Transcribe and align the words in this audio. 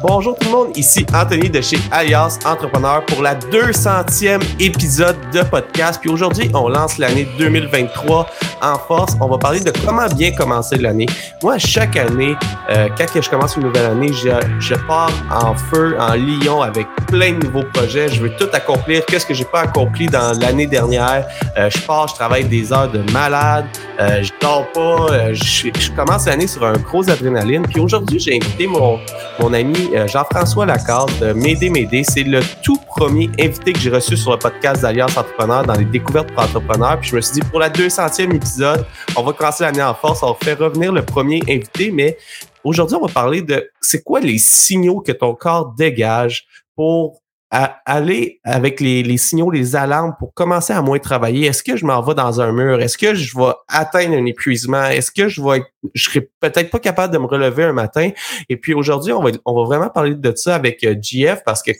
Bonjour 0.00 0.36
tout 0.38 0.46
le 0.46 0.52
monde, 0.52 0.76
ici 0.76 1.04
Anthony 1.12 1.50
de 1.50 1.60
chez 1.60 1.78
Alias 1.90 2.38
Entrepreneur 2.44 3.04
pour 3.06 3.20
la 3.20 3.34
200e 3.34 4.40
épisode 4.60 5.16
de 5.32 5.42
podcast. 5.42 5.98
Puis 6.00 6.08
aujourd'hui, 6.08 6.48
on 6.54 6.68
lance 6.68 6.98
l'année 6.98 7.26
2023 7.36 8.26
en 8.62 8.78
force. 8.78 9.16
On 9.20 9.26
va 9.26 9.38
parler 9.38 9.58
de 9.58 9.72
comment 9.84 10.06
bien 10.06 10.30
commencer 10.30 10.76
l'année. 10.76 11.06
Moi, 11.42 11.58
chaque 11.58 11.96
année, 11.96 12.36
euh, 12.70 12.88
quand 12.96 13.20
je 13.20 13.28
commence 13.28 13.56
une 13.56 13.64
nouvelle 13.64 13.86
année, 13.86 14.12
je, 14.12 14.30
je, 14.60 14.74
pars 14.86 15.10
en 15.32 15.56
feu, 15.56 15.96
en 15.98 16.14
lion 16.14 16.62
avec 16.62 16.86
plein 17.08 17.32
de 17.32 17.44
nouveaux 17.44 17.66
projets. 17.74 18.08
Je 18.08 18.20
veux 18.20 18.30
tout 18.36 18.48
accomplir. 18.52 19.04
Qu'est-ce 19.04 19.26
que 19.26 19.34
j'ai 19.34 19.46
pas 19.46 19.62
accompli 19.62 20.06
dans 20.06 20.38
l'année 20.38 20.66
dernière? 20.68 21.26
Euh, 21.56 21.68
je 21.70 21.78
pars, 21.80 22.06
je 22.06 22.14
travaille 22.14 22.44
des 22.44 22.72
heures 22.72 22.90
de 22.90 23.02
malade. 23.10 23.66
Euh, 24.00 24.22
je 24.22 24.32
dors 24.40 24.70
pas. 24.72 25.12
Euh, 25.12 25.34
je, 25.34 25.90
commence 25.96 26.26
l'année 26.26 26.46
sur 26.46 26.64
un 26.64 26.74
gros 26.74 27.08
adrénaline. 27.10 27.62
Puis 27.62 27.80
aujourd'hui, 27.80 28.20
j'ai 28.20 28.36
invité 28.36 28.68
mon, 28.68 29.00
mon 29.40 29.52
ami 29.52 29.90
euh, 29.94 30.06
Jean-François 30.06 30.66
Lacarde 30.66 31.10
de 31.18 31.32
M'aider, 31.32 31.68
M'aider. 31.68 32.04
C'est 32.04 32.22
le 32.22 32.40
tout 32.62 32.78
premier 32.86 33.28
invité 33.40 33.72
que 33.72 33.80
j'ai 33.80 33.90
reçu 33.90 34.16
sur 34.16 34.32
le 34.32 34.38
podcast 34.38 34.82
d'Alliance 34.82 35.16
Entrepreneur 35.16 35.64
dans 35.64 35.74
les 35.74 35.84
découvertes 35.84 36.30
pour 36.32 36.44
entrepreneurs. 36.44 37.00
Puis 37.00 37.10
je 37.10 37.16
me 37.16 37.20
suis 37.20 37.40
dit, 37.40 37.48
pour 37.48 37.58
la 37.58 37.70
200e 37.70 38.34
épisode, 38.34 38.86
on 39.16 39.22
va 39.22 39.32
commencer 39.32 39.64
l'année 39.64 39.82
en 39.82 39.94
force. 39.94 40.22
On 40.22 40.28
va 40.28 40.38
faire 40.40 40.58
revenir 40.58 40.92
le 40.92 41.04
premier 41.04 41.42
invité, 41.48 41.90
mais 41.90 42.16
aujourd'hui, 42.62 42.96
on 42.96 43.04
va 43.04 43.12
parler 43.12 43.42
de 43.42 43.68
c'est 43.80 44.04
quoi 44.04 44.20
les 44.20 44.38
signaux 44.38 45.00
que 45.00 45.12
ton 45.12 45.34
corps 45.34 45.74
dégage 45.76 46.46
pour 46.76 47.20
à 47.50 47.80
aller 47.86 48.40
avec 48.44 48.80
les, 48.80 49.02
les, 49.02 49.16
signaux, 49.16 49.50
les 49.50 49.74
alarmes 49.74 50.14
pour 50.18 50.34
commencer 50.34 50.72
à 50.72 50.82
moins 50.82 50.98
travailler? 50.98 51.46
Est-ce 51.46 51.62
que 51.62 51.76
je 51.76 51.86
m'en 51.86 52.02
vais 52.02 52.14
dans 52.14 52.40
un 52.40 52.52
mur? 52.52 52.80
Est-ce 52.80 52.98
que 52.98 53.14
je 53.14 53.36
vais 53.36 53.52
atteindre 53.68 54.16
un 54.16 54.26
épuisement? 54.26 54.84
Est-ce 54.84 55.10
que 55.10 55.28
je 55.28 55.42
vais 55.42 55.62
je 55.94 56.04
serai 56.04 56.28
peut-être 56.40 56.70
pas 56.70 56.80
capable 56.80 57.12
de 57.12 57.18
me 57.18 57.26
relever 57.26 57.64
un 57.64 57.72
matin? 57.72 58.10
Et 58.48 58.56
puis 58.56 58.74
aujourd'hui, 58.74 59.12
on 59.12 59.22
va, 59.22 59.30
on 59.44 59.54
va 59.54 59.64
vraiment 59.64 59.88
parler 59.88 60.14
de 60.14 60.32
ça 60.36 60.54
avec 60.54 60.86
GF 61.02 61.42
parce 61.44 61.62
que 61.62 61.70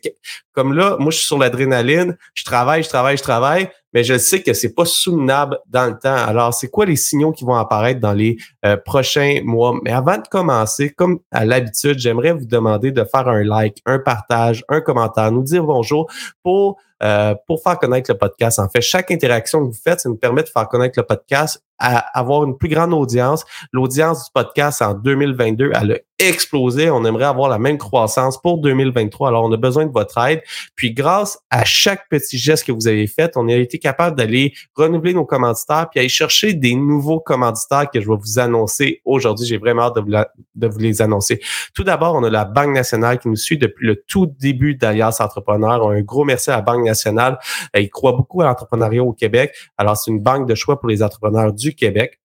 comme 0.53 0.73
là, 0.73 0.97
moi, 0.99 1.11
je 1.11 1.19
suis 1.19 1.27
sur 1.27 1.39
l'adrénaline, 1.39 2.17
je 2.35 2.45
travaille, 2.45 2.83
je 2.83 2.89
travaille, 2.89 3.17
je 3.17 3.23
travaille, 3.23 3.69
mais 3.99 4.05
je 4.05 4.17
sais 4.17 4.45
que 4.45 4.53
c'est 4.53 4.77
pas 4.77 4.85
soutenable 4.85 5.59
dans 5.67 5.87
le 5.87 5.99
temps. 5.99 6.15
Alors, 6.15 6.55
c'est 6.55 6.69
quoi 6.69 6.87
les 6.87 6.95
signaux 6.95 7.33
qui 7.33 7.45
vont 7.45 7.57
apparaître 7.57 7.99
dans 7.99 8.13
les 8.13 8.37
euh, 8.65 8.77
prochains 8.77 9.41
mois? 9.43 9.75
Mais 9.83 9.91
avant 9.91 10.19
de 10.19 10.29
commencer, 10.29 10.91
comme 10.91 11.19
à 11.33 11.45
l'habitude, 11.45 11.99
j'aimerais 11.99 12.31
vous 12.31 12.47
demander 12.47 12.93
de 12.93 13.03
faire 13.03 13.27
un 13.27 13.43
like, 13.43 13.83
un 13.87 13.99
partage, 13.99 14.63
un 14.69 14.81
commentaire, 14.81 15.33
nous 15.33 15.43
dire 15.43 15.65
bonjour 15.65 16.09
pour 16.45 16.77
euh, 17.03 17.35
pour 17.49 17.61
faire 17.61 17.77
connaître 17.77 18.13
le 18.13 18.17
podcast. 18.17 18.61
En 18.61 18.69
fait, 18.69 18.81
chaque 18.83 19.11
interaction 19.11 19.61
que 19.63 19.73
vous 19.73 19.81
faites, 19.83 19.99
ça 19.99 20.09
nous 20.09 20.17
permet 20.17 20.45
de 20.45 20.49
faire 20.49 20.69
connaître 20.69 20.97
le 20.97 21.05
podcast, 21.05 21.61
à 21.79 21.99
avoir 22.19 22.45
une 22.45 22.57
plus 22.57 22.69
grande 22.69 22.93
audience. 22.93 23.45
L'audience 23.73 24.25
du 24.25 24.31
podcast 24.33 24.83
en 24.83 24.95
2022, 24.95 25.73
elle 25.75 25.93
a 25.93 25.99
explosé. 26.19 26.91
On 26.91 27.05
aimerait 27.05 27.25
avoir 27.25 27.49
la 27.49 27.59
même 27.59 27.79
croissance 27.79 28.41
pour 28.41 28.59
2023. 28.59 29.29
Alors, 29.29 29.45
on 29.45 29.53
a 29.53 29.57
besoin 29.57 29.87
de 29.87 29.93
votre 29.93 30.19
aide. 30.19 30.43
Puis, 30.75 30.93
grâce 30.93 31.39
à 31.51 31.65
chaque 31.65 32.09
petit 32.09 32.39
geste 32.39 32.67
que 32.67 32.73
vous 32.73 32.89
avez 32.89 33.07
fait, 33.07 33.37
on 33.37 33.49
a 33.49 33.55
été 33.55 33.79
capable 33.79 34.17
d'aller 34.17 34.53
renouveler 34.75 35.15
nos 35.15 35.25
commanditaires 35.25 35.89
puis 35.91 36.01
aller 36.01 36.09
chercher 36.09 36.55
des 36.55 36.75
nouveaux 36.75 37.21
commanditaires 37.21 37.89
que 37.91 38.01
je 38.01 38.09
vais 38.09 38.17
vous 38.17 38.39
annoncer 38.39 39.01
aujourd'hui. 39.05 39.47
J'ai 39.47 39.59
vraiment 39.59 39.83
hâte 39.83 39.97
de 39.97 40.01
vous, 40.01 40.11
de 40.57 40.67
vous, 40.67 40.79
les 40.79 41.01
annoncer. 41.01 41.41
Tout 41.75 41.85
d'abord, 41.85 42.17
on 42.17 42.25
a 42.25 42.31
la 42.31 42.45
Banque 42.45 42.75
nationale 42.75 43.19
qui 43.19 43.29
nous 43.29 43.37
suit 43.37 43.59
depuis 43.59 43.87
le 43.87 44.03
tout 44.07 44.27
début 44.27 44.75
d'Alias 44.75 45.19
Entrepreneur. 45.21 45.89
Un 45.89 46.01
gros 46.03 46.25
merci 46.25 46.51
à 46.51 46.57
la 46.57 46.63
Banque 46.63 46.85
nationale. 46.85 47.39
Ils 47.77 47.91
croient 47.91 48.13
beaucoup 48.13 48.43
à 48.43 48.47
l'entrepreneuriat 48.47 49.05
au 49.05 49.13
Québec. 49.13 49.55
Alors, 49.77 49.97
c'est 49.97 50.11
une 50.11 50.21
banque 50.21 50.49
de 50.49 50.55
choix 50.55 50.81
pour 50.81 50.89
les 50.89 51.03
entrepreneurs 51.03 51.53
du 51.53 51.68
Québec. 51.75 52.19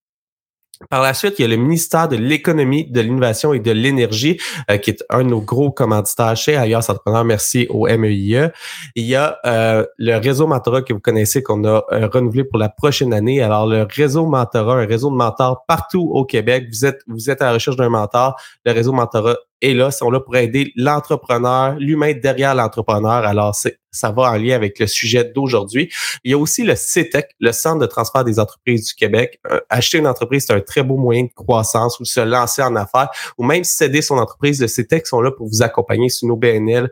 Par 0.90 1.02
la 1.02 1.14
suite, 1.14 1.36
il 1.40 1.44
y 1.44 1.46
a 1.46 1.48
le 1.48 1.56
ministère 1.56 2.08
de 2.08 2.16
l'économie, 2.16 2.86
de 2.90 3.02
l'innovation 3.02 3.54
et 3.54 3.60
de 3.60 3.72
l'énergie, 3.72 4.40
euh, 4.70 4.78
qui 4.78 4.90
est 4.90 5.04
un 5.10 5.24
de 5.24 5.30
nos 5.30 5.42
gros 5.42 5.72
commanditaires 5.72 6.36
chez 6.36 6.56
Alias 6.56 6.88
Entrepreneur. 6.90 7.24
Merci 7.24 7.68
au 7.70 7.88
MEIE. 7.88 8.50
Il 8.96 9.06
y 9.06 9.16
a 9.16 9.38
euh, 9.46 9.86
le 9.98 10.18
réseau 10.18 10.48
Mentorat 10.48 10.82
que 10.82 10.94
vous 10.94 11.00
connaissez, 11.00 11.44
qu'on 11.44 11.64
a 11.64 11.84
euh, 11.92 12.08
renouvelé 12.12 12.44
pour 12.44 12.60
la 12.60 12.70
prochaine 12.70 13.14
année. 13.14 13.42
Alors, 13.42 13.68
le 13.68 13.88
réseau 13.90 14.26
Mentorat, 14.26 14.76
un 14.76 14.86
réseau 14.86 15.10
de 15.10 15.16
mentors 15.16 15.64
partout 15.68 16.10
au 16.12 16.26
Québec. 16.26 16.66
Vous 16.70 16.86
êtes, 16.86 17.02
vous 17.08 17.30
êtes 17.30 17.42
à 17.42 17.46
la 17.46 17.54
recherche 17.54 17.78
d'un 17.78 17.90
mentor. 17.90 18.40
Le 18.66 18.72
réseau 18.72 18.94
Mentorat 18.94 19.38
est 19.64 19.74
là, 19.74 19.92
sont 19.92 20.12
là 20.12 20.20
pour 20.20 20.36
aider 20.36 20.72
l'entrepreneur, 20.76 21.76
l'humain 21.80 22.14
derrière 22.14 22.54
l'entrepreneur. 22.54 23.26
Alors, 23.26 23.56
ça 23.92 24.12
va 24.12 24.24
en 24.24 24.36
lien 24.36 24.56
avec 24.56 24.80
le 24.80 24.88
sujet 24.88 25.24
d'aujourd'hui. 25.24 25.92
Il 26.24 26.32
y 26.32 26.34
a 26.34 26.38
aussi 26.38 26.64
le 26.64 26.76
CETEC, 26.76 27.36
le 27.40 27.52
Centre 27.52 27.80
de 27.80 27.86
transfert 27.86 28.24
des 28.24 28.40
entreprises 28.40 28.88
du 28.88 28.94
Québec. 28.94 29.40
Euh, 29.50 29.60
acheter 29.70 29.98
une 29.98 30.08
entreprise, 30.08 30.46
c'est 30.48 30.54
un 30.54 30.62
très 30.62 30.84
beau 30.84 30.98
moyen 30.98 31.24
de 31.24 31.34
croissance 31.34 32.00
ou 32.00 32.06
se 32.06 32.20
lancer 32.20 32.62
en 32.62 32.76
affaires 32.76 33.10
ou 33.38 33.44
même 33.44 33.64
céder 33.64 34.02
son 34.02 34.18
entreprise. 34.18 34.62
Le 34.62 34.68
CETEC 34.68 35.08
sont 35.08 35.22
là 35.22 35.32
pour 35.32 35.48
vous 35.48 35.62
accompagner 35.62 36.10
sur 36.10 36.28
nos 36.28 36.36
BNL, 36.36 36.92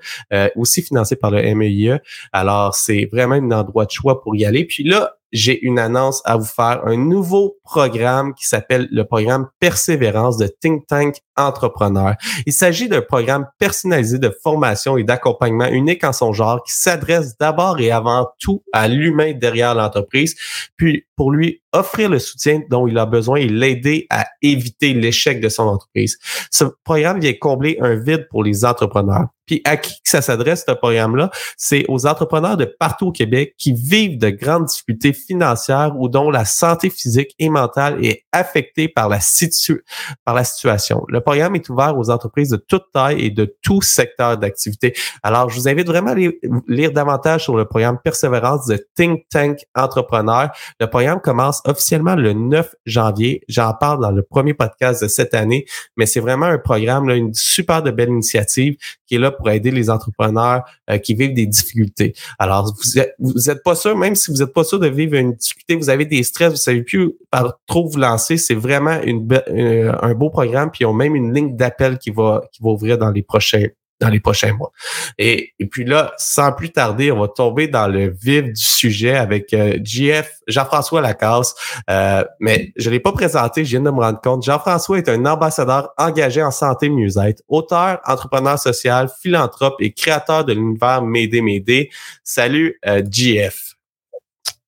aussi 0.56 0.81
financés 0.81 1.16
par 1.16 1.31
le 1.31 1.42
MEIE. 1.56 2.00
Alors, 2.31 2.76
c'est 2.76 3.10
vraiment 3.12 3.36
un 3.36 3.52
endroit 3.52 3.86
de 3.86 3.92
choix 3.92 4.22
pour 4.22 4.36
y 4.36 4.46
aller. 4.46 4.66
Puis 4.66 4.84
là, 4.84 5.16
j'ai 5.31 5.64
une 5.64 5.80
annonce 5.80 6.22
à 6.25 6.38
vous 6.38 6.46
faire, 6.46 6.81
un 6.86 6.97
nouveau 6.97 7.58
programme 7.64 8.34
qui 8.34 8.46
s'appelle 8.46 8.88
le 8.92 9.06
programme 9.06 9.47
Persévérance 9.59 10.38
de 10.38 10.47
Think 10.47 10.88
Tank 10.88 11.16
Entrepreneur. 11.38 12.16
Il 12.46 12.53
s'agit 12.53 12.90
d'un 12.90 13.02
programme 13.02 13.47
personnalisé 13.58 14.19
de 14.19 14.34
formation 14.44 14.97
et 14.97 15.03
d'accompagnement 15.03 15.68
unique 15.68 16.03
en 16.03 16.14
son 16.14 16.34
genre 16.34 16.64
qui 16.64 16.74
s'adresse 16.74 17.38
d'abord 17.38 17.80
et 17.80 17.92
avant 17.92 18.28
tout 18.40 18.64
à 18.74 18.88
l'humain 18.88 19.34
derrière 19.34 19.75
l'entreprise, 19.75 20.36
puis 20.75 21.06
pour 21.16 21.31
lui 21.31 21.62
offrir 21.74 22.09
le 22.09 22.19
soutien 22.19 22.62
dont 22.69 22.88
il 22.88 22.98
a 22.98 23.06
besoin 23.06 23.38
et 23.38 23.48
l'aider 23.48 24.08
à 24.09 24.25
éviter 24.42 24.94
l'échec 24.94 25.40
de 25.40 25.50
son 25.50 25.63
entreprise. 25.63 26.18
Ce 26.52 26.66
programme 26.84 27.19
vient 27.19 27.34
combler 27.40 27.78
un 27.80 27.96
vide 27.96 28.28
pour 28.30 28.44
les 28.44 28.66
entrepreneurs. 28.66 29.28
Puis 29.46 29.62
à 29.66 29.78
qui 29.78 29.94
ça 30.03 30.22
s'adresse, 30.22 30.66
ce 30.68 30.74
programme-là? 30.74 31.29
C'est 31.57 31.85
aux 31.88 32.06
entrepreneurs 32.06 32.57
de 32.57 32.66
partout 32.66 33.07
au 33.07 33.12
Québec 33.12 33.56
qui 33.57 33.74
vivent 33.74 34.18
de 34.18 34.29
grandes 34.29 34.66
difficultés 34.66 35.13
financières 35.13 35.94
ou 35.97 36.09
dont 36.09 36.29
la 36.29 36.46
santé 36.46 36.90
physique 36.90 37.34
et 37.40 37.50
mentale 37.50 38.03
est 38.03 38.25
affectée 38.31 38.88
par 38.88 39.09
la, 39.09 39.19
situ 39.19 39.84
par 40.25 40.35
la 40.35 40.44
situation. 40.44 41.03
Le 41.07 41.22
programme 41.22 41.56
est 41.56 41.69
ouvert 41.69 41.97
aux 41.97 42.09
entreprises 42.09 42.50
de 42.50 42.57
toute 42.57 42.84
taille 42.94 43.22
et 43.25 43.30
de 43.30 43.56
tout 43.62 43.81
secteur 43.81 44.38
d'activité. 44.38 44.94
Alors, 45.24 45.50
je 45.50 45.56
vous 45.56 45.68
invite 45.68 45.88
vraiment 45.88 46.12
à 46.12 46.16
lire, 46.16 46.31
lire 46.68 46.91
davantage 46.91 47.44
sur 47.44 47.56
le 47.56 47.66
programme 47.66 47.97
Persévérance 48.03 48.68
de 48.68 48.85
Think 48.96 49.24
Tank 49.30 49.59
Entrepreneur. 49.75 50.50
Le 50.80 50.88
programme 50.88 51.22
commence 51.22 51.62
officiellement 51.66 52.16
le 52.16 52.34
9 52.34 52.75
janvier. 52.85 53.41
J'en 53.47 53.74
parle 53.74 54.01
dans 54.01 54.12
le 54.12 54.22
premier 54.24 54.53
podcast 54.53 55.03
de 55.03 55.07
cette 55.07 55.34
année, 55.34 55.66
mais 55.97 56.06
c'est 56.06 56.19
vraiment 56.19 56.46
un 56.46 56.57
programme, 56.57 57.07
là, 57.07 57.16
une 57.16 57.34
super 57.34 57.84
de 57.84 57.91
belle 57.91 58.09
initiative 58.09 58.78
qui 59.12 59.16
est 59.16 59.20
là 59.20 59.30
pour 59.30 59.50
aider 59.50 59.72
les 59.72 59.90
entrepreneurs 59.90 60.64
euh, 60.90 60.98
qui 60.98 61.16
vivent 61.16 61.34
des 61.34 61.46
difficultés. 61.46 62.14
Alors, 62.40 62.74
vous 62.82 62.98
êtes, 62.98 63.14
vous 63.20 63.50
êtes 63.50 63.62
pas 63.62 63.76
sûr, 63.76 63.98
même 63.98 64.16
si 64.16 64.32
vous 64.32 64.42
êtes 64.42 64.54
pas 64.54 64.64
sûr 64.64 64.80
de 64.80 64.88
vivre 64.88 65.16
une 65.16 65.34
difficulté, 65.34 65.76
vous 65.76 65.90
avez 65.90 66.06
des 66.06 66.24
stress, 66.24 66.52
vous 66.52 66.56
savez 66.56 66.82
plus 66.82 67.12
par 67.30 67.60
trop 67.68 67.90
vous 67.90 68.00
lancer, 68.00 68.38
c'est 68.38 68.56
vraiment 68.56 69.02
une, 69.02 69.28
euh, 69.50 69.92
un 70.02 70.14
beau 70.14 70.30
programme, 70.30 70.72
puis 70.72 70.84
ils 70.84 70.86
ont 70.86 70.94
même 70.94 71.14
une 71.14 71.34
ligne 71.34 71.58
d'appel 71.58 71.98
qui 71.98 72.10
va, 72.10 72.42
qui 72.54 72.64
va 72.64 72.70
ouvrir 72.70 72.98
dans 72.98 73.12
les 73.12 73.22
prochains 73.22 73.66
dans 74.01 74.09
les 74.09 74.19
prochains 74.19 74.53
mois. 74.53 74.72
Et, 75.17 75.53
puis 75.69 75.85
là, 75.85 76.13
sans 76.17 76.51
plus 76.51 76.72
tarder, 76.72 77.12
on 77.12 77.19
va 77.22 77.28
tomber 77.28 77.67
dans 77.67 77.88
le 77.88 78.09
vif 78.09 78.44
du 78.45 78.62
sujet 78.62 79.16
avec 79.16 79.53
euh, 79.53 79.78
JF, 79.84 80.39
Jean-François 80.47 81.01
Lacasse. 81.01 81.53
Euh, 81.89 82.23
mais 82.39 82.73
je 82.75 82.89
ne 82.89 82.95
l'ai 82.95 83.00
pas 83.00 83.12
présenté, 83.12 83.63
je 83.63 83.69
viens 83.72 83.81
de 83.81 83.91
me 83.91 84.01
rendre 84.01 84.19
compte. 84.19 84.44
Jean-François 84.44 84.97
est 84.97 85.07
un 85.07 85.25
ambassadeur 85.25 85.91
engagé 85.97 86.41
en 86.41 86.51
santé 86.51 86.89
mieux-être, 86.89 87.44
auteur, 87.47 88.00
entrepreneur 88.06 88.57
social, 88.57 89.09
philanthrope 89.22 89.75
et 89.79 89.94
créateur 89.94 90.44
de 90.44 90.53
l'univers 90.53 91.03
Médé 91.03 91.41
Médé. 91.41 91.89
Salut, 92.23 92.79
euh, 92.88 93.03
JF. 93.09 93.75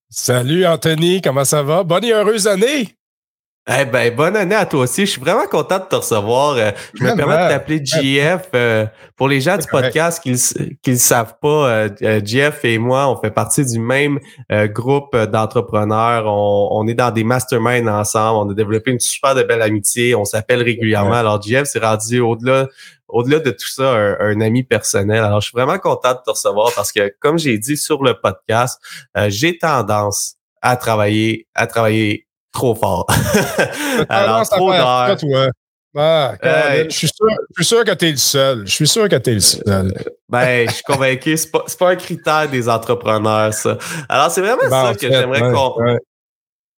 Salut 0.08 0.64
Anthony, 0.64 1.20
comment 1.20 1.44
ça 1.44 1.64
va? 1.64 1.82
Bonne 1.82 2.04
et 2.04 2.12
heureuse 2.12 2.46
année! 2.46 2.96
Eh 3.66 3.86
ben, 3.86 4.14
bonne 4.14 4.36
année 4.36 4.54
à 4.54 4.66
toi 4.66 4.80
aussi. 4.80 5.06
Je 5.06 5.12
suis 5.12 5.20
vraiment 5.22 5.46
content 5.46 5.78
de 5.78 5.84
te 5.84 5.94
recevoir. 5.94 6.56
Euh, 6.56 6.70
je 6.92 7.02
me 7.02 7.16
permets 7.16 7.44
de 7.44 7.48
t'appeler 7.48 7.80
GF. 7.82 8.48
Euh, 8.54 8.84
pour 9.16 9.26
les 9.26 9.40
gens 9.40 9.56
du 9.56 9.66
podcast 9.66 10.22
qui 10.22 10.32
ne 10.32 10.92
le 10.92 10.96
savent 10.96 11.36
pas, 11.40 11.88
euh, 12.02 12.20
GF 12.22 12.62
et 12.64 12.76
moi, 12.76 13.08
on 13.08 13.18
fait 13.18 13.30
partie 13.30 13.64
du 13.64 13.78
même 13.78 14.18
groupe 14.50 15.16
d'entrepreneurs. 15.16 16.26
On, 16.26 16.68
on, 16.72 16.86
est 16.86 16.94
dans 16.94 17.10
des 17.10 17.24
masterminds 17.24 17.88
ensemble. 17.88 18.46
On 18.46 18.52
a 18.52 18.54
développé 18.54 18.90
une 18.90 19.00
super 19.00 19.34
de 19.34 19.42
belle 19.42 19.62
amitié. 19.62 20.14
On 20.14 20.26
s'appelle 20.26 20.60
régulièrement. 20.60 21.14
Alors, 21.14 21.40
GF 21.40 21.64
s'est 21.64 21.78
rendu 21.78 22.20
au-delà 22.20 22.68
au-delà 23.08 23.38
de 23.38 23.50
tout 23.50 23.68
ça, 23.68 23.92
un, 23.92 24.16
un, 24.18 24.40
ami 24.40 24.64
personnel. 24.64 25.22
Alors, 25.22 25.40
je 25.40 25.48
suis 25.48 25.56
vraiment 25.56 25.78
content 25.78 26.12
de 26.12 26.18
te 26.24 26.30
recevoir 26.30 26.72
parce 26.74 26.90
que, 26.90 27.14
comme 27.20 27.38
j'ai 27.38 27.58
dit 27.58 27.76
sur 27.76 28.02
le 28.02 28.14
podcast, 28.20 28.80
j'ai 29.28 29.56
tendance 29.56 30.34
à 30.60 30.76
travailler, 30.76 31.46
à 31.54 31.66
travailler 31.66 32.23
trop 32.54 32.74
fort. 32.74 33.06
Alors, 34.08 34.48
trop 34.48 34.72
d'heures. 34.72 35.16
Ah, 35.96 36.34
je, 36.88 36.88
suis 36.90 37.08
sûr, 37.60 37.84
que 37.84 37.94
tu 37.94 38.06
es 38.06 38.10
le 38.10 38.16
seul. 38.16 38.66
Je 38.66 38.72
suis 38.72 38.88
sûr 38.88 39.08
que 39.08 39.16
tu 39.16 39.30
es 39.30 39.34
le 39.34 39.40
seul. 39.40 39.92
ben, 40.28 40.68
je 40.68 40.74
suis 40.74 40.82
convaincu. 40.82 41.36
C'est 41.36 41.52
pas, 41.52 41.64
pas 41.78 41.90
un 41.90 41.96
critère 41.96 42.48
des 42.48 42.68
entrepreneurs, 42.68 43.54
ça. 43.54 43.78
Alors, 44.08 44.30
c'est 44.30 44.40
vraiment 44.40 44.68
ça 44.68 44.94
que 44.94 45.08
j'aimerais 45.08 45.52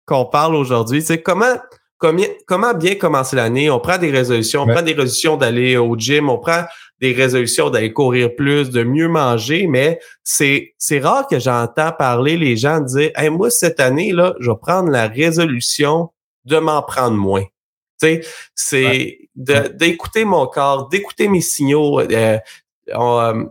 qu'on 0.07 0.25
parle 0.27 0.57
aujourd'hui. 0.57 1.01
Sais, 1.01 1.23
comment, 1.23 1.57
comment 1.99 2.75
bien 2.75 2.97
commencer 2.97 3.37
l'année? 3.37 3.71
On 3.71 3.79
prend 3.79 3.99
des 3.99 4.11
résolutions, 4.11 4.63
on 4.63 4.67
prend 4.67 4.83
des 4.83 4.93
résolutions 4.93 5.37
d'aller 5.37 5.77
au 5.77 5.97
gym, 5.97 6.29
on 6.29 6.39
prend 6.39 6.65
des 7.01 7.13
résolutions 7.13 7.71
d'aller 7.71 7.93
courir 7.93 8.35
plus, 8.35 8.71
de 8.71 8.83
mieux 8.83 9.09
manger, 9.09 9.67
mais 9.67 9.99
c'est, 10.23 10.75
c'est 10.79 11.01
rare 11.01 11.27
que 11.27 11.39
j'entends 11.39 11.93
parler 11.93 12.37
les 12.37 12.57
gens 12.57 12.81
dire 12.81 13.11
hey, 13.17 13.31
moi, 13.31 13.51
cette 13.51 13.81
année, 13.81 14.13
là, 14.13 14.35
je 14.41 14.51
vais 14.51 14.57
prendre 14.61 14.91
la 14.91 15.09
résolution 15.09 16.11
de 16.45 16.59
m'en 16.59 16.83
prendre 16.83 17.17
moins. 17.17 17.45
Tu 18.01 18.07
sais, 18.07 18.21
c'est 18.55 19.19
d'écouter 19.35 20.25
mon 20.25 20.47
corps, 20.47 20.89
d'écouter 20.89 21.29
mes 21.29 21.41
signaux. 21.41 22.01
Euh, 22.01 22.39
euh, 22.89 23.45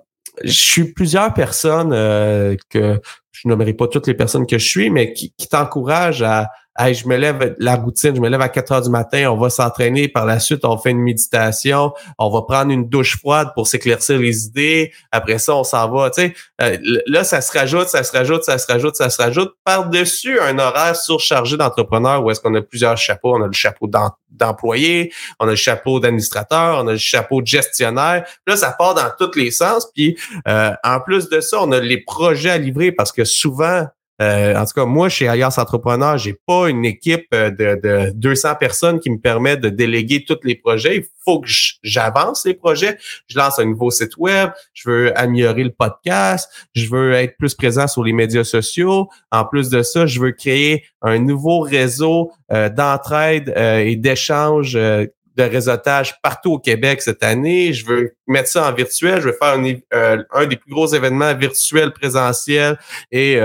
je 0.44 0.52
suis 0.52 0.94
plusieurs 0.94 1.34
personnes 1.34 1.94
euh, 1.94 2.56
que 2.70 3.00
je 3.32 3.48
nommerai 3.48 3.74
pas 3.74 3.88
toutes 3.88 4.08
les 4.08 4.14
personnes 4.14 4.48
que 4.48 4.58
je 4.58 4.68
suis, 4.68 4.90
mais 4.90 5.14
qui, 5.14 5.34
qui 5.38 5.48
t'encouragent 5.48 6.24
à, 6.24 6.50
Hey, 6.78 6.96
je 6.96 7.08
me 7.08 7.18
lève 7.18 7.56
la 7.60 7.76
routine, 7.76 8.16
je 8.16 8.22
me 8.22 8.30
lève 8.30 8.42
à 8.42 8.50
4 8.50 8.72
heures 8.72 8.82
du 8.82 8.90
matin, 8.90 9.32
on 9.32 9.38
va 9.38 9.52
s'entraîner, 9.52 10.08
par 10.08 10.26
la 10.26 10.40
suite, 10.40 10.66
on 10.66 10.78
fait 10.78 10.90
une 10.90 11.02
méditation, 11.02 11.94
on 12.18 12.32
va 12.32 12.42
prendre 12.42 12.72
une 12.72 12.90
douche 12.90 13.18
froide 13.18 13.50
pour 13.54 13.68
s'éclaircir 13.68 14.18
les 14.18 14.46
idées, 14.46 14.92
après 15.12 15.38
ça, 15.38 15.56
on 15.56 15.64
s'en 15.64 15.88
va. 15.92 16.10
Tu 16.10 16.22
sais, 16.22 16.34
euh, 16.62 16.78
là, 17.06 17.24
ça 17.24 17.42
se 17.42 17.56
rajoute, 17.56 17.90
ça 17.90 18.04
se 18.04 18.12
rajoute, 18.12 18.44
ça 18.44 18.58
se 18.58 18.66
rajoute, 18.66 18.96
ça 18.96 19.10
se 19.12 19.22
rajoute 19.22 19.54
par-dessus 19.64 20.40
un 20.40 20.58
horaire 20.58 20.96
surchargé 20.96 21.58
d'entrepreneurs 21.58 22.24
où 22.24 22.32
est-ce 22.32 22.42
qu'on 22.42 22.56
a 22.56 22.62
plusieurs 22.62 22.98
chapeaux. 22.98 23.36
On 23.36 23.44
a 23.44 23.48
le 23.48 23.54
chapeau 23.54 23.90
d'employé, 24.32 25.14
on 25.40 25.48
a 25.48 25.52
le 25.52 25.56
chapeau 25.56 26.00
d'administrateur, 26.00 26.84
on 26.84 26.88
a 26.88 26.94
le 26.94 26.98
chapeau 26.98 27.42
de 27.42 27.48
gestionnaire. 27.48 28.26
Là, 28.48 28.56
ça 28.56 28.72
part 28.72 28.96
dans 28.96 29.12
tous 29.18 29.38
les 29.38 29.52
sens. 29.52 29.88
Puis 29.94 30.18
euh, 30.48 30.72
en 30.84 31.00
plus 31.00 31.30
de 31.30 31.40
ça, 31.40 31.58
on 31.62 31.72
a 31.72 31.80
les 31.80 32.02
projets 32.02 32.50
à 32.50 32.58
livrer 32.58 32.92
parce 32.92 33.12
que 33.12 33.26
souvent, 33.26 33.88
euh, 34.22 34.56
en 34.56 34.66
tout 34.66 34.74
cas, 34.76 34.86
moi, 34.86 35.10
chez 35.10 35.28
Alliance 35.28 35.58
Entrepreneur, 35.58 36.18
j'ai 36.18 36.36
pas 36.46 36.70
une 36.70 36.86
équipe 36.86 37.26
euh, 37.34 37.50
de, 37.50 37.80
de 37.82 38.12
200 38.14 38.56
personnes 38.60 39.00
qui 39.00 39.10
me 39.10 39.18
permet 39.18 39.58
de 39.58 39.70
déléguer 39.70 40.24
tous 40.24 40.38
les 40.44 40.56
projets. 40.56 40.98
Il 40.98 41.06
faut 41.26 41.42
que 41.42 41.50
j'avance 41.82 42.46
les 42.46 42.54
projets. 42.54 42.98
Je 43.28 43.38
lance 43.38 43.58
un 43.58 43.66
nouveau 43.66 43.90
site 43.90 44.16
web. 44.18 44.52
Je 44.74 44.90
veux 44.90 45.18
améliorer 45.18 45.64
le 45.64 45.72
podcast. 45.72 46.50
Je 46.76 46.88
veux 46.90 47.14
être 47.14 47.38
plus 47.38 47.56
présent 47.56 47.88
sur 47.88 48.04
les 48.04 48.14
médias 48.14 48.44
sociaux. 48.44 49.10
En 49.32 49.46
plus 49.46 49.70
de 49.70 49.82
ça, 49.82 50.06
je 50.06 50.20
veux 50.20 50.32
créer 50.32 50.86
un 51.02 51.18
nouveau 51.18 51.62
réseau 51.62 52.32
euh, 52.52 52.70
d'entraide 52.70 53.54
et 53.58 53.96
d'échange 53.96 54.74
de 54.74 55.44
réseautage 55.44 56.22
partout 56.22 56.54
au 56.54 56.60
Québec 56.60 57.02
cette 57.02 57.24
année. 57.24 57.74
Je 57.74 57.86
veux 57.88 58.16
mettre 58.28 58.50
ça 58.50 58.70
en 58.70 58.74
virtuel. 58.74 59.20
Je 59.22 59.30
veux 59.30 59.38
faire 59.42 59.58
un, 59.58 60.24
un 60.32 60.46
des 60.46 60.58
plus 60.58 60.70
gros 60.70 60.88
événements 60.88 61.34
virtuels 61.34 61.92
présentiels 61.92 62.78
et 63.12 63.40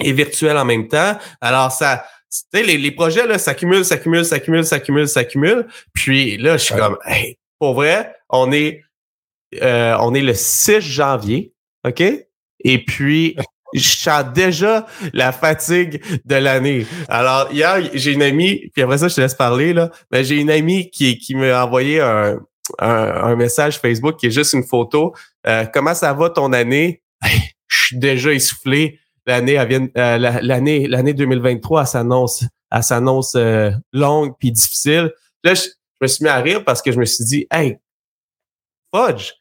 et 0.00 0.12
virtuel 0.12 0.56
en 0.56 0.64
même 0.64 0.88
temps. 0.88 1.18
Alors, 1.40 1.72
ça, 1.72 2.04
tu 2.30 2.58
sais, 2.58 2.62
les, 2.62 2.78
les, 2.78 2.90
projets, 2.90 3.26
là, 3.26 3.38
s'accumulent, 3.38 3.84
s'accumulent, 3.84 4.24
s'accumulent, 4.24 4.64
s'accumulent, 4.64 5.08
s'accumulent. 5.08 5.66
Puis 5.92 6.36
là, 6.36 6.56
je 6.56 6.64
suis 6.64 6.74
comme, 6.74 6.98
hey, 7.06 7.38
pour 7.58 7.74
vrai, 7.74 8.14
on 8.28 8.52
est, 8.52 8.82
euh, 9.62 9.96
on 10.00 10.14
est 10.14 10.20
le 10.20 10.34
6 10.34 10.80
janvier, 10.80 11.52
OK? 11.86 12.02
Et 12.60 12.84
puis, 12.84 13.36
je 13.74 13.88
sens 13.88 14.24
déjà 14.34 14.86
la 15.12 15.32
fatigue 15.32 16.02
de 16.24 16.34
l'année. 16.36 16.86
Alors, 17.08 17.52
hier, 17.52 17.90
j'ai 17.94 18.12
une 18.12 18.22
amie, 18.22 18.70
puis 18.72 18.82
après 18.82 18.98
ça, 18.98 19.08
je 19.08 19.14
te 19.14 19.20
laisse 19.20 19.34
parler, 19.34 19.72
là, 19.72 19.90
mais 20.10 20.24
j'ai 20.24 20.36
une 20.36 20.50
amie 20.50 20.90
qui, 20.90 21.18
qui 21.18 21.34
m'a 21.34 21.64
envoyé 21.64 22.00
un, 22.00 22.38
un, 22.78 23.36
message 23.36 23.78
Facebook 23.78 24.16
qui 24.16 24.26
est 24.26 24.30
juste 24.30 24.52
une 24.52 24.64
photo. 24.64 25.14
Euh, 25.46 25.64
comment 25.72 25.94
ça 25.94 26.12
va 26.12 26.30
ton 26.30 26.52
année? 26.52 27.02
je 27.68 27.82
suis 27.86 27.98
déjà 27.98 28.32
essoufflé 28.32 28.98
l'année 29.28 29.58
euh, 29.58 30.18
l'année 30.18 30.88
l'année 30.88 31.14
2023 31.14 31.86
s'annonce 31.86 32.44
elle 32.70 32.82
s'annonce 32.82 33.34
euh, 33.34 33.70
longue 33.92 34.34
puis 34.38 34.52
difficile. 34.52 35.12
Là, 35.42 35.54
je, 35.54 35.62
me 36.00 36.06
suis 36.06 36.24
mis 36.24 36.30
à 36.30 36.36
rire 36.36 36.64
parce 36.64 36.82
que 36.82 36.92
je 36.92 36.98
me 36.98 37.04
suis 37.04 37.24
dit 37.24 37.46
hey 37.52 37.78
fudge. 38.94 39.32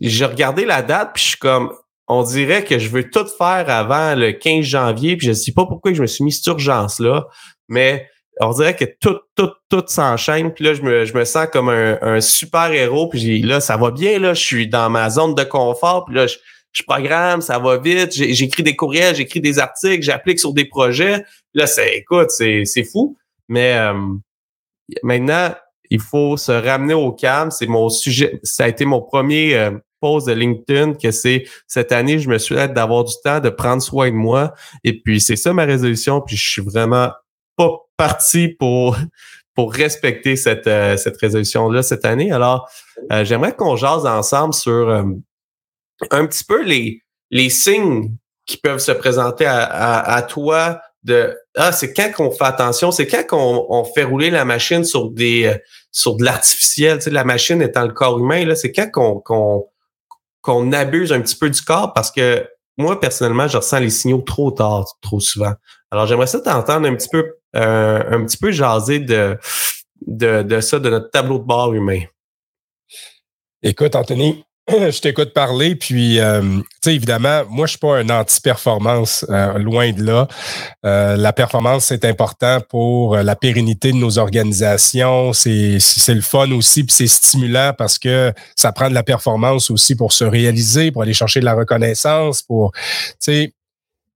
J'ai 0.00 0.24
regardé 0.26 0.64
la 0.64 0.82
date 0.82 1.12
puis 1.14 1.22
je 1.22 1.28
suis 1.30 1.38
comme 1.38 1.72
on 2.08 2.22
dirait 2.22 2.64
que 2.64 2.78
je 2.78 2.88
veux 2.88 3.10
tout 3.10 3.26
faire 3.38 3.68
avant 3.68 4.14
le 4.14 4.32
15 4.32 4.64
janvier 4.64 5.16
puis 5.16 5.26
je 5.26 5.32
sais 5.32 5.52
pas 5.52 5.66
pourquoi 5.66 5.92
je 5.92 6.02
me 6.02 6.06
suis 6.06 6.22
mis 6.22 6.32
cette 6.32 6.46
urgence 6.46 7.00
là, 7.00 7.26
mais 7.68 8.08
on 8.40 8.50
dirait 8.50 8.76
que 8.76 8.84
tout, 8.84 9.18
tout, 9.34 9.50
tout 9.70 9.82
s'enchaîne. 9.86 10.52
Puis 10.52 10.64
là, 10.64 10.74
je 10.74 10.82
me, 10.82 11.06
je 11.06 11.14
me 11.14 11.24
sens 11.24 11.46
comme 11.50 11.70
un, 11.70 11.98
un 12.02 12.20
super 12.20 12.70
héros. 12.70 13.08
Puis 13.08 13.40
là, 13.40 13.60
ça 13.60 13.78
va 13.78 13.90
bien. 13.90 14.18
Là, 14.18 14.34
je 14.34 14.44
suis 14.44 14.68
dans 14.68 14.90
ma 14.90 15.08
zone 15.08 15.34
de 15.34 15.42
confort. 15.42 16.04
Puis 16.04 16.16
là, 16.16 16.26
je, 16.26 16.36
je 16.76 16.82
programme, 16.82 17.40
ça 17.40 17.58
va 17.58 17.78
vite, 17.78 18.12
j'écris 18.12 18.62
des 18.62 18.76
courriels, 18.76 19.16
j'écris 19.16 19.40
des 19.40 19.58
articles, 19.58 20.02
j'applique 20.02 20.38
sur 20.38 20.52
des 20.52 20.66
projets. 20.66 21.24
Là, 21.54 21.66
c'est, 21.66 21.96
écoute, 21.96 22.30
c'est, 22.30 22.84
fou. 22.84 23.16
Mais 23.48 23.78
euh, 23.78 23.94
maintenant, 25.02 25.54
il 25.88 26.00
faut 26.00 26.36
se 26.36 26.52
ramener 26.52 26.92
au 26.92 27.12
calme. 27.12 27.50
C'est 27.50 27.66
mon 27.66 27.88
sujet. 27.88 28.40
Ça 28.42 28.64
a 28.64 28.68
été 28.68 28.84
mon 28.84 29.00
premier 29.00 29.56
euh, 29.56 29.70
de 30.02 30.32
LinkedIn 30.32 30.94
que 30.94 31.10
c'est 31.10 31.46
cette 31.66 31.90
année, 31.90 32.20
je 32.20 32.28
me 32.28 32.38
suis 32.38 32.54
dit 32.54 32.68
d'avoir 32.68 33.02
du 33.02 33.14
temps, 33.24 33.40
de 33.40 33.48
prendre 33.48 33.82
soin 33.82 34.08
de 34.08 34.14
moi. 34.14 34.54
Et 34.84 35.00
puis, 35.00 35.20
c'est 35.20 35.34
ça 35.34 35.52
ma 35.52 35.64
résolution. 35.64 36.20
Puis, 36.20 36.36
je 36.36 36.48
suis 36.48 36.62
vraiment 36.62 37.10
pas 37.56 37.70
parti 37.96 38.48
pour 38.48 38.96
pour 39.54 39.72
respecter 39.72 40.36
cette, 40.36 40.66
euh, 40.66 40.98
cette 40.98 41.16
résolution-là 41.16 41.82
cette 41.82 42.04
année. 42.04 42.30
Alors, 42.30 42.68
j'aimerais 43.22 43.56
qu'on 43.56 43.74
jase 43.74 44.04
ensemble 44.04 44.52
sur 44.52 45.02
un 46.10 46.26
petit 46.26 46.44
peu 46.44 46.62
les, 46.62 47.02
les 47.30 47.50
signes 47.50 48.16
qui 48.46 48.56
peuvent 48.56 48.78
se 48.78 48.92
présenter 48.92 49.46
à, 49.46 49.98
à, 49.98 50.22
toi 50.22 50.80
de 51.02 51.36
ah 51.56 51.72
c'est 51.72 51.92
quand 51.92 52.12
qu'on 52.12 52.30
fait 52.30 52.44
attention 52.44 52.90
c'est 52.90 53.06
quand 53.06 53.26
qu'on 53.26 53.66
on 53.68 53.84
fait 53.84 54.04
rouler 54.04 54.30
la 54.30 54.44
machine 54.44 54.84
sur 54.84 55.10
des 55.10 55.46
euh, 55.46 55.58
sur 55.90 56.16
de 56.16 56.24
l'artificiel 56.24 56.98
tu 56.98 57.04
sais 57.04 57.10
la 57.10 57.24
machine 57.24 57.62
étant 57.62 57.84
le 57.84 57.92
corps 57.92 58.18
humain 58.18 58.44
là 58.44 58.54
c'est 58.54 58.72
quand 58.72 58.90
qu'on 58.90 59.20
qu'on 59.20 59.66
qu'on 60.42 60.72
abuse 60.72 61.12
un 61.12 61.20
petit 61.20 61.36
peu 61.36 61.50
du 61.50 61.60
corps 61.60 61.92
parce 61.92 62.10
que 62.10 62.48
moi 62.76 63.00
personnellement 63.00 63.48
je 63.48 63.56
ressens 63.56 63.80
les 63.80 63.90
signaux 63.90 64.22
trop 64.22 64.50
tard 64.52 64.84
trop 65.00 65.20
souvent. 65.20 65.54
Alors 65.90 66.06
j'aimerais 66.06 66.26
ça 66.26 66.40
t'entendre 66.40 66.86
un 66.88 66.94
petit 66.94 67.08
peu 67.08 67.34
euh, 67.56 68.02
un 68.08 68.24
petit 68.24 68.36
peu 68.36 68.52
jaser 68.52 69.00
de, 69.00 69.36
de 70.06 70.42
de 70.42 70.60
ça 70.60 70.78
de 70.78 70.88
notre 70.90 71.10
tableau 71.10 71.38
de 71.38 71.44
bord 71.44 71.74
humain. 71.74 72.02
Écoute 73.62 73.96
Anthony 73.96 74.45
je 74.68 75.00
t'écoute 75.00 75.32
parler, 75.32 75.76
puis 75.76 76.18
euh, 76.18 76.40
tu 76.42 76.64
sais, 76.82 76.94
évidemment, 76.96 77.42
moi, 77.48 77.66
je 77.66 77.70
suis 77.70 77.78
pas 77.78 77.98
un 77.98 78.10
anti-performance, 78.10 79.24
euh, 79.30 79.58
loin 79.58 79.92
de 79.92 80.02
là. 80.02 80.26
Euh, 80.84 81.16
la 81.16 81.32
performance, 81.32 81.84
c'est 81.84 82.04
important 82.04 82.58
pour 82.68 83.16
la 83.16 83.36
pérennité 83.36 83.92
de 83.92 83.96
nos 83.96 84.18
organisations. 84.18 85.32
C'est 85.32 85.78
le 86.08 86.20
fun 86.20 86.50
aussi, 86.50 86.82
puis 86.82 86.92
c'est 86.92 87.06
stimulant 87.06 87.74
parce 87.78 87.96
que 87.96 88.32
ça 88.56 88.72
prend 88.72 88.88
de 88.88 88.94
la 88.94 89.04
performance 89.04 89.70
aussi 89.70 89.94
pour 89.94 90.12
se 90.12 90.24
réaliser, 90.24 90.90
pour 90.90 91.02
aller 91.02 91.14
chercher 91.14 91.38
de 91.38 91.44
la 91.44 91.54
reconnaissance, 91.54 92.42
pour, 92.42 92.72
tu 92.72 92.80
sais, 93.20 93.52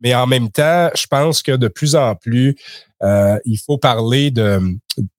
mais 0.00 0.14
en 0.14 0.26
même 0.26 0.50
temps, 0.50 0.90
je 0.94 1.06
pense 1.06 1.42
que 1.42 1.52
de 1.52 1.68
plus 1.68 1.96
en 1.96 2.14
plus, 2.14 2.56
euh, 3.02 3.38
il 3.46 3.56
faut 3.58 3.78
parler 3.78 4.30
de, 4.30 4.60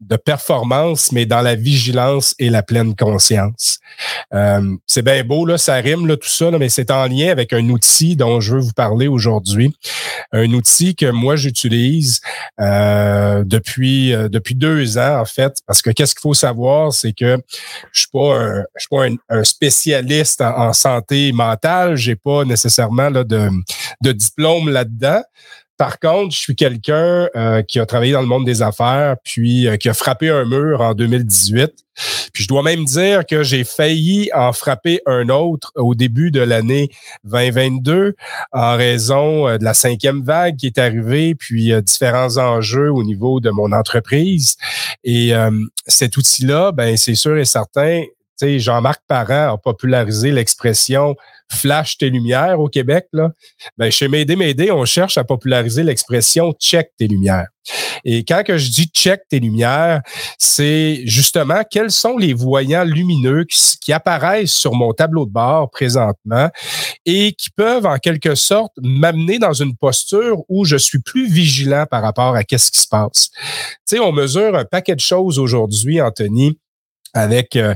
de, 0.02 0.16
performance, 0.16 1.12
mais 1.12 1.26
dans 1.26 1.42
la 1.42 1.56
vigilance 1.56 2.36
et 2.38 2.52
la 2.52 2.62
pleine 2.62 2.96
conscience. 2.96 3.80
Euh, 4.36 4.76
c'est 4.86 5.02
bien 5.02 5.24
beau, 5.24 5.48
là, 5.48 5.58
ça 5.58 5.76
rime, 5.76 6.06
là, 6.06 6.16
tout 6.16 6.30
ça, 6.30 6.52
mais 6.52 6.70
c'est 6.70 6.92
en 6.92 7.08
lien 7.08 7.30
avec 7.30 7.54
un 7.54 7.68
outil 7.70 8.16
dont 8.16 8.40
je 8.40 8.56
veux 8.56 8.62
vous 8.62 8.74
parler 8.74 9.08
aujourd'hui. 9.08 9.76
Un 10.32 10.52
outil 10.54 10.96
que 10.96 11.10
moi, 11.10 11.36
j'utilise 11.36 12.22
euh, 12.60 13.44
depuis, 13.44 14.12
depuis 14.30 14.54
deux 14.54 15.00
ans, 15.00 15.20
en 15.20 15.26
fait, 15.26 15.58
parce 15.66 15.82
que 15.82 15.90
qu'est-ce 15.90 16.14
qu'il 16.14 16.22
faut 16.22 16.36
savoir, 16.36 16.94
c'est 16.94 17.14
que 17.14 17.38
je 17.92 18.02
je 18.04 18.82
suis 18.82 18.90
pas 18.90 19.08
un, 19.30 19.44
spécialiste 19.44 20.42
en, 20.42 20.74
santé 20.74 21.32
mentale, 21.32 21.96
j'ai 21.96 22.16
pas 22.16 22.44
nécessairement 22.44 23.10
là, 23.10 23.24
de, 23.24 23.50
de 24.02 24.12
diplôme 24.12 24.70
là-dedans. 24.70 25.22
Par 25.82 25.98
contre, 25.98 26.36
je 26.36 26.40
suis 26.40 26.56
quelqu'un 26.56 27.28
euh, 27.36 27.64
qui 27.64 27.80
a 27.80 27.88
travaillé 27.88 28.14
dans 28.14 28.22
le 28.22 28.28
monde 28.28 28.46
des 28.46 28.62
affaires, 28.62 29.16
puis 29.24 29.68
euh, 29.68 29.78
qui 29.78 29.90
a 29.90 29.96
frappé 29.96 30.30
un 30.30 30.46
mur 30.46 30.80
en 30.80 30.94
2018. 30.94 31.74
Puis 32.32 32.44
je 32.44 32.48
dois 32.48 32.62
même 32.62 32.86
dire 32.86 33.26
que 33.26 33.42
j'ai 33.42 33.64
failli 33.64 34.30
en 34.32 34.54
frapper 34.54 35.02
un 35.08 35.30
autre 35.30 35.72
au 35.76 35.96
début 35.96 36.30
de 36.30 36.40
l'année 36.40 36.92
2022 37.24 38.14
en 38.52 38.78
raison 38.78 39.48
euh, 39.48 39.58
de 39.58 39.64
la 39.64 39.74
cinquième 39.74 40.22
vague 40.22 40.56
qui 40.56 40.68
est 40.68 40.78
arrivée, 40.78 41.34
puis 41.34 41.74
différents 41.82 42.38
enjeux 42.38 42.92
au 42.92 43.04
niveau 43.04 43.40
de 43.40 43.50
mon 43.50 43.72
entreprise. 43.72 44.58
Et 45.04 45.34
cet 45.88 46.16
outil-là, 46.16 46.72
ben 46.74 46.96
c'est 46.96 47.16
sûr 47.16 47.40
et 47.40 47.46
certain, 47.46 48.04
Jean-Marc 48.44 49.02
Parent 49.08 49.54
a 49.54 49.58
popularisé 49.58 50.32
l'expression 50.32 51.16
flash 51.52 51.98
tes 51.98 52.10
lumières 52.10 52.60
au 52.60 52.70
Québec. 52.70 53.08
Là. 53.14 53.32
Ben, 53.78 53.92
chez 53.92 54.08
Médé 54.08 54.36
Médé, 54.36 54.72
on 54.72 54.86
cherche 54.86 55.18
à 55.18 55.24
populariser 55.24 55.84
l'expression 55.84 56.54
check 56.54 56.92
tes 56.98 57.08
lumières. 57.08 57.48
Et 58.04 58.24
quand 58.24 58.42
je 58.48 58.70
dis 58.70 58.88
check 58.88 59.22
tes 59.30 59.40
lumières, 59.40 60.02
c'est 60.40 61.02
justement 61.06 61.62
quels 61.70 61.92
sont 61.92 62.18
les 62.18 62.34
voyants 62.34 62.84
lumineux 62.84 63.44
qui, 63.44 63.78
qui, 63.80 63.94
apparaissent 63.94 64.54
sur 64.54 64.74
mon 64.74 64.94
tableau 64.94 65.26
de 65.26 65.32
bord 65.32 65.70
présentement 65.70 66.50
et 67.06 67.34
qui 67.34 67.50
peuvent 67.52 67.86
en 67.86 67.98
quelque 67.98 68.34
sorte 68.34 68.72
m'amener 68.82 69.38
dans 69.38 69.54
une 69.54 69.76
posture 69.76 70.38
où 70.50 70.66
je 70.66 70.78
suis 70.78 71.00
plus 71.00 71.30
vigilant 71.30 71.86
par 71.90 72.02
rapport 72.02 72.36
à 72.36 72.44
qu'est-ce 72.44 72.72
qui 72.72 72.82
se 72.82 72.88
passe. 72.88 73.30
Tu 73.32 73.98
sais, 73.98 74.00
on 74.00 74.12
mesure 74.12 74.56
un 74.56 74.66
paquet 74.66 74.96
de 74.96 75.02
choses 75.02 75.38
aujourd'hui, 75.38 76.02
Anthony 76.02 76.58
avec 77.14 77.56
euh, 77.56 77.74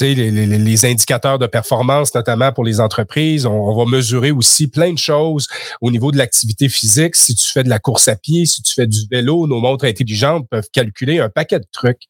les, 0.00 0.14
les, 0.14 0.46
les, 0.46 0.84
indicateurs 0.84 1.38
de 1.38 1.46
performance, 1.46 2.14
notamment 2.14 2.52
pour 2.52 2.64
les 2.64 2.80
entreprises. 2.80 3.46
On, 3.46 3.74
va 3.74 3.84
mesurer 3.90 4.30
aussi 4.30 4.66
plein 4.66 4.92
de 4.92 4.98
choses 4.98 5.46
au 5.80 5.90
niveau 5.90 6.10
de 6.10 6.18
l'activité 6.18 6.68
physique. 6.68 7.16
Si 7.16 7.34
tu 7.34 7.50
fais 7.52 7.62
de 7.62 7.68
la 7.68 7.78
course 7.78 8.08
à 8.08 8.16
pied, 8.16 8.46
si 8.46 8.62
tu 8.62 8.74
fais 8.74 8.86
du 8.86 9.06
vélo, 9.10 9.46
nos 9.46 9.60
montres 9.60 9.84
intelligentes 9.84 10.48
peuvent 10.50 10.68
calculer 10.72 11.20
un 11.20 11.28
paquet 11.28 11.60
de 11.60 11.66
trucs. 11.70 12.02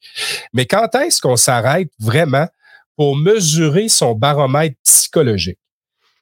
Mais 0.53 0.65
quand 0.65 0.93
est-ce 0.95 1.21
qu'on 1.21 1.35
s'arrête 1.35 1.89
vraiment 1.99 2.47
pour 2.95 3.15
mesurer 3.15 3.89
son 3.89 4.13
baromètre 4.13 4.75
psychologique? 4.83 5.59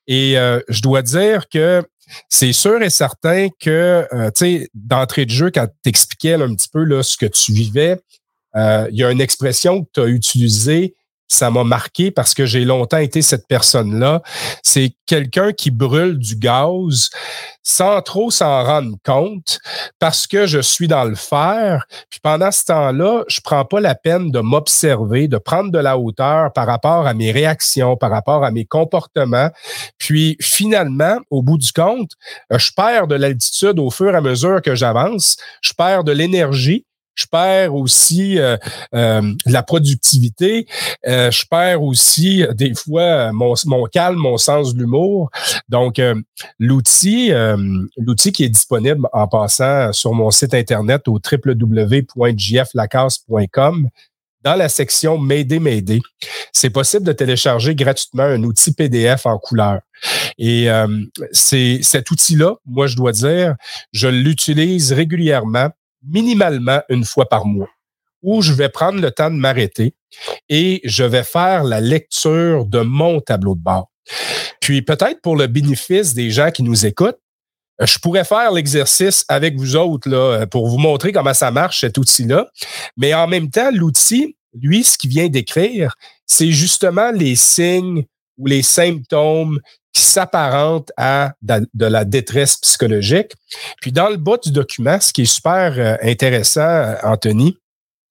Et 0.07 0.37
euh, 0.37 0.59
je 0.67 0.81
dois 0.81 1.01
dire 1.01 1.47
que 1.47 1.83
c'est 2.29 2.53
sûr 2.53 2.81
et 2.81 2.89
certain 2.89 3.47
que, 3.59 4.05
euh, 4.11 4.31
tu 4.35 4.59
sais, 4.59 4.69
d'entrée 4.73 5.25
de 5.25 5.31
jeu, 5.31 5.51
quand 5.51 5.67
tu 5.83 5.89
expliquais 5.89 6.33
un 6.33 6.53
petit 6.53 6.69
peu 6.69 6.83
là, 6.83 7.03
ce 7.03 7.17
que 7.17 7.25
tu 7.25 7.53
vivais, 7.53 7.97
euh, 8.55 8.87
il 8.91 8.97
y 8.97 9.03
a 9.03 9.11
une 9.11 9.21
expression 9.21 9.83
que 9.83 9.89
tu 9.93 10.01
as 10.01 10.07
utilisée, 10.07 10.95
ça 11.31 11.49
m'a 11.49 11.63
marqué 11.63 12.11
parce 12.11 12.33
que 12.33 12.45
j'ai 12.45 12.65
longtemps 12.65 12.97
été 12.97 13.21
cette 13.21 13.47
personne-là. 13.47 14.21
C'est 14.63 14.91
quelqu'un 15.05 15.53
qui 15.53 15.71
brûle 15.71 16.19
du 16.19 16.35
gaz 16.35 17.09
sans 17.63 18.01
trop 18.01 18.31
s'en 18.31 18.63
rendre 18.65 18.97
compte 19.05 19.59
parce 19.97 20.27
que 20.27 20.45
je 20.45 20.59
suis 20.59 20.89
dans 20.89 21.05
le 21.05 21.15
fer. 21.15 21.85
Puis 22.09 22.19
pendant 22.21 22.51
ce 22.51 22.65
temps-là, 22.65 23.23
je 23.29 23.39
prends 23.41 23.63
pas 23.63 23.79
la 23.79 23.95
peine 23.95 24.29
de 24.29 24.39
m'observer, 24.41 25.29
de 25.29 25.37
prendre 25.37 25.71
de 25.71 25.79
la 25.79 25.97
hauteur 25.97 26.51
par 26.51 26.67
rapport 26.67 27.07
à 27.07 27.13
mes 27.13 27.31
réactions, 27.31 27.95
par 27.95 28.11
rapport 28.11 28.43
à 28.43 28.51
mes 28.51 28.65
comportements. 28.65 29.51
Puis 29.97 30.35
finalement, 30.41 31.17
au 31.29 31.41
bout 31.43 31.57
du 31.57 31.71
compte, 31.71 32.11
je 32.51 32.71
perds 32.75 33.07
de 33.07 33.15
l'altitude 33.15 33.79
au 33.79 33.89
fur 33.89 34.13
et 34.13 34.17
à 34.17 34.21
mesure 34.21 34.61
que 34.61 34.75
j'avance. 34.75 35.37
Je 35.61 35.71
perds 35.71 36.03
de 36.03 36.11
l'énergie 36.11 36.85
je 37.21 37.27
perds 37.27 37.75
aussi 37.75 38.39
euh, 38.39 38.57
euh, 38.95 39.33
la 39.45 39.61
productivité, 39.63 40.67
euh, 41.07 41.31
je 41.31 41.45
perds 41.49 41.81
aussi 41.83 42.45
des 42.53 42.73
fois 42.73 43.31
mon, 43.31 43.53
mon 43.65 43.85
calme, 43.85 44.17
mon 44.17 44.37
sens 44.37 44.73
de 44.73 44.79
l'humour. 44.79 45.29
Donc, 45.69 46.01
l'outil, 46.59 47.31
l'outil 47.97 48.31
qui 48.31 48.43
est 48.43 48.49
disponible 48.49 49.07
en 49.13 49.27
passant 49.27 49.93
sur 49.93 50.13
mon 50.13 50.31
site 50.31 50.53
internet 50.53 51.07
au 51.07 51.19
www.jflacasse.com, 51.19 53.89
dans 54.43 54.55
la 54.55 54.69
section 54.69 55.19
M'aider, 55.19 55.59
m'aider, 55.59 56.01
c'est 56.51 56.71
possible 56.71 57.05
de 57.05 57.13
télécharger 57.13 57.75
gratuitement 57.75 58.23
un 58.23 58.41
outil 58.43 58.73
PDF 58.73 59.27
en 59.27 59.37
couleur. 59.37 59.81
Et 60.39 60.67
c'est 61.31 61.79
cet 61.83 62.09
outil-là, 62.11 62.55
moi 62.65 62.87
je 62.87 62.95
dois 62.95 63.11
dire, 63.11 63.53
je 63.93 64.07
l'utilise 64.07 64.93
régulièrement 64.93 65.69
minimalement 66.05 66.81
une 66.89 67.05
fois 67.05 67.27
par 67.27 67.45
mois, 67.45 67.69
où 68.21 68.41
je 68.41 68.53
vais 68.53 68.69
prendre 68.69 69.01
le 69.01 69.11
temps 69.11 69.31
de 69.31 69.35
m'arrêter 69.35 69.95
et 70.49 70.81
je 70.83 71.03
vais 71.03 71.23
faire 71.23 71.63
la 71.63 71.81
lecture 71.81 72.65
de 72.65 72.81
mon 72.81 73.21
tableau 73.21 73.55
de 73.55 73.61
bord. 73.61 73.91
Puis 74.59 74.81
peut-être 74.81 75.21
pour 75.21 75.35
le 75.35 75.47
bénéfice 75.47 76.13
des 76.13 76.29
gens 76.31 76.51
qui 76.51 76.63
nous 76.63 76.85
écoutent, 76.85 77.19
je 77.79 77.97
pourrais 77.97 78.25
faire 78.25 78.51
l'exercice 78.51 79.25
avec 79.27 79.57
vous 79.57 79.75
autres 79.75 80.09
là, 80.09 80.45
pour 80.45 80.67
vous 80.67 80.77
montrer 80.77 81.11
comment 81.11 81.33
ça 81.33 81.49
marche, 81.49 81.81
cet 81.81 81.97
outil-là. 81.97 82.47
Mais 82.95 83.13
en 83.13 83.27
même 83.27 83.49
temps, 83.49 83.71
l'outil, 83.71 84.37
lui, 84.53 84.83
ce 84.83 84.97
qu'il 84.97 85.09
vient 85.09 85.29
d'écrire, 85.29 85.95
c'est 86.25 86.51
justement 86.51 87.11
les 87.11 87.35
signes 87.35 88.05
ou 88.37 88.45
les 88.45 88.61
symptômes 88.61 89.59
qui 89.93 90.03
s'apparente 90.03 90.91
à 90.97 91.33
de 91.41 91.85
la 91.85 92.05
détresse 92.05 92.57
psychologique. 92.57 93.33
Puis 93.81 93.91
dans 93.91 94.09
le 94.09 94.17
bas 94.17 94.37
du 94.41 94.51
document, 94.51 94.99
ce 94.99 95.11
qui 95.11 95.23
est 95.23 95.25
super 95.25 95.73
euh, 95.77 95.95
intéressant, 96.01 96.61
euh, 96.61 96.95
Anthony, 97.03 97.57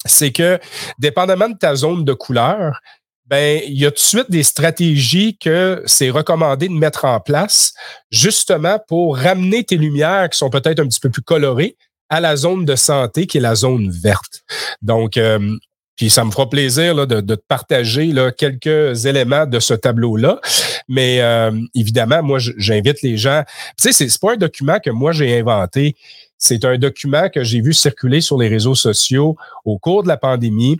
c'est 0.04 0.32
que 0.32 0.58
dépendamment 0.98 1.48
de 1.48 1.56
ta 1.56 1.74
zone 1.74 2.04
de 2.04 2.12
couleur, 2.12 2.80
ben 3.26 3.62
il 3.64 3.78
y 3.78 3.86
a 3.86 3.90
tout 3.90 3.96
de 3.96 4.00
suite 4.00 4.30
des 4.30 4.42
stratégies 4.42 5.38
que 5.38 5.82
c'est 5.86 6.10
recommandé 6.10 6.68
de 6.68 6.74
mettre 6.74 7.04
en 7.04 7.20
place 7.20 7.74
justement 8.10 8.80
pour 8.88 9.16
ramener 9.16 9.62
tes 9.62 9.76
lumières 9.76 10.28
qui 10.30 10.38
sont 10.38 10.50
peut-être 10.50 10.80
un 10.80 10.86
petit 10.86 11.00
peu 11.00 11.10
plus 11.10 11.22
colorées 11.22 11.76
à 12.08 12.20
la 12.20 12.34
zone 12.34 12.64
de 12.64 12.74
santé 12.74 13.26
qui 13.26 13.38
est 13.38 13.40
la 13.40 13.54
zone 13.54 13.88
verte. 13.88 14.42
Donc, 14.82 15.16
euh, 15.16 15.56
puis 16.00 16.08
ça 16.08 16.24
me 16.24 16.30
fera 16.30 16.48
plaisir 16.48 16.94
là, 16.94 17.04
de, 17.04 17.20
de, 17.20 17.34
partager 17.34 18.06
là, 18.06 18.32
quelques 18.32 19.04
éléments 19.04 19.44
de 19.44 19.60
ce 19.60 19.74
tableau-là. 19.74 20.40
Mais 20.88 21.20
euh, 21.20 21.50
évidemment, 21.74 22.22
moi, 22.22 22.38
j'invite 22.38 23.02
les 23.02 23.18
gens. 23.18 23.42
Tu 23.76 23.92
sais, 23.92 24.08
c'est 24.08 24.18
pas 24.18 24.32
un 24.32 24.36
document 24.38 24.78
que 24.82 24.88
moi 24.88 25.12
j'ai 25.12 25.38
inventé. 25.38 25.94
C'est 26.40 26.64
un 26.64 26.78
document 26.78 27.28
que 27.28 27.44
j'ai 27.44 27.60
vu 27.60 27.74
circuler 27.74 28.22
sur 28.22 28.38
les 28.38 28.48
réseaux 28.48 28.74
sociaux 28.74 29.36
au 29.66 29.78
cours 29.78 30.02
de 30.02 30.08
la 30.08 30.16
pandémie. 30.16 30.78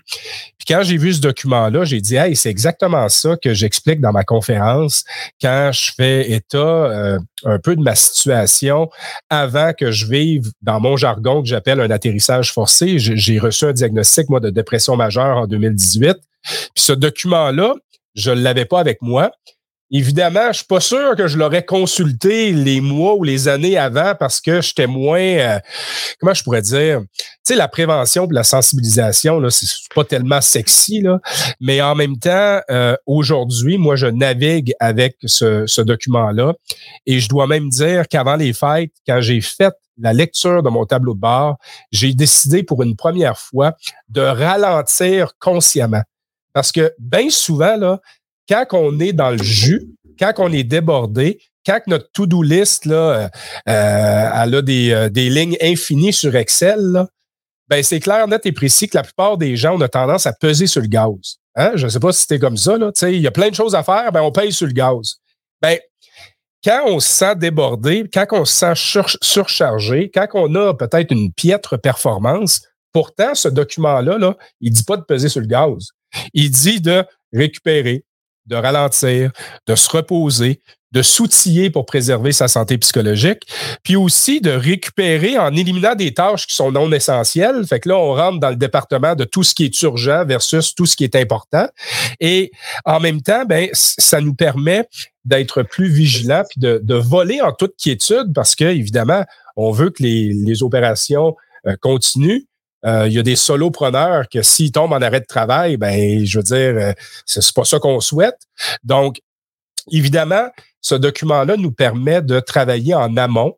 Puis 0.59 0.67
quand 0.67 0.83
j'ai 0.83 0.97
vu 0.97 1.13
ce 1.13 1.21
document-là, 1.21 1.85
j'ai 1.85 2.01
dit, 2.01 2.17
hey, 2.17 2.35
c'est 2.35 2.49
exactement 2.49 3.09
ça 3.11 3.37
que 3.37 3.53
j'explique 3.53 4.01
dans 4.01 4.11
ma 4.11 4.25
conférence 4.25 5.05
quand 5.41 5.71
je 5.73 5.93
fais 5.95 6.31
état 6.33 6.59
euh, 6.59 7.19
un 7.45 7.59
peu 7.59 7.77
de 7.77 7.83
ma 7.83 7.95
situation 7.95 8.89
avant 9.29 9.73
que 9.75 9.91
je 9.91 10.07
vive 10.07 10.51
dans 10.63 10.81
mon 10.81 10.97
jargon 10.97 11.43
que 11.43 11.49
j'appelle 11.49 11.81
un 11.81 11.91
atterrissage 11.91 12.53
forcé. 12.53 12.99
J'ai 12.99 13.39
reçu 13.39 13.67
un 13.67 13.73
diagnostic, 13.73 14.31
moi, 14.31 14.41
de 14.41 14.49
dépression 14.51 14.97
majeure 14.97 15.37
en 15.37 15.47
2018. 15.47 16.17
Puis 16.43 16.63
ce 16.75 16.93
document-là, 16.95 17.75
je 18.15 18.31
ne 18.31 18.41
l'avais 18.41 18.65
pas 18.65 18.81
avec 18.81 19.03
moi. 19.03 19.31
Évidemment, 19.93 20.53
je 20.53 20.59
suis 20.59 20.67
pas 20.67 20.79
sûr 20.79 21.17
que 21.17 21.27
je 21.27 21.37
l'aurais 21.37 21.65
consulté 21.65 22.53
les 22.53 22.81
mois 22.81 23.17
ou 23.17 23.25
les 23.25 23.49
années 23.49 23.77
avant 23.77 24.15
parce 24.15 24.41
que 24.41 24.61
j'étais 24.61 24.87
moins, 24.87 25.21
euh, 25.21 25.59
comment 26.21 26.33
je 26.33 26.45
pourrais 26.45 26.63
dire, 26.63 27.01
tu 27.01 27.25
sais, 27.43 27.57
la 27.57 27.67
prévention 27.67 28.27
et 28.27 28.33
la 28.33 28.45
sensibilisation, 28.45 29.41
là, 29.41 29.51
c'est 29.51 29.67
pas 29.93 30.05
tellement 30.05 30.41
sexy, 30.41 31.01
là, 31.01 31.19
mais 31.61 31.83
en 31.83 31.97
même 31.97 32.19
temps, 32.19 32.61
euh, 32.71 32.97
aujourd'hui, 33.07 33.79
moi, 33.79 33.97
je 33.97 34.07
navigue 34.07 34.73
avec 34.79 35.17
ce, 35.25 35.67
ce 35.67 35.81
document-là 35.81 36.55
et 37.07 37.19
je 37.19 37.29
dois 37.29 37.49
même 37.49 37.69
dire 37.69 38.07
qu'avant 38.07 38.37
les 38.37 38.53
fêtes, 38.53 38.93
quand 39.09 39.21
j'ai 39.21 39.41
fait 39.41 39.75
la 40.01 40.13
lecture 40.13 40.63
de 40.63 40.69
mon 40.71 40.87
tableau 40.87 41.15
de 41.15 41.21
bord, 41.21 41.57
j'ai 41.91 42.15
décidé 42.15 42.63
pour 42.63 42.83
une 42.85 42.95
première 42.95 43.39
fois 43.39 43.75
de 44.09 44.21
ralentir 44.21 45.33
consciemment. 45.41 46.03
Parce 46.53 46.73
que 46.73 46.93
bien 46.99 47.31
souvent, 47.31 47.77
là, 47.77 48.01
quand 48.51 48.67
on 48.73 48.99
est 48.99 49.13
dans 49.13 49.31
le 49.31 49.43
jus, 49.43 49.87
quand 50.19 50.33
on 50.39 50.53
est 50.53 50.65
débordé, 50.65 51.41
quand 51.65 51.81
notre 51.87 52.11
to-do 52.13 52.43
list 52.43 52.85
là, 52.85 52.97
euh, 52.97 53.29
euh, 53.69 54.31
a 54.33 54.63
des, 54.63 54.91
euh, 54.91 55.09
des, 55.09 55.31
lignes 55.31 55.57
infinies 55.61 56.13
sur 56.13 56.35
Excel, 56.35 57.07
ben 57.69 57.83
c'est 57.85 58.01
clair, 58.01 58.27
net 58.27 58.45
et 58.47 58.53
précis 58.53 58.89
que 58.89 58.97
la 58.97 59.05
plupart 59.05 59.39
des 59.39 59.57
gens 59.57 59.81
ont 59.81 59.89
tendance 59.89 60.27
à 60.27 60.33
peser 60.33 60.67
sur 60.67 60.83
le 60.83 60.89
gaz. 60.89 61.37
Hein? 61.55 61.73
Je 61.77 61.85
ne 61.85 61.91
sais 61.91 62.01
pas 62.01 62.13
si 62.13 62.23
c'était 62.23 62.41
comme 62.41 62.57
ça. 62.57 62.77
Il 63.03 63.21
y 63.21 63.27
a 63.27 63.31
plein 63.31 63.51
de 63.51 63.55
choses 63.55 63.77
à 63.77 63.85
faire, 63.85 64.11
ben 64.11 64.23
on 64.23 64.33
paye 64.33 64.53
sur 64.53 64.67
le 64.67 64.73
gaz. 64.73 65.17
Ben, 65.63 65.79
quand 66.65 66.83
on 66.87 66.99
se 66.99 67.09
sent 67.09 67.37
débordé, 67.37 68.05
quand 68.13 68.27
on 68.33 68.45
se 68.45 68.75
sent 68.75 69.17
surchargé, 69.23 70.11
quand 70.13 70.27
on 70.35 70.55
a 70.57 70.75
peut-être 70.75 71.13
une 71.13 71.33
piètre 71.33 71.81
performance, 71.81 72.63
pourtant, 72.93 73.35
ce 73.35 73.49
document-là, 73.49 74.19
là, 74.19 74.37
il 74.61 74.71
ne 74.71 74.77
dit 74.77 74.83
pas 74.83 74.97
de 74.97 75.03
peser 75.03 75.29
sur 75.29 75.41
le 75.41 75.47
gaz. 75.47 75.91
Il 76.35 76.51
dit 76.51 76.81
de 76.81 77.05
récupérer, 77.33 78.05
de 78.51 78.57
ralentir, 78.57 79.31
de 79.67 79.75
se 79.75 79.89
reposer, 79.89 80.61
de 80.93 81.03
s'outiller 81.03 81.71
pour 81.71 81.87
préserver 81.87 82.33
sa 82.33 82.49
santé 82.49 82.77
psychologique, 82.79 83.43
puis 83.85 83.95
aussi 83.97 84.41
de 84.41 84.51
récupérer 84.51 85.39
en 85.39 85.55
éliminant 85.55 85.95
des 85.95 86.13
tâches 86.13 86.47
qui 86.47 86.55
sont 86.55 86.73
non 86.73 86.91
essentielles. 86.91 87.65
Fait 87.67 87.79
que 87.79 87.89
là, 87.89 87.97
on 87.97 88.15
rentre 88.15 88.41
dans 88.41 88.51
le 88.51 88.57
département 88.57 89.15
de 89.15 89.25
tout 89.25 89.45
ce 89.45 89.55
qui 89.55 89.65
est 89.65 89.83
urgent 89.83 90.25
versus 90.25 90.75
tout 90.75 90.87
ce 90.87 90.97
qui 90.97 91.05
est 91.05 91.15
important. 91.15 91.69
Et 92.19 92.51
en 92.85 92.99
même 92.99 93.23
temps, 93.23 93.45
ben, 93.45 93.69
ça 93.73 94.21
nous 94.21 94.35
permet 94.35 94.89
d'être 95.25 95.63
plus 95.63 95.89
vigilants 95.89 96.43
puis 96.49 96.61
de, 96.61 96.95
voler 96.95 97.41
en 97.41 97.53
toute 97.53 97.77
quiétude 97.77 98.33
parce 98.35 98.55
que, 98.55 98.65
évidemment, 98.65 99.25
on 99.57 99.71
veut 99.71 99.91
que 99.91 100.03
les, 100.03 100.33
les 100.33 100.63
opérations 100.63 101.37
euh, 101.67 101.77
continuent, 101.81 102.43
euh, 102.87 103.07
il 103.07 103.13
y 103.13 103.19
a 103.19 103.23
des 103.23 103.37
solopreneurs 103.37 104.29
que 104.29 104.43
s'ils 104.43 104.73
tombent 104.73 104.93
en 104.93 105.03
arrêt 105.03 105.21
de 105.21 105.27
travail, 105.27 105.77
ben, 105.77 106.25
je 106.25 106.39
veux 106.39 106.43
dire, 106.43 106.75
euh, 106.77 106.93
c'est 107.27 107.53
pas 107.53 107.65
ça 107.65 107.79
qu'on 107.79 108.01
souhaite. 108.01 108.39
Donc, 108.85 109.21
évidemment, 109.91 110.49
ce 110.81 110.95
document-là 110.95 111.57
nous 111.57 111.73
permet 111.73 112.23
de 112.23 112.41
travailler 112.41 112.95
en 112.95 113.17
amont 113.17 113.57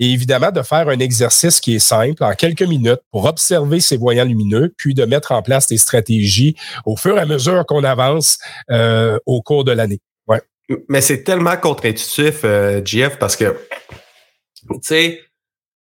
et 0.00 0.10
évidemment 0.12 0.50
de 0.50 0.62
faire 0.62 0.88
un 0.88 0.98
exercice 0.98 1.60
qui 1.60 1.74
est 1.74 1.78
simple 1.78 2.24
en 2.24 2.32
quelques 2.32 2.62
minutes 2.62 3.02
pour 3.12 3.26
observer 3.26 3.80
ces 3.80 3.98
voyants 3.98 4.24
lumineux, 4.24 4.72
puis 4.76 4.94
de 4.94 5.04
mettre 5.04 5.32
en 5.32 5.42
place 5.42 5.66
des 5.66 5.76
stratégies 5.76 6.56
au 6.86 6.96
fur 6.96 7.18
et 7.18 7.20
à 7.20 7.26
mesure 7.26 7.66
qu'on 7.66 7.84
avance 7.84 8.38
euh, 8.70 9.18
au 9.26 9.42
cours 9.42 9.62
de 9.62 9.72
l'année. 9.72 10.00
Ouais. 10.26 10.40
Mais 10.88 11.02
c'est 11.02 11.22
tellement 11.22 11.56
contre-intuitif, 11.58 12.40
euh, 12.44 12.80
GF, 12.82 13.18
parce 13.18 13.36
que, 13.36 13.54
tu 14.56 14.78
sais, 14.80 15.20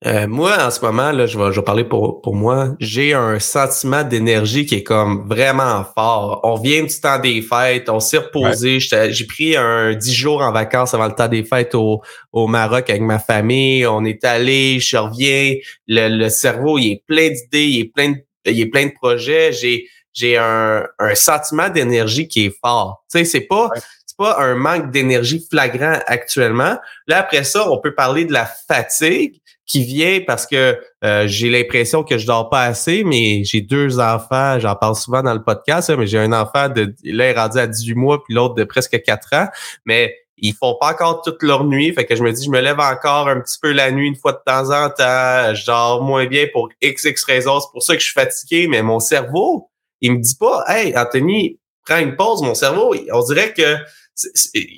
euh, 0.05 0.27
moi, 0.27 0.65
en 0.65 0.71
ce 0.71 0.79
moment, 0.79 1.11
là, 1.11 1.25
je 1.25 1.37
vais, 1.37 1.51
je 1.51 1.59
vais 1.59 1.65
parler 1.65 1.83
pour, 1.83 2.21
pour 2.21 2.33
moi, 2.33 2.69
j'ai 2.79 3.13
un 3.13 3.37
sentiment 3.39 4.03
d'énergie 4.03 4.65
qui 4.65 4.75
est 4.75 4.83
comme 4.83 5.27
vraiment 5.27 5.83
fort. 5.83 6.39
On 6.43 6.55
vient 6.55 6.83
du 6.83 7.01
temps 7.01 7.19
des 7.19 7.41
fêtes, 7.41 7.89
on 7.89 7.99
s'est 7.99 8.19
reposé. 8.19 8.79
J'ai 8.79 9.25
pris 9.25 9.57
un 9.57 9.93
dix 9.95 10.13
jours 10.13 10.41
en 10.41 10.53
vacances 10.53 10.93
avant 10.93 11.07
le 11.07 11.15
temps 11.15 11.27
des 11.27 11.43
fêtes 11.43 11.75
au, 11.75 12.01
au 12.31 12.47
Maroc 12.47 12.89
avec 12.89 13.01
ma 13.01 13.19
famille. 13.19 13.85
On 13.85 14.05
est 14.05 14.23
allé, 14.23 14.79
je 14.79 14.95
reviens. 14.95 15.55
Le, 15.87 16.07
le 16.07 16.29
cerveau, 16.29 16.77
il 16.77 16.91
est 16.93 17.03
plein 17.05 17.27
d'idées, 17.29 17.65
il 17.65 17.79
est 17.81 17.91
plein 17.93 18.11
de, 18.11 18.17
il 18.45 18.59
est 18.61 18.67
plein 18.67 18.85
de 18.85 18.93
projets. 18.93 19.51
J'ai 19.51 19.85
j'ai 20.13 20.37
un, 20.37 20.85
un 20.97 21.15
sentiment 21.15 21.69
d'énergie 21.69 22.27
qui 22.27 22.45
est 22.45 22.55
fort. 22.63 23.03
Tu 23.11 23.19
sais, 23.19 23.25
c'est 23.25 23.47
pas 23.47 23.69
c'est 24.05 24.17
pas 24.17 24.37
un 24.39 24.55
manque 24.55 24.91
d'énergie 24.91 25.45
flagrant 25.49 25.99
actuellement. 26.07 26.77
Là 27.07 27.19
après 27.19 27.43
ça, 27.43 27.69
on 27.69 27.79
peut 27.79 27.93
parler 27.93 28.23
de 28.23 28.31
la 28.33 28.45
fatigue 28.45 29.41
qui 29.69 29.85
vient 29.85 30.19
parce 30.25 30.47
que 30.47 30.81
euh, 31.05 31.27
j'ai 31.27 31.49
l'impression 31.49 32.03
que 32.03 32.17
je 32.17 32.25
dors 32.25 32.49
pas 32.49 32.63
assez, 32.63 33.03
mais 33.03 33.43
j'ai 33.43 33.61
deux 33.61 33.99
enfants, 33.99 34.59
j'en 34.59 34.75
parle 34.75 34.95
souvent 34.95 35.21
dans 35.21 35.33
le 35.33 35.43
podcast, 35.43 35.91
mais 35.95 36.07
j'ai 36.07 36.17
un 36.17 36.33
enfant 36.33 36.69
de 36.69 36.81
là, 36.81 36.91
il 37.03 37.21
est 37.21 37.39
rendu 37.39 37.59
à 37.59 37.67
18 37.67 37.93
mois, 37.93 38.23
puis 38.23 38.33
l'autre 38.33 38.55
de 38.55 38.63
presque 38.63 38.99
4 38.99 39.33
ans, 39.35 39.47
mais 39.85 40.15
ils 40.37 40.53
font 40.53 40.75
pas 40.79 40.93
encore 40.93 41.21
toute 41.21 41.43
leur 41.43 41.65
nuit, 41.65 41.93
fait 41.93 42.05
que 42.05 42.15
je 42.15 42.23
me 42.23 42.31
dis, 42.31 42.43
je 42.43 42.49
me 42.49 42.59
lève 42.59 42.79
encore 42.79 43.27
un 43.27 43.39
petit 43.41 43.59
peu 43.61 43.71
la 43.71 43.91
nuit 43.91 44.07
une 44.07 44.15
fois 44.15 44.31
de 44.31 44.41
temps 44.43 44.71
en 44.71 44.89
temps, 44.89 45.53
je 45.53 45.65
dors 45.67 46.01
moins 46.01 46.25
bien 46.25 46.47
pour 46.51 46.69
x, 46.81 47.03
x 47.03 47.23
raisons, 47.25 47.59
c'est 47.59 47.71
pour 47.71 47.83
ça 47.83 47.93
que 47.93 47.99
je 47.99 48.05
suis 48.05 48.19
fatigué, 48.19 48.67
mais 48.67 48.81
mon 48.81 48.99
cerveau, 48.99 49.69
il 50.01 50.13
me 50.13 50.17
dit 50.17 50.35
pas, 50.35 50.63
hey, 50.67 50.97
Anthony, 50.97 51.59
prends 51.85 51.99
une 51.99 52.15
pause, 52.15 52.41
mon 52.41 52.55
cerveau, 52.55 52.95
on 53.11 53.23
dirait 53.23 53.53
que 53.53 53.75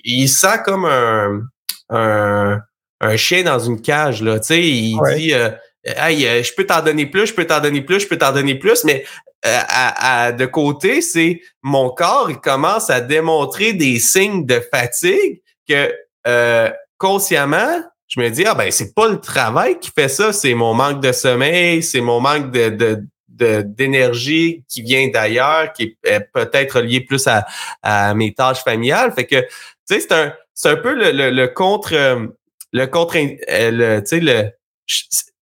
il 0.03 0.27
sent 0.27 0.60
comme 0.65 0.83
un, 0.83 1.43
un 1.89 2.60
un 3.01 3.17
chien 3.17 3.43
dans 3.43 3.60
une 3.60 3.81
cage. 3.81 4.22
Là. 4.22 4.39
Tu 4.39 4.48
sais, 4.48 4.62
il 4.62 5.00
dit 5.15 5.34
euh, 5.34 5.50
Hey, 5.84 6.25
euh, 6.27 6.43
je 6.43 6.53
peux 6.53 6.65
t'en 6.65 6.81
donner 6.81 7.08
plus, 7.08 7.27
je 7.27 7.34
peux 7.34 7.46
t'en 7.46 7.60
donner 7.60 7.81
plus, 7.81 8.01
je 8.01 8.08
peux 8.08 8.17
t'en 8.17 8.31
donner 8.31 8.55
plus, 8.55 8.84
mais 8.84 9.03
euh, 9.46 9.60
à, 9.67 10.31
de 10.31 10.46
côté, 10.46 11.01
c'est 11.01 11.41
mon 11.63 11.89
corps, 11.89 12.29
il 12.29 12.38
commence 12.38 12.91
à 12.91 13.01
démontrer 13.01 13.74
des 13.74 14.00
signes 14.00 14.46
de 14.46 14.62
fatigue 14.72 15.41
que 15.67 15.91
consciemment, 17.00 17.81
je 18.08 18.20
me 18.20 18.29
dis, 18.29 18.46
ah 18.46 18.53
ben, 18.53 18.70
c'est 18.72 18.93
pas 18.93 19.08
le 19.08 19.20
travail 19.20 19.79
qui 19.79 19.89
fait 19.89 20.10
ça, 20.10 20.31
c'est 20.31 20.53
mon 20.53 20.75
manque 20.75 21.01
de 21.01 21.12
sommeil, 21.12 21.81
c'est 21.81 22.01
mon 22.01 22.20
manque 22.20 22.51
de, 22.51 22.70
de 22.70 23.03
d'énergie 23.63 24.63
qui 24.70 24.84
vient 24.84 25.08
d'ailleurs, 25.08 25.74
qui 25.74 25.98
est 26.03 26.20
peut-être 26.31 26.79
lié 26.79 27.01
plus 27.01 27.25
à, 27.25 27.48
à 27.81 28.13
mes 28.13 28.36
tâches 28.36 28.63
familiales. 28.63 29.12
Fait 29.13 29.25
que, 29.25 29.38
tu 29.38 29.48
sais, 29.86 30.00
c'est 30.01 30.12
un, 30.12 30.34
c'est 30.53 30.70
un 30.70 30.75
peu 30.75 30.93
le, 30.93 31.12
le, 31.12 31.31
le 31.31 31.48
contre, 31.48 31.96
le 32.72 32.86
contre, 32.88 33.18
euh, 33.50 34.01
sais, 34.06 34.20
le, 34.20 34.51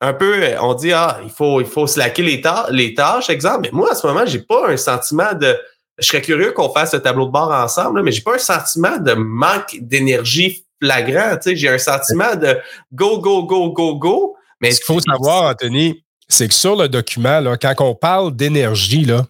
un 0.02 0.14
peu, 0.14 0.42
on 0.60 0.74
dit, 0.74 0.92
ah, 0.92 1.20
il 1.24 1.30
faut, 1.30 1.62
il 1.62 1.68
faut 1.68 1.88
slacker 1.88 2.24
les, 2.24 2.42
tâches, 2.42 2.72
les 2.72 2.94
tâches, 2.94 3.30
exemple. 3.30 3.62
Mais 3.64 3.70
moi, 3.72 3.92
à 3.92 3.96
ce 3.96 4.06
moment, 4.06 4.26
j'ai 4.26 4.40
pas 4.40 4.70
un 4.70 4.78
sentiment 4.78 5.34
de, 5.34 5.56
je 6.00 6.08
serais 6.08 6.22
curieux 6.22 6.52
qu'on 6.52 6.70
fasse 6.70 6.94
le 6.94 7.02
tableau 7.02 7.28
de 7.28 7.32
bord 7.32 7.52
ensemble, 7.52 8.02
mais 8.02 8.12
j'ai 8.12 8.22
pas 8.22 8.36
un 8.36 8.40
sentiment 8.40 8.98
de 8.98 9.14
manque 9.14 9.78
d'énergie 9.80 10.66
flagrant. 10.82 11.38
J'ai 11.46 11.70
un 11.70 11.78
sentiment 11.78 12.36
de 12.36 12.58
go, 12.92 13.20
go, 13.20 13.44
go, 13.44 13.72
go, 13.72 13.96
go. 13.96 14.36
Mais 14.60 14.72
ce 14.72 14.80
qu'il 14.80 14.96
faut 14.96 15.02
savoir, 15.02 15.52
Anthony, 15.52 16.04
c'est 16.28 16.48
que 16.48 16.54
sur 16.54 16.76
le 16.76 16.90
document, 16.90 17.40
là, 17.40 17.58
quand 17.58 17.76
on 17.80 17.94
parle 17.94 18.36
d'énergie, 18.36 19.06
là, 19.06 19.26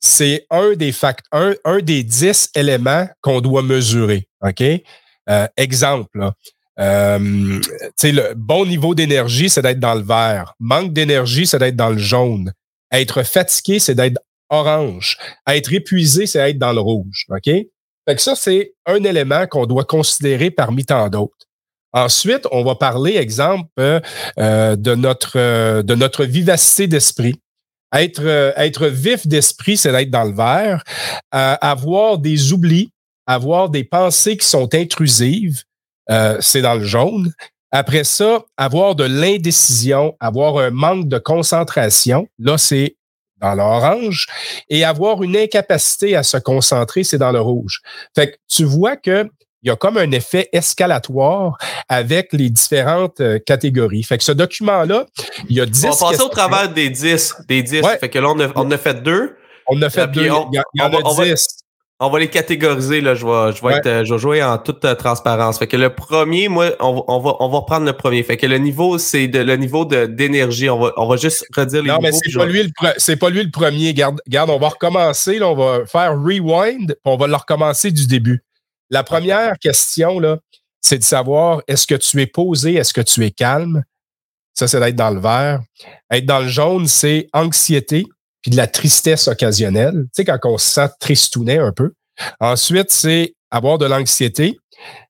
c'est 0.00 0.46
un 0.50 0.74
des 0.74 0.92
fact 0.92 1.26
un, 1.32 1.54
un 1.64 1.78
des 1.78 2.02
dix 2.02 2.50
éléments 2.54 3.08
qu'on 3.20 3.40
doit 3.40 3.62
mesurer. 3.62 4.28
OK? 4.42 4.62
Euh, 4.62 5.46
exemple, 5.56 6.08
là, 6.14 6.32
euh, 6.80 7.18
le 8.02 8.34
bon 8.34 8.66
niveau 8.66 8.94
d'énergie, 8.94 9.48
c'est 9.48 9.62
d'être 9.62 9.80
dans 9.80 9.94
le 9.94 10.02
vert. 10.02 10.54
Manque 10.60 10.92
d'énergie, 10.92 11.46
c'est 11.46 11.58
d'être 11.58 11.76
dans 11.76 11.90
le 11.90 11.98
jaune. 11.98 12.52
Être 12.92 13.22
fatigué, 13.22 13.78
c'est 13.78 13.94
d'être 13.94 14.20
orange. 14.50 15.18
Être 15.46 15.72
épuisé, 15.72 16.26
c'est 16.26 16.50
être 16.50 16.58
dans 16.58 16.72
le 16.72 16.80
rouge. 16.80 17.26
OK? 17.30 17.44
Fait 17.44 18.14
que 18.14 18.22
ça, 18.22 18.34
c'est 18.34 18.72
un 18.86 19.02
élément 19.04 19.46
qu'on 19.46 19.66
doit 19.66 19.84
considérer 19.84 20.50
parmi 20.50 20.84
tant 20.84 21.08
d'autres. 21.08 21.48
Ensuite, 21.92 22.46
on 22.52 22.64
va 22.64 22.74
parler, 22.74 23.16
exemple, 23.16 23.68
euh, 23.80 24.76
de, 24.76 24.94
notre, 24.94 25.38
euh, 25.38 25.82
de 25.82 25.94
notre 25.94 26.24
vivacité 26.24 26.86
d'esprit. 26.86 27.40
Être, 27.94 28.22
euh, 28.22 28.52
être 28.56 28.86
vif 28.86 29.26
d'esprit, 29.26 29.76
c'est 29.76 29.92
d'être 29.92 30.10
dans 30.10 30.24
le 30.24 30.34
vert. 30.34 30.84
avoir 31.32 32.18
des 32.18 32.52
oublis, 32.52 32.90
avoir 33.26 33.70
des 33.70 33.84
pensées 33.84 34.36
qui 34.36 34.46
sont 34.46 34.74
intrusives, 34.74 35.64
euh, 36.10 36.36
c'est 36.40 36.62
dans 36.62 36.74
le 36.74 36.84
jaune. 36.84 37.32
Après 37.70 38.04
ça, 38.04 38.44
avoir 38.56 38.94
de 38.94 39.04
l'indécision, 39.04 40.16
avoir 40.20 40.58
un 40.58 40.70
manque 40.70 41.08
de 41.08 41.18
concentration, 41.18 42.26
là, 42.38 42.56
c'est 42.56 42.96
dans 43.40 43.54
l'orange. 43.54 44.26
Et 44.68 44.84
avoir 44.84 45.22
une 45.22 45.36
incapacité 45.36 46.16
à 46.16 46.22
se 46.22 46.38
concentrer, 46.38 47.04
c'est 47.04 47.18
dans 47.18 47.32
le 47.32 47.40
rouge. 47.40 47.82
Fait 48.14 48.32
que 48.32 48.36
tu 48.48 48.64
vois 48.64 48.96
que 48.96 49.28
il 49.62 49.68
y 49.68 49.72
a 49.72 49.76
comme 49.76 49.96
un 49.96 50.10
effet 50.12 50.48
escalatoire 50.52 51.58
avec 51.88 52.32
les 52.32 52.48
différentes 52.48 53.20
euh, 53.20 53.40
catégories. 53.40 54.04
Fait 54.04 54.16
que 54.16 54.22
ce 54.22 54.30
document-là, 54.30 55.06
il 55.48 55.56
y 55.56 55.60
a 55.60 55.66
10 55.66 55.84
On 55.84 55.90
va 55.90 56.10
passer 56.10 56.22
au 56.22 56.28
travers 56.28 56.72
des 56.72 56.88
10. 56.90 57.34
Des 57.48 57.62
10. 57.64 57.82
Fait 58.00 58.08
que 58.08 58.20
là, 58.20 58.30
on 58.30 58.38
a, 58.38 58.52
on 58.54 58.70
a 58.70 58.78
fait 58.78 59.02
deux. 59.02 59.36
On 59.66 59.82
a 59.82 59.90
fait 59.90 60.06
deux. 60.08 60.22
il 60.22 60.26
y, 60.26 60.30
en 60.30 60.92
a 60.92 61.24
10. 61.24 61.46
On 62.00 62.10
va 62.10 62.20
les 62.20 62.28
catégoriser, 62.28 63.00
là. 63.00 63.16
Je 63.16 63.26
vais, 63.26 63.52
je 63.56 63.66
vais, 63.66 63.74
être, 63.74 63.86
euh, 63.86 64.04
je 64.04 64.14
vais 64.14 64.20
jouer 64.20 64.42
en 64.42 64.56
toute 64.58 64.84
euh, 64.84 64.94
transparence. 64.94 65.58
Fait 65.58 65.66
que 65.66 65.76
le 65.76 65.92
premier, 65.92 66.48
moi, 66.48 66.70
on, 66.78 67.02
on, 67.08 67.18
va, 67.18 67.34
on 67.40 67.48
va 67.48 67.58
reprendre 67.58 67.86
le 67.86 67.92
premier. 67.92 68.22
Fait 68.22 68.36
que 68.36 68.46
le 68.46 68.58
niveau, 68.58 68.98
c'est 68.98 69.26
de, 69.26 69.40
le 69.40 69.56
niveau 69.56 69.84
d'énergie. 69.84 70.70
On 70.70 70.78
va, 70.78 70.92
on 70.96 71.08
va 71.08 71.16
juste 71.16 71.44
redire 71.56 71.82
les 71.82 71.88
non, 71.88 71.98
mais 72.00 72.12
c'est 72.12 72.32
pas, 72.32 72.46
lui 72.46 72.62
le 72.62 72.70
c'est 72.98 73.16
pas 73.16 73.30
lui 73.30 73.42
le 73.42 73.50
premier. 73.50 73.94
Garde, 73.94 74.20
garde, 74.28 74.48
on 74.50 74.60
va 74.60 74.68
recommencer. 74.68 75.40
Là, 75.40 75.48
on 75.48 75.56
va 75.56 75.86
faire 75.86 76.12
rewind, 76.12 76.96
on 77.04 77.16
va 77.16 77.26
le 77.26 77.34
recommencer 77.34 77.90
du 77.90 78.06
début. 78.06 78.44
La 78.90 79.02
première 79.02 79.58
question, 79.58 80.20
là, 80.20 80.38
c'est 80.80 80.98
de 80.98 81.04
savoir 81.04 81.62
est-ce 81.66 81.86
que 81.88 81.96
tu 81.96 82.22
es 82.22 82.26
posé, 82.26 82.74
est-ce 82.74 82.94
que 82.94 83.00
tu 83.00 83.24
es 83.24 83.32
calme? 83.32 83.82
Ça, 84.54 84.68
c'est 84.68 84.78
d'être 84.78 84.96
dans 84.96 85.10
le 85.10 85.20
vert. 85.20 85.60
Être 86.12 86.26
dans 86.26 86.40
le 86.40 86.48
jaune, 86.48 86.86
c'est 86.86 87.28
anxiété 87.32 88.06
puis 88.42 88.50
de 88.50 88.56
la 88.56 88.66
tristesse 88.66 89.28
occasionnelle. 89.28 90.04
Tu 90.14 90.22
sais, 90.22 90.24
quand 90.24 90.38
on 90.44 90.58
se 90.58 90.68
sent 90.68 91.58
un 91.58 91.72
peu. 91.72 91.92
Ensuite, 92.40 92.90
c'est 92.90 93.34
avoir 93.50 93.78
de 93.78 93.86
l'anxiété, 93.86 94.58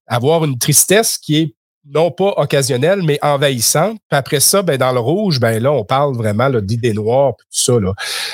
avoir 0.07 0.45
une 0.45 0.59
tristesse 0.59 1.19
qui 1.19 1.37
est 1.37 1.55
non 1.91 2.11
pas 2.11 2.35
occasionnelle, 2.37 3.03
mais 3.03 3.19
envahissante. 3.23 3.99
Puis 4.09 4.19
après 4.19 4.41
ça, 4.41 4.63
ben, 4.63 4.77
dans 4.77 4.93
le 4.93 5.01
rouge, 5.01 5.41
ben 5.41 5.63
là, 5.63 5.73
on 5.73 5.85
parle 5.85 6.15
vraiment 6.15 6.51
d'idées 6.51 6.93
noires, 6.93 7.35
tout 7.37 7.47
ça. 7.51 7.81
Là. 7.81 7.93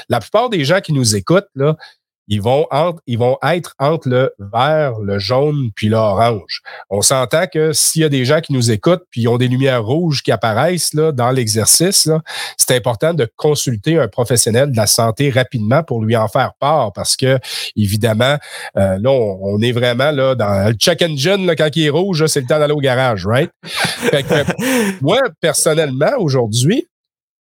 La 0.08 0.20
plupart 0.20 0.50
des 0.50 0.64
gens 0.64 0.80
qui 0.80 0.92
nous 0.92 1.14
écoutent, 1.14 1.48
là, 1.54 1.76
ils 2.28 2.40
vont, 2.40 2.66
entre, 2.70 3.00
ils 3.06 3.18
vont 3.18 3.36
être 3.42 3.74
entre 3.78 4.08
le 4.08 4.32
vert, 4.38 4.98
le 5.00 5.18
jaune, 5.18 5.70
puis 5.74 5.88
l'orange. 5.88 6.62
On 6.90 7.02
s'entend 7.02 7.46
que 7.46 7.72
s'il 7.72 8.02
y 8.02 8.04
a 8.04 8.08
des 8.08 8.24
gens 8.24 8.40
qui 8.40 8.52
nous 8.52 8.70
écoutent, 8.70 9.04
puis 9.10 9.22
ils 9.22 9.28
ont 9.28 9.36
des 9.36 9.48
lumières 9.48 9.84
rouges 9.84 10.22
qui 10.22 10.32
apparaissent 10.32 10.94
là, 10.94 11.12
dans 11.12 11.30
l'exercice, 11.30 12.08
c'est 12.56 12.74
important 12.74 13.14
de 13.14 13.28
consulter 13.36 13.98
un 13.98 14.08
professionnel 14.08 14.70
de 14.70 14.76
la 14.76 14.86
santé 14.86 15.30
rapidement 15.30 15.82
pour 15.82 16.02
lui 16.02 16.16
en 16.16 16.28
faire 16.28 16.52
part, 16.58 16.92
parce 16.92 17.16
que, 17.16 17.38
évidemment, 17.76 18.38
euh, 18.76 18.98
là, 18.98 19.10
on, 19.10 19.60
est 19.60 19.72
vraiment 19.72 20.10
là 20.10 20.34
dans 20.34 20.68
le 20.68 20.74
check 20.74 21.02
engine, 21.02 21.46
là, 21.46 21.56
quand 21.56 21.70
il 21.74 21.86
est 21.86 21.90
rouge, 21.90 22.26
c'est 22.26 22.40
le 22.40 22.46
temps 22.46 22.58
d'aller 22.58 22.74
au 22.74 22.80
garage, 22.80 23.26
right? 23.26 23.50
moi, 25.00 25.18
personnellement, 25.40 26.12
aujourd'hui, 26.18 26.86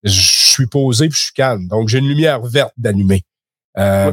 je 0.02 0.52
suis 0.52 0.66
posé 0.66 1.08
puis 1.08 1.18
je 1.18 1.24
suis 1.24 1.32
calme. 1.32 1.66
Donc, 1.68 1.88
j'ai 1.88 1.98
une 1.98 2.08
lumière 2.08 2.42
verte 2.42 2.74
d'allumer. 2.76 3.22
Euh, 3.78 4.12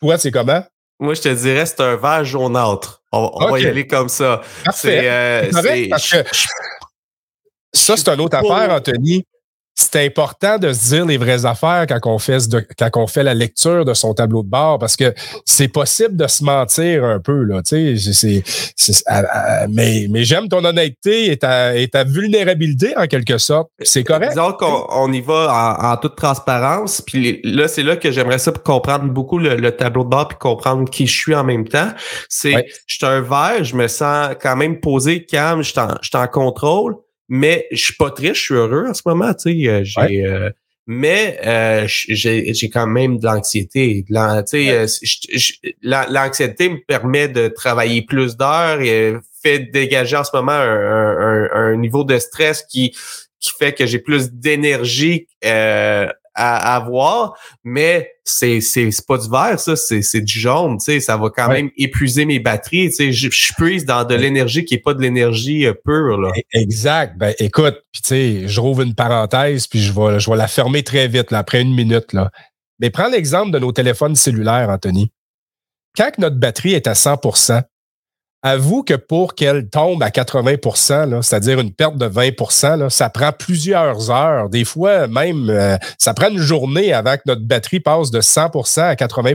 toi, 0.00 0.18
c'est 0.18 0.30
comment? 0.30 0.64
Moi, 0.98 1.14
je 1.14 1.22
te 1.22 1.28
dirais, 1.28 1.66
c'est 1.66 1.80
un 1.80 1.96
vert 1.96 2.24
jaunâtre. 2.24 3.02
On, 3.12 3.50
va 3.50 3.60
y 3.60 3.66
aller 3.66 3.86
comme 3.86 4.08
ça. 4.08 4.40
C'est, 4.72 5.08
euh, 5.08 5.50
ça, 7.72 7.96
c'est 7.96 8.08
une 8.08 8.20
autre 8.20 8.36
affaire, 8.36 8.70
Anthony 8.70 9.24
c'est 9.78 10.06
important 10.06 10.58
de 10.58 10.72
se 10.72 10.88
dire 10.88 11.04
les 11.04 11.18
vraies 11.18 11.44
affaires 11.44 11.84
quand 11.86 12.00
on 12.06 12.18
fait 12.18 12.38
quand 12.78 12.90
on 12.96 13.06
fait 13.06 13.22
la 13.22 13.34
lecture 13.34 13.84
de 13.84 13.92
son 13.92 14.14
tableau 14.14 14.42
de 14.42 14.48
bord 14.48 14.78
parce 14.78 14.96
que 14.96 15.14
c'est 15.44 15.68
possible 15.68 16.16
de 16.16 16.26
se 16.26 16.42
mentir 16.42 17.04
un 17.04 17.20
peu 17.20 17.42
là 17.42 17.60
tu 17.62 17.98
sais 17.98 18.42
mais 19.68 20.06
mais 20.08 20.24
j'aime 20.24 20.48
ton 20.48 20.64
honnêteté 20.64 21.30
et 21.30 21.36
ta, 21.36 21.76
et 21.76 21.88
ta 21.88 22.04
vulnérabilité 22.04 22.96
en 22.96 23.06
quelque 23.06 23.36
sorte. 23.36 23.68
C'est 23.82 24.02
correct 24.02 24.30
disons 24.30 24.52
qu'on 24.52 24.86
on 24.88 25.12
y 25.12 25.20
va 25.20 25.78
en, 25.82 25.96
toute 25.98 26.16
transparence 26.16 27.02
puis 27.02 27.40
là 27.44 27.68
c'est 27.68 27.82
là 27.82 27.96
que 27.96 28.10
j'aimerais 28.10 28.38
ça 28.38 28.52
pour 28.52 28.62
comprendre 28.62 29.04
beaucoup 29.12 29.38
le, 29.38 29.70
tableau 29.72 30.04
de 30.04 30.08
bord 30.08 30.28
puis 30.28 30.38
comprendre 30.38 30.88
qui 30.88 31.06
je 31.06 31.20
suis 31.20 31.34
en 31.34 31.44
même 31.44 31.68
temps. 31.68 31.90
C'est 32.30 32.66
je 32.86 32.94
suis 32.94 33.06
un 33.06 33.20
vert 33.20 33.62
je 33.62 33.76
me 33.76 33.88
sens 33.88 34.30
quand 34.40 34.56
même 34.56 34.80
posé 34.80 35.26
calme 35.26 35.62
je 35.62 35.70
suis 35.70 35.78
en, 35.78 36.18
en 36.18 36.26
contrôle 36.28 36.96
mais 37.28 37.66
je 37.72 37.84
suis 37.84 37.94
pas 37.94 38.10
triste, 38.10 38.34
je 38.34 38.42
suis 38.42 38.54
heureux 38.54 38.86
en 38.88 38.94
ce 38.94 39.02
moment. 39.04 39.34
Tu 39.34 39.64
sais, 39.64 39.84
j'ai 39.84 40.50
mais 40.86 41.38
euh, 41.44 41.84
j'ai 41.88 42.70
quand 42.72 42.86
même 42.86 43.18
de 43.18 43.26
l'anxiété. 43.26 44.04
L'anxiété 45.82 46.68
me 46.68 46.78
permet 46.86 47.26
de 47.28 47.48
travailler 47.48 48.02
plus 48.02 48.36
d'heures 48.36 48.80
et 48.80 49.16
fait 49.42 49.58
dégager 49.58 50.16
en 50.16 50.22
ce 50.22 50.30
moment 50.34 50.52
un, 50.52 51.48
un, 51.52 51.76
niveau 51.76 52.04
de 52.04 52.18
stress 52.18 52.62
qui, 52.62 52.92
qui 53.40 53.50
fait 53.58 53.72
que 53.72 53.84
j'ai 53.84 53.98
plus 53.98 54.30
d'énergie 54.30 55.26
euh, 55.44 56.06
à, 56.36 56.76
avoir, 56.76 57.36
mais 57.64 58.12
c'est 58.24 58.60
c'est 58.60 58.90
pas 59.06 59.18
du 59.18 59.28
vert 59.28 59.58
ça, 59.58 59.74
c'est 59.74 60.02
c'est 60.02 60.20
du 60.20 60.38
jaune, 60.38 60.78
tu 60.78 60.84
sais, 60.84 61.00
ça 61.00 61.16
va 61.16 61.30
quand 61.30 61.48
même 61.48 61.70
épuiser 61.76 62.24
mes 62.24 62.38
batteries, 62.38 62.90
tu 62.90 62.96
sais, 62.96 63.12
je, 63.12 63.28
je 63.30 63.52
puise 63.54 63.84
dans 63.84 64.04
de 64.04 64.14
l'énergie 64.14 64.64
qui 64.64 64.74
est 64.74 64.82
pas 64.82 64.94
de 64.94 65.02
l'énergie 65.02 65.66
euh, 65.66 65.72
pure 65.72 66.18
là. 66.18 66.30
E, 66.36 66.40
exact. 66.52 67.16
Ben 67.18 67.34
écoute, 67.38 67.76
puis 67.92 68.02
tu 68.02 68.08
sais, 68.08 68.48
je 68.48 68.60
rouvre 68.60 68.82
une 68.82 68.94
parenthèse 68.94 69.66
puis 69.66 69.80
je 69.80 69.92
vais 69.92 70.20
je 70.20 70.30
vais 70.30 70.36
la 70.36 70.48
fermer 70.48 70.82
très 70.82 71.08
vite 71.08 71.30
là, 71.30 71.38
après 71.38 71.62
une 71.62 71.74
minute 71.74 72.12
là. 72.12 72.30
Mais 72.78 72.90
prends 72.90 73.08
l'exemple 73.08 73.50
de 73.52 73.58
nos 73.58 73.72
téléphones 73.72 74.16
cellulaires, 74.16 74.68
Anthony. 74.68 75.10
Quand 75.96 76.10
notre 76.18 76.36
batterie 76.36 76.74
est 76.74 76.86
à 76.86 76.94
100 76.94 77.20
avoue 78.46 78.82
que 78.82 78.94
pour 78.94 79.34
qu'elle 79.34 79.68
tombe 79.68 80.02
à 80.02 80.10
80% 80.10 81.22
c'est-à-dire 81.22 81.60
une 81.60 81.72
perte 81.72 81.96
de 81.96 82.08
20% 82.08 82.88
ça 82.90 83.10
prend 83.10 83.32
plusieurs 83.32 84.10
heures. 84.10 84.48
Des 84.48 84.64
fois, 84.64 85.06
même, 85.08 85.50
euh, 85.50 85.76
ça 85.98 86.14
prend 86.14 86.28
une 86.28 86.38
journée 86.38 86.92
avant 86.92 87.16
que 87.16 87.22
notre 87.26 87.42
batterie 87.42 87.80
passe 87.80 88.10
de 88.10 88.20
100% 88.20 88.80
à 88.82 88.96
80 88.96 89.34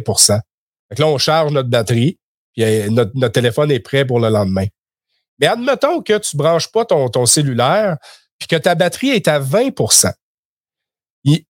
donc 0.89 0.99
là, 0.99 1.07
on 1.07 1.17
charge 1.17 1.53
notre 1.53 1.69
batterie, 1.69 2.19
puis 2.53 2.65
euh, 2.65 2.89
notre, 2.89 3.29
téléphone 3.29 3.71
est 3.71 3.79
prêt 3.79 4.03
pour 4.03 4.19
le 4.19 4.27
lendemain. 4.27 4.65
Mais 5.39 5.47
admettons 5.47 6.01
que 6.01 6.17
tu 6.17 6.35
ne 6.35 6.43
branches 6.43 6.69
pas 6.69 6.83
ton, 6.83 7.07
ton 7.07 7.25
cellulaire, 7.25 7.97
puis 8.37 8.47
que 8.49 8.57
ta 8.57 8.75
batterie 8.75 9.11
est 9.11 9.29
à 9.29 9.39
20% 9.39 10.11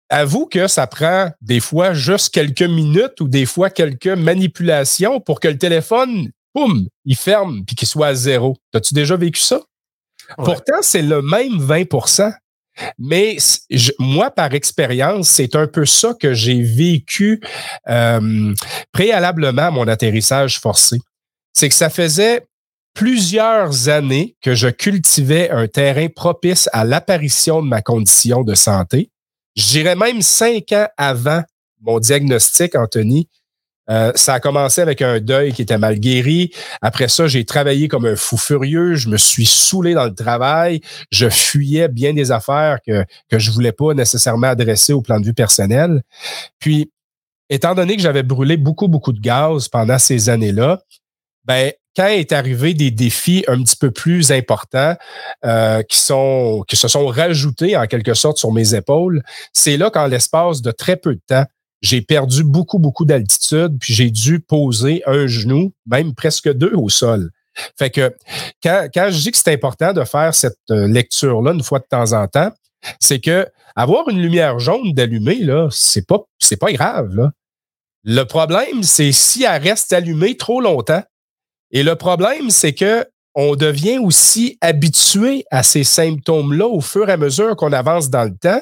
avoue 0.10 0.48
que 0.48 0.68
ça 0.68 0.88
prend 0.88 1.30
des 1.42 1.60
fois 1.60 1.94
juste 1.94 2.34
quelques 2.34 2.64
minutes 2.64 3.22
ou 3.22 3.28
des 3.28 3.46
fois 3.46 3.70
quelques 3.70 4.08
manipulations 4.08 5.20
pour 5.20 5.40
que 5.40 5.48
le 5.48 5.58
téléphone 5.58 6.30
boum, 6.60 6.88
il 7.06 7.16
ferme 7.16 7.64
puis 7.66 7.76
qu'il 7.76 7.88
soit 7.88 8.08
à 8.08 8.16
zéro. 8.16 8.58
As-tu 8.74 8.94
déjà 8.94 9.16
vécu 9.16 9.40
ça? 9.40 9.62
Pourtant, 10.38 10.82
c'est 10.82 11.02
le 11.02 11.22
même 11.22 11.58
20% 11.58 12.32
mais 12.98 13.38
moi, 14.00 14.32
par 14.32 14.54
expérience, 14.54 15.30
c'est 15.30 15.56
un 15.56 15.68
peu 15.68 15.86
ça 15.86 16.14
que 16.14 16.34
j'ai 16.34 16.62
vécu 16.62 17.42
euh, 17.90 18.54
préalablement 18.92 19.64
à 19.64 19.72
mon 19.72 19.88
atterrissage 19.88 20.60
forcé. 20.60 20.98
C'est 21.54 21.70
que 21.70 21.76
ça 21.76 21.90
faisait 21.90 22.48
plusieurs 22.94 23.90
années 23.90 24.36
que 24.42 24.56
je 24.56 24.68
cultivais 24.68 25.50
un 25.50 25.68
terrain 25.68 26.08
propice 26.08 26.70
à 26.74 26.84
l'apparition 26.86 27.62
de 27.62 27.68
ma 27.68 27.82
condition 27.82 28.44
de 28.44 28.56
santé. 28.56 29.10
J'irais 29.56 29.96
même 29.96 30.22
cinq 30.22 30.72
ans 30.72 30.88
avant 30.98 31.44
mon 31.82 32.00
diagnostic, 32.00 32.76
Anthony, 32.76 33.30
euh, 33.90 34.12
ça 34.16 34.36
a 34.36 34.40
commencé 34.40 34.82
avec 34.82 35.02
un 35.02 35.20
deuil 35.20 35.54
qui 35.54 35.62
était 35.62 35.78
mal 35.78 36.00
guéri. 36.00 36.52
Après 36.82 37.08
ça, 37.08 37.28
j'ai 37.28 37.46
travaillé 37.46 37.88
comme 37.88 38.06
un 38.06 38.16
fou 38.16 38.38
furieux. 38.38 38.96
Je 38.96 39.10
me 39.10 39.18
suis 39.18 39.46
saoulé 39.46 39.94
dans 39.94 40.06
le 40.06 40.14
travail. 40.14 40.82
Je 41.12 41.30
fuyais 41.30 41.88
bien 41.88 42.14
des 42.14 42.32
affaires 42.32 42.80
que, 42.86 43.06
que 43.30 43.40
je 43.40 43.52
voulais 43.52 43.72
pas 43.72 43.94
nécessairement 43.94 44.48
adresser 44.48 44.94
au 44.94 45.02
plan 45.02 45.20
de 45.20 45.26
vue 45.26 45.34
personnel. 45.34 46.04
Puis, 46.60 46.92
étant 47.50 47.74
donné 47.74 47.96
que 47.96 48.02
j'avais 48.02 48.24
brûlé 48.24 48.58
beaucoup, 48.58 48.88
beaucoup 48.88 49.14
de 49.14 49.20
gaz 49.20 49.68
pendant 49.68 49.98
ces 49.98 50.30
années-là, 50.30 50.82
ben, 51.46 51.72
quand 51.96 52.08
est 52.08 52.32
arrivé 52.32 52.74
des 52.74 52.92
défis 52.92 53.44
un 53.48 53.62
petit 53.64 53.76
peu 53.76 53.92
plus 53.92 54.32
importants 54.32 54.96
euh, 55.46 55.82
qui 55.84 56.00
sont 56.00 56.64
qui 56.68 56.76
se 56.76 56.88
sont 56.88 57.08
rajoutés 57.08 57.76
en 57.76 57.88
quelque 57.88 58.14
sorte 58.14 58.38
sur 58.38 58.52
mes 58.52 58.76
épaules, 58.76 59.24
c'est 59.52 59.78
là 59.78 59.90
qu'en 59.90 60.06
l'espace 60.06 60.62
de 60.62 60.72
très 60.72 60.96
peu 60.96 61.16
de 61.16 61.22
temps, 61.28 61.46
j'ai 61.82 62.02
perdu 62.02 62.44
beaucoup, 62.44 62.80
beaucoup 62.80 63.06
d'altitude, 63.06 63.78
puis 63.80 63.94
j'ai 63.94 64.12
dû 64.12 64.40
poser 64.40 65.02
un 65.06 65.28
genou, 65.28 65.74
même 65.86 66.14
presque 66.14 66.52
deux 66.52 66.74
au 66.74 66.90
sol. 66.90 67.32
Fait 67.78 67.90
que 67.90 68.16
quand, 68.64 68.88
quand 68.94 69.10
je 69.12 69.20
dis 69.20 69.32
que 69.32 69.38
c'est 69.38 69.54
important 69.54 69.94
de 69.94 70.04
faire 70.04 70.34
cette 70.34 70.58
euh, 70.72 70.88
lecture-là 70.88 71.52
une 71.52 71.64
fois 71.64 71.80
de 71.80 71.86
temps 71.90 72.14
en 72.14 72.28
temps, 72.28 72.52
c'est 73.00 73.20
que 73.20 73.48
avoir 73.76 74.08
une 74.10 74.22
lumière 74.22 74.60
jaune 74.60 74.94
d'allumée, 74.94 75.40
là, 75.40 75.68
c'est 75.72 76.06
pas, 76.06 76.20
c'est 76.38 76.58
pas 76.58 76.72
grave, 76.72 77.16
là. 77.16 77.32
Le 78.04 78.24
problème, 78.24 78.84
c'est 78.84 79.12
si 79.12 79.44
elle 79.44 79.62
reste 79.62 79.92
allumée 79.92 80.38
trop 80.38 80.62
longtemps. 80.62 81.04
Et 81.72 81.84
le 81.84 81.96
problème, 81.96 82.50
c'est 82.50 82.74
que 82.74 83.06
on 83.36 83.56
devient 83.56 84.00
aussi 84.00 84.58
habitué 84.62 85.46
à 85.52 85.64
ces 85.64 85.84
symptômes-là 85.84 86.66
au 86.66 86.82
fur 86.82 87.10
et 87.10 87.14
à 87.14 87.18
mesure 87.18 87.56
qu'on 87.56 87.74
avance 87.74 88.10
dans 88.10 88.24
le 88.24 88.36
temps. 88.36 88.62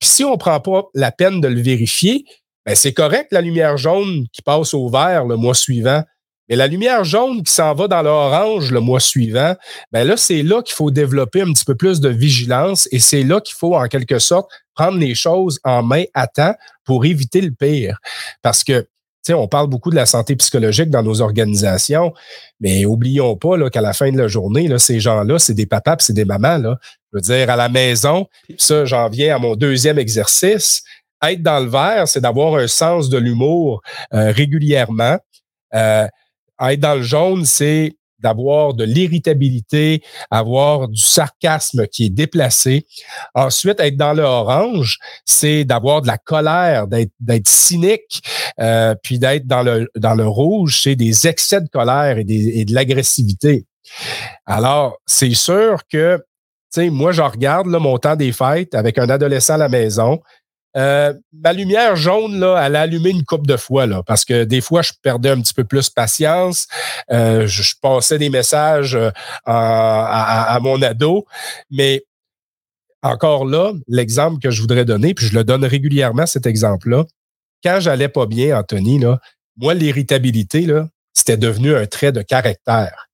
Puis 0.00 0.08
si 0.08 0.24
on 0.24 0.32
ne 0.32 0.36
prend 0.36 0.60
pas 0.60 0.84
la 0.94 1.12
peine 1.12 1.40
de 1.40 1.48
le 1.48 1.60
vérifier, 1.60 2.24
ben, 2.68 2.74
c'est 2.74 2.92
correct 2.92 3.28
la 3.30 3.40
lumière 3.40 3.78
jaune 3.78 4.26
qui 4.30 4.42
passe 4.42 4.74
au 4.74 4.90
vert 4.90 5.24
le 5.24 5.36
mois 5.36 5.54
suivant. 5.54 6.02
Mais 6.50 6.56
la 6.56 6.66
lumière 6.66 7.02
jaune 7.02 7.42
qui 7.42 7.50
s'en 7.50 7.72
va 7.72 7.88
dans 7.88 8.02
l'orange 8.02 8.70
le 8.70 8.80
mois 8.80 9.00
suivant, 9.00 9.56
ben 9.90 10.06
là, 10.06 10.18
c'est 10.18 10.42
là 10.42 10.60
qu'il 10.60 10.74
faut 10.74 10.90
développer 10.90 11.40
un 11.40 11.50
petit 11.54 11.64
peu 11.64 11.74
plus 11.74 12.00
de 12.00 12.10
vigilance 12.10 12.86
et 12.92 12.98
c'est 12.98 13.22
là 13.22 13.40
qu'il 13.40 13.54
faut, 13.54 13.74
en 13.74 13.86
quelque 13.86 14.18
sorte, 14.18 14.50
prendre 14.74 14.98
les 14.98 15.14
choses 15.14 15.60
en 15.64 15.82
main 15.82 16.04
à 16.12 16.26
temps 16.26 16.54
pour 16.84 17.06
éviter 17.06 17.40
le 17.40 17.52
pire. 17.52 18.00
Parce 18.42 18.62
que, 18.64 18.80
tu 18.80 18.88
sais, 19.22 19.32
on 19.32 19.48
parle 19.48 19.68
beaucoup 19.68 19.88
de 19.88 19.96
la 19.96 20.04
santé 20.04 20.36
psychologique 20.36 20.90
dans 20.90 21.02
nos 21.02 21.22
organisations, 21.22 22.12
mais 22.60 22.84
oublions 22.84 23.34
pas 23.36 23.70
qu'à 23.70 23.80
la 23.80 23.94
fin 23.94 24.12
de 24.12 24.18
la 24.18 24.28
journée, 24.28 24.68
là, 24.68 24.78
ces 24.78 25.00
gens-là, 25.00 25.38
c'est 25.38 25.54
des 25.54 25.64
papas 25.64 25.96
c'est 26.00 26.12
des 26.12 26.26
mamans. 26.26 26.58
Là. 26.58 26.76
Je 27.12 27.16
veux 27.16 27.22
dire, 27.22 27.48
à 27.48 27.56
la 27.56 27.70
maison, 27.70 28.26
ça, 28.58 28.84
j'en 28.84 29.08
viens 29.08 29.36
à 29.36 29.38
mon 29.38 29.56
deuxième 29.56 29.98
exercice 29.98 30.82
être 31.22 31.42
dans 31.42 31.60
le 31.60 31.68
vert, 31.68 32.06
c'est 32.08 32.20
d'avoir 32.20 32.56
un 32.56 32.68
sens 32.68 33.08
de 33.08 33.18
l'humour 33.18 33.82
euh, 34.14 34.30
régulièrement. 34.30 35.18
Euh, 35.74 36.06
être 36.60 36.80
dans 36.80 36.94
le 36.94 37.02
jaune, 37.02 37.44
c'est 37.44 37.98
d'avoir 38.20 38.74
de 38.74 38.84
l'irritabilité, 38.84 40.02
avoir 40.30 40.88
du 40.88 41.00
sarcasme 41.00 41.86
qui 41.86 42.06
est 42.06 42.10
déplacé. 42.10 42.86
Ensuite, 43.34 43.80
être 43.80 43.96
dans 43.96 44.12
le 44.12 44.22
orange, 44.22 44.98
c'est 45.24 45.64
d'avoir 45.64 46.02
de 46.02 46.08
la 46.08 46.18
colère, 46.18 46.86
d'être 46.88 47.48
cynique, 47.48 48.22
euh, 48.60 48.94
puis 49.02 49.18
d'être 49.18 49.46
dans 49.46 49.62
le, 49.62 49.88
dans 49.96 50.14
le 50.14 50.26
rouge, 50.26 50.80
c'est 50.82 50.96
des 50.96 51.26
excès 51.26 51.60
de 51.60 51.68
colère 51.68 52.18
et, 52.18 52.24
de 52.24 52.74
l'agressivité. 52.74 53.66
Alors, 54.46 54.98
c'est 55.06 55.34
sûr 55.34 55.82
que, 55.90 56.16
tu 56.16 56.82
sais, 56.82 56.90
moi, 56.90 57.12
je 57.12 57.22
regarde 57.22 57.68
là, 57.68 57.78
mon 57.78 57.98
temps 57.98 58.16
des 58.16 58.32
fêtes 58.32 58.74
avec 58.74 58.98
un 58.98 59.08
adolescent 59.08 59.54
à 59.54 59.58
la 59.58 59.68
maison. 59.68 60.20
Euh, 60.78 61.12
ma 61.32 61.52
lumière 61.52 61.96
jaune, 61.96 62.38
là, 62.38 62.62
elle 62.64 62.76
a 62.76 62.82
allumé 62.82 63.10
une 63.10 63.24
coupe 63.24 63.46
de 63.46 63.56
fois, 63.56 63.86
là, 63.86 64.02
parce 64.04 64.24
que 64.24 64.44
des 64.44 64.60
fois, 64.60 64.82
je 64.82 64.92
perdais 65.02 65.30
un 65.30 65.40
petit 65.40 65.54
peu 65.54 65.64
plus 65.64 65.90
patience. 65.90 66.68
Euh, 67.10 67.46
je, 67.46 67.74
passais 67.82 68.18
des 68.18 68.30
messages 68.30 68.94
euh, 68.94 69.10
à, 69.44 70.58
mon 70.62 70.80
ado. 70.82 71.26
Mais 71.70 72.04
encore 73.02 73.44
là, 73.44 73.72
l'exemple 73.88 74.38
que 74.40 74.50
je 74.50 74.60
voudrais 74.60 74.84
donner, 74.84 75.14
puis 75.14 75.26
je 75.26 75.34
le 75.34 75.44
donne 75.44 75.64
régulièrement, 75.64 76.26
cet 76.26 76.46
exemple-là. 76.46 77.04
Quand 77.64 77.78
j'allais 77.80 78.08
pas 78.08 78.26
bien, 78.26 78.56
Anthony, 78.56 79.00
là, 79.00 79.18
moi, 79.56 79.74
l'irritabilité, 79.74 80.62
là, 80.62 80.88
c'était 81.12 81.36
devenu 81.36 81.74
un 81.74 81.86
trait 81.86 82.12
de 82.12 82.22
caractère. 82.22 83.07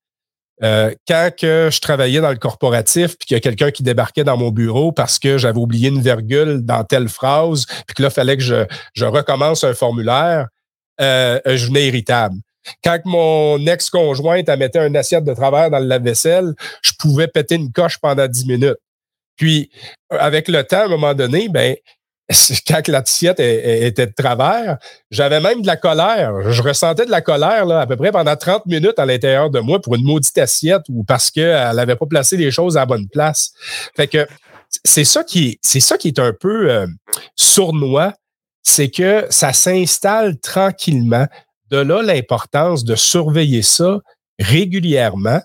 Euh, 0.62 0.94
quand 1.08 1.30
je 1.40 1.80
travaillais 1.80 2.20
dans 2.20 2.30
le 2.30 2.36
corporatif, 2.36 3.18
puis 3.18 3.26
qu'il 3.26 3.34
y 3.34 3.38
a 3.38 3.40
quelqu'un 3.40 3.70
qui 3.70 3.82
débarquait 3.82 4.24
dans 4.24 4.36
mon 4.36 4.50
bureau 4.50 4.92
parce 4.92 5.18
que 5.18 5.36
j'avais 5.36 5.58
oublié 5.58 5.88
une 5.88 6.00
virgule 6.00 6.60
dans 6.62 6.84
telle 6.84 7.08
phrase, 7.08 7.66
puis 7.66 7.94
que 7.96 8.02
là, 8.02 8.08
il 8.08 8.14
fallait 8.14 8.36
que 8.36 8.42
je, 8.42 9.04
recommence 9.04 9.64
un 9.64 9.74
formulaire, 9.74 10.48
euh, 11.00 11.40
je 11.44 11.66
venais 11.66 11.88
irritable. 11.88 12.36
Quand 12.82 12.98
mon 13.04 13.66
ex-conjointe 13.66 14.48
mettait 14.48 14.78
un 14.78 14.94
assiette 14.94 15.24
de 15.24 15.34
travers 15.34 15.70
dans 15.70 15.80
le 15.80 15.86
lave-vaisselle, 15.86 16.54
je 16.82 16.92
pouvais 16.98 17.28
péter 17.28 17.56
une 17.56 17.72
coche 17.72 17.98
pendant 17.98 18.26
dix 18.26 18.46
minutes. 18.46 18.78
Puis, 19.36 19.70
avec 20.10 20.48
le 20.48 20.62
temps, 20.62 20.82
à 20.82 20.84
un 20.84 20.88
moment 20.88 21.14
donné, 21.14 21.48
ben, 21.48 21.74
quand 22.66 22.88
l'assiette 22.88 23.38
était 23.38 24.06
de 24.06 24.12
travers, 24.12 24.78
j'avais 25.10 25.40
même 25.40 25.62
de 25.62 25.66
la 25.66 25.76
colère. 25.76 26.50
Je 26.50 26.62
ressentais 26.62 27.04
de 27.04 27.10
la 27.10 27.20
colère 27.20 27.66
là, 27.66 27.80
à 27.80 27.86
peu 27.86 27.96
près 27.96 28.12
pendant 28.12 28.34
30 28.34 28.66
minutes 28.66 28.98
à 28.98 29.06
l'intérieur 29.06 29.50
de 29.50 29.60
moi 29.60 29.80
pour 29.80 29.94
une 29.94 30.04
maudite 30.04 30.38
assiette 30.38 30.82
ou 30.88 31.04
parce 31.04 31.30
qu'elle 31.30 31.76
n'avait 31.76 31.96
pas 31.96 32.06
placé 32.06 32.36
les 32.36 32.50
choses 32.50 32.76
à 32.76 32.86
bonne 32.86 33.08
place. 33.08 33.52
Fait 33.94 34.08
que 34.08 34.26
c'est 34.84 35.04
ça 35.04 35.22
qui 35.22 35.58
c'est 35.62 35.80
ça 35.80 35.98
qui 35.98 36.08
est 36.08 36.18
un 36.18 36.32
peu 36.32 36.70
euh, 36.70 36.86
sournois, 37.36 38.14
c'est 38.62 38.90
que 38.90 39.26
ça 39.30 39.52
s'installe 39.52 40.38
tranquillement. 40.40 41.26
De 41.70 41.78
là 41.78 42.02
l'importance 42.02 42.84
de 42.84 42.94
surveiller 42.94 43.62
ça 43.62 44.00
régulièrement. 44.38 45.40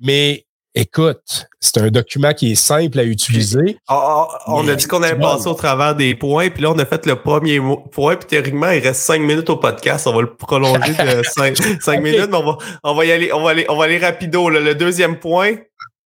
Mais 0.00 0.46
Écoute, 0.80 1.48
c'est 1.58 1.78
un 1.78 1.88
document 1.88 2.32
qui 2.32 2.52
est 2.52 2.54
simple 2.54 3.00
à 3.00 3.02
utiliser. 3.02 3.78
Ah, 3.88 4.28
ah, 4.30 4.38
on 4.46 4.68
a 4.68 4.76
dit 4.76 4.86
qu'on 4.86 5.02
allait 5.02 5.18
passer 5.18 5.48
au 5.48 5.54
travers 5.54 5.96
des 5.96 6.14
points, 6.14 6.50
puis 6.50 6.62
là, 6.62 6.70
on 6.70 6.78
a 6.78 6.86
fait 6.86 7.04
le 7.04 7.16
premier 7.16 7.60
point, 7.90 8.14
puis 8.14 8.28
théoriquement, 8.28 8.70
il 8.70 8.78
reste 8.78 9.00
cinq 9.00 9.20
minutes 9.20 9.50
au 9.50 9.56
podcast. 9.56 10.06
On 10.06 10.14
va 10.14 10.20
le 10.20 10.32
prolonger 10.36 10.92
de 10.92 11.22
cinq, 11.80 12.00
minutes, 12.00 12.28
mais 12.30 12.36
on 12.36 12.44
va, 12.44 12.58
on 12.84 12.94
va 12.94 13.04
y 13.04 13.10
aller, 13.10 13.32
on 13.32 13.42
va 13.42 13.50
aller, 13.50 13.66
on 13.68 13.76
va 13.76 13.86
aller 13.86 13.98
rapido. 13.98 14.50
Le 14.50 14.72
deuxième 14.76 15.18
point, 15.18 15.56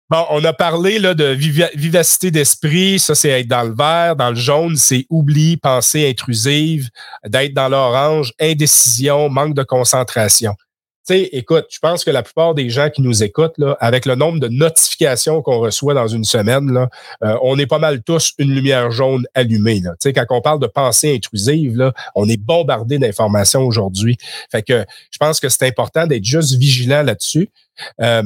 Bon, 0.08 0.26
on 0.30 0.44
a 0.44 0.52
parlé 0.52 0.98
là, 0.98 1.14
de 1.14 1.26
vivacité 1.26 2.32
d'esprit, 2.32 2.98
ça 2.98 3.14
c'est 3.14 3.28
être 3.28 3.46
dans 3.46 3.62
le 3.62 3.72
vert, 3.72 4.16
dans 4.16 4.30
le 4.30 4.36
jaune, 4.36 4.74
c'est 4.74 5.06
oubli, 5.08 5.56
pensée 5.56 6.10
intrusive, 6.10 6.88
d'être 7.24 7.54
dans 7.54 7.68
l'orange, 7.68 8.32
indécision, 8.40 9.28
manque 9.28 9.54
de 9.54 9.62
concentration. 9.62 10.56
Écoute, 11.10 11.66
je 11.70 11.78
pense 11.78 12.04
que 12.04 12.10
la 12.10 12.22
plupart 12.22 12.54
des 12.54 12.70
gens 12.70 12.88
qui 12.88 13.02
nous 13.02 13.22
écoutent, 13.22 13.56
avec 13.80 14.06
le 14.06 14.14
nombre 14.14 14.38
de 14.38 14.48
notifications 14.48 15.42
qu'on 15.42 15.58
reçoit 15.58 15.94
dans 15.94 16.06
une 16.06 16.24
semaine, 16.24 16.88
euh, 17.24 17.36
on 17.42 17.58
est 17.58 17.66
pas 17.66 17.78
mal 17.78 18.02
tous 18.02 18.32
une 18.38 18.54
lumière 18.54 18.90
jaune 18.90 19.26
allumée. 19.34 19.82
Quand 20.04 20.26
on 20.30 20.40
parle 20.40 20.60
de 20.60 20.66
pensée 20.66 21.14
intrusive, 21.14 21.92
on 22.14 22.28
est 22.28 22.36
bombardé 22.36 22.98
d'informations 22.98 23.62
aujourd'hui. 23.62 24.16
Fait 24.50 24.62
que 24.62 24.84
je 25.10 25.18
pense 25.18 25.40
que 25.40 25.48
c'est 25.48 25.66
important 25.66 26.06
d'être 26.06 26.24
juste 26.24 26.54
vigilant 26.54 27.02
là-dessus. 27.02 27.50
Euh, 28.00 28.22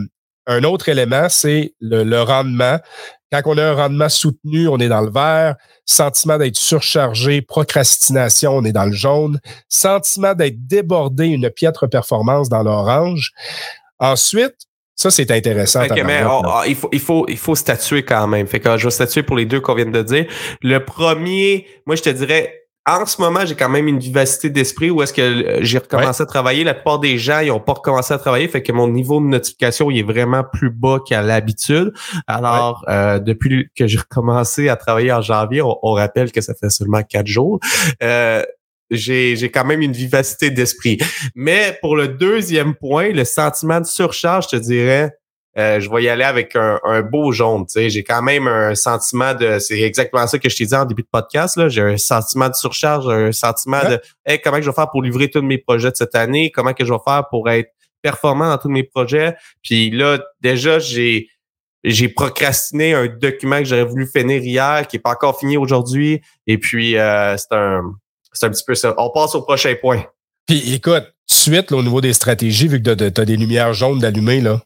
un 0.47 0.63
autre 0.65 0.89
élément, 0.89 1.29
c'est 1.29 1.73
le, 1.81 2.23
rendement. 2.23 2.79
Quand 3.33 3.43
on 3.47 3.59
a 3.59 3.65
un 3.65 3.75
rendement 3.75 4.09
soutenu, 4.09 4.69
on 4.69 4.79
est 4.79 4.89
dans 4.89 5.01
le 5.01 5.11
vert. 5.11 5.57
Sentiment 5.85 6.39
d'être 6.39 6.57
surchargé, 6.57 7.43
procrastination, 7.43 8.57
on 8.57 8.65
est 8.65 8.73
dans 8.73 8.85
le 8.87 8.93
jaune. 8.93 9.41
Sentiment 9.69 10.35
d'être 10.35 10.67
débordé, 10.67 11.27
une 11.27 11.51
piètre 11.51 11.89
performance 11.89 12.49
dans 12.49 12.63
l'orange. 12.63 13.33
Ensuite, 13.99 14.55
ça, 14.97 15.11
c'est 15.11 15.31
intéressant. 15.31 15.81
mais 16.05 16.23
il, 16.67 16.77
faut, 16.77 16.89
il, 16.93 17.01
faut, 17.01 17.27
il 17.29 17.37
faut 17.37 17.57
statuer 17.57 18.05
quand 18.05 18.29
même. 18.29 18.47
Fait 18.47 18.61
que 18.61 18.77
je 18.77 18.85
vais 18.85 18.91
statuer 18.91 19.25
pour 19.25 19.37
les 19.37 19.45
deux 19.45 19.61
qu'on 19.61 19.75
vient 19.75 19.87
de 19.87 20.03
dire. 20.03 20.27
Le 20.63 20.79
premier, 20.85 21.67
moi, 21.87 21.97
je 21.97 22.03
te 22.03 22.11
dirais, 22.11 22.64
en 22.87 23.07
ce 23.07 23.21
moment, 23.21 23.47
j'ai 23.47 23.55
quand 23.55 23.71
même 23.71 23.89
une 23.89 23.99
vivacité 23.99 24.51
d'esprit 24.51 24.91
où 24.91 25.03
est-ce 25.03 25.13
que 25.15 25.23
euh, 25.23 25.59
j'ai 25.63 25.79
recommencé 25.79 26.23
à 26.23 26.27
travailler. 26.27 26.65
La 26.65 26.75
plupart 26.75 26.99
des 26.99 27.17
gens, 27.19 27.41
ils 27.41 27.49
n'ont 27.49 27.61
pas 27.61 27.73
recommencé 27.73 28.13
à 28.13 28.19
travailler, 28.19 28.47
fait 28.47 28.63
que 28.63 28.73
mon 28.73 28.89
niveau 28.89 29.21
de 29.21 29.27
notification 29.27 29.91
il 29.91 29.99
est 29.99 30.03
vraiment 30.03 30.45
plus 30.45 30.71
bas 30.71 30.99
qu'à 31.07 31.23
l'habitude. 31.23 31.93
Alors, 32.27 32.85
euh, 32.89 33.19
depuis 33.19 33.71
que 33.75 33.87
j'ai 33.87 33.99
recommencé 33.99 34.69
à 34.69 34.77
travailler 34.77 35.13
en 35.13 35.23
janvier, 35.23 35.63
on, 35.63 35.95
rappelle 35.95 36.33
que 36.33 36.41
ça 36.41 36.55
fait 36.55 36.71
seulement 36.71 37.03
quatre 37.03 37.29
jours. 37.29 37.61
Euh, 38.03 38.43
j'ai, 38.91 39.37
j'ai 39.37 39.51
quand 39.51 39.65
même 39.65 39.81
une 39.81 39.93
vivacité 39.93 40.51
d'esprit. 40.51 40.99
Mais 41.35 41.79
pour 41.81 41.97
le 41.97 42.09
deuxième 42.09 42.75
point, 42.75 43.13
le 43.13 43.25
sentiment 43.25 43.81
de 43.81 43.87
surcharge, 43.87 44.47
je 44.51 44.57
te 44.57 44.63
dirais, 44.63 45.13
euh, 45.57 45.79
je 45.79 45.89
vais 45.89 46.03
y 46.03 46.09
aller 46.09 46.25
avec 46.25 46.57
un, 46.57 47.03
beau 47.03 47.31
jaune. 47.31 47.65
J'ai 47.75 48.03
quand 48.03 48.23
même 48.23 48.49
un 48.49 48.75
sentiment 48.75 49.35
de. 49.35 49.59
C'est 49.61 49.81
exactement 49.81 50.27
ça 50.27 50.39
que 50.39 50.49
je 50.49 50.57
t'ai 50.57 50.67
dit 50.67 50.75
en 50.75 50.85
début 50.85 51.03
de 51.03 51.09
podcast. 51.11 51.57
Là. 51.57 51.69
J'ai 51.69 51.83
un 51.83 51.97
sentiment 51.97 52.49
de 52.49 52.55
surcharge, 52.55 53.09
un 53.09 53.33
sentiment 53.33 53.81
de 53.89 54.01
hey, 54.27 54.41
comment 54.41 54.61
je 54.61 54.69
vais 54.69 54.75
faire 54.75 54.91
pour 54.91 55.03
livrer 55.03 55.31
tous 55.31 55.43
mes 55.43 55.59
projets 55.59 55.91
de 55.91 55.97
cette 55.97 56.15
année, 56.15 56.51
comment 56.51 56.73
que 56.73 56.85
je 56.85 56.93
vais 56.93 56.99
faire 57.05 57.29
pour 57.31 57.49
être 57.51 57.71
performant 58.03 58.49
dans 58.49 58.59
tous 58.59 58.69
mes 58.69 58.83
projets? 58.83 59.35
Puis 59.63 59.91
là, 59.91 60.19
déjà, 60.41 60.79
j'ai 60.79 61.29
j'ai 61.85 62.09
procrastiné 62.09 62.95
un 62.95 63.07
document 63.07 63.59
que 63.59 63.67
j'aurais 63.67 63.85
voulu 63.85 64.07
finir 64.07 64.43
hier, 64.43 64.89
qui 64.89 64.97
est 64.97 65.01
pas 65.01 65.11
encore 65.11 65.39
fini 65.39 65.57
aujourd'hui. 65.57 66.23
Et 66.47 66.59
puis 66.59 66.97
euh, 66.97 67.37
c'est 67.37 67.53
un 67.53 67.83
c'est 68.33 68.47
un 68.47 68.51
petit 68.51 68.65
peu 68.67 68.75
ça. 68.75 68.95
On 68.99 69.11
passe 69.11 69.35
au 69.37 69.43
prochain 69.43 69.75
point. 69.81 70.05
Puis 70.47 70.75
écoute, 70.75 71.05
suite 71.27 71.71
au 71.73 71.83
niveau 71.83 72.01
des 72.01 72.13
stratégies, 72.13 72.67
vu 72.67 72.83
que 72.83 72.91
tu 72.91 73.21
as 73.21 73.25
des 73.25 73.37
lumières 73.37 73.73
jaunes 73.73 74.01
d'allumer, 74.01 74.41
là, 74.41 74.61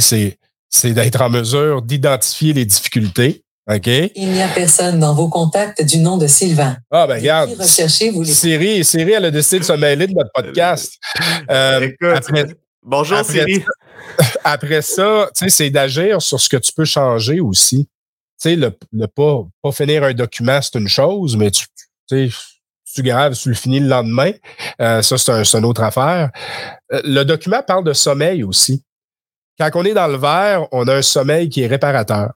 c'est, 0.00 0.38
c'est 0.68 0.92
d'être 0.92 1.20
en 1.20 1.30
mesure 1.30 1.82
d'identifier 1.82 2.52
les 2.52 2.64
difficultés. 2.64 3.42
OK? 3.70 3.86
Il 3.86 4.30
n'y 4.30 4.42
a 4.42 4.48
personne 4.48 4.98
dans 4.98 5.14
vos 5.14 5.28
contacts 5.28 5.82
du 5.84 5.98
nom 5.98 6.16
de 6.16 6.26
Sylvain. 6.26 6.76
Ah, 6.90 7.06
ben 7.06 7.16
regarde. 7.16 7.50
vous 7.50 8.24
Siri, 8.24 8.84
Siri, 8.84 9.12
elle 9.12 9.26
a 9.26 9.30
décidé 9.30 9.58
de 9.58 9.64
se 9.64 9.74
mêler 9.74 10.06
de 10.06 10.14
notre 10.14 10.30
podcast. 10.34 10.94
Euh, 11.50 11.88
bonjour, 12.82 13.24
Siri. 13.24 13.64
après 14.44 14.82
ça, 14.82 15.30
c'est 15.48 15.70
d'agir 15.70 16.20
sur 16.20 16.38
ce 16.40 16.48
que 16.48 16.58
tu 16.58 16.72
peux 16.72 16.84
changer 16.84 17.40
aussi. 17.40 17.86
Tu 17.86 18.50
sais, 18.50 18.56
le, 18.56 18.76
le 18.92 19.06
pas, 19.06 19.46
pas 19.62 19.72
finir 19.72 20.04
un 20.04 20.12
document, 20.12 20.60
c'est 20.60 20.78
une 20.78 20.88
chose, 20.88 21.36
mais 21.36 21.50
tu, 21.50 21.64
sais, 22.08 22.28
tu 22.94 23.02
graves, 23.02 23.34
tu 23.34 23.48
le 23.48 23.54
finis 23.54 23.80
le 23.80 23.88
lendemain? 23.88 24.32
Euh, 24.80 25.02
ça, 25.02 25.18
c'est, 25.18 25.32
un, 25.32 25.42
une 25.42 25.64
autre 25.64 25.82
affaire. 25.82 26.30
Euh, 26.92 27.00
le 27.04 27.24
document 27.24 27.62
parle 27.62 27.84
de 27.84 27.92
sommeil 27.92 28.42
aussi. 28.42 28.82
Quand 29.58 29.70
on 29.74 29.84
est 29.84 29.94
dans 29.94 30.06
le 30.06 30.16
vert, 30.16 30.66
on 30.72 30.86
a 30.86 30.94
un 30.94 31.02
sommeil 31.02 31.48
qui 31.48 31.62
est 31.62 31.66
réparateur. 31.66 32.32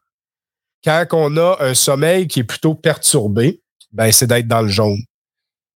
Quand 0.84 1.06
on 1.12 1.36
a 1.36 1.56
un 1.60 1.74
sommeil 1.74 2.26
qui 2.26 2.40
est 2.40 2.44
plutôt 2.44 2.74
perturbé, 2.74 3.60
ben, 3.92 4.10
c'est 4.10 4.26
d'être 4.26 4.48
dans 4.48 4.62
le 4.62 4.68
jaune. 4.68 5.02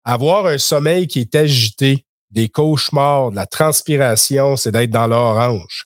Avoir 0.05 0.45
un 0.45 0.57
sommeil 0.57 1.07
qui 1.07 1.19
est 1.19 1.35
agité, 1.35 2.05
des 2.31 2.49
cauchemars, 2.49 3.31
de 3.31 3.35
la 3.35 3.45
transpiration, 3.45 4.55
c'est 4.55 4.71
d'être 4.71 4.89
dans 4.89 5.07
l'orange. 5.07 5.85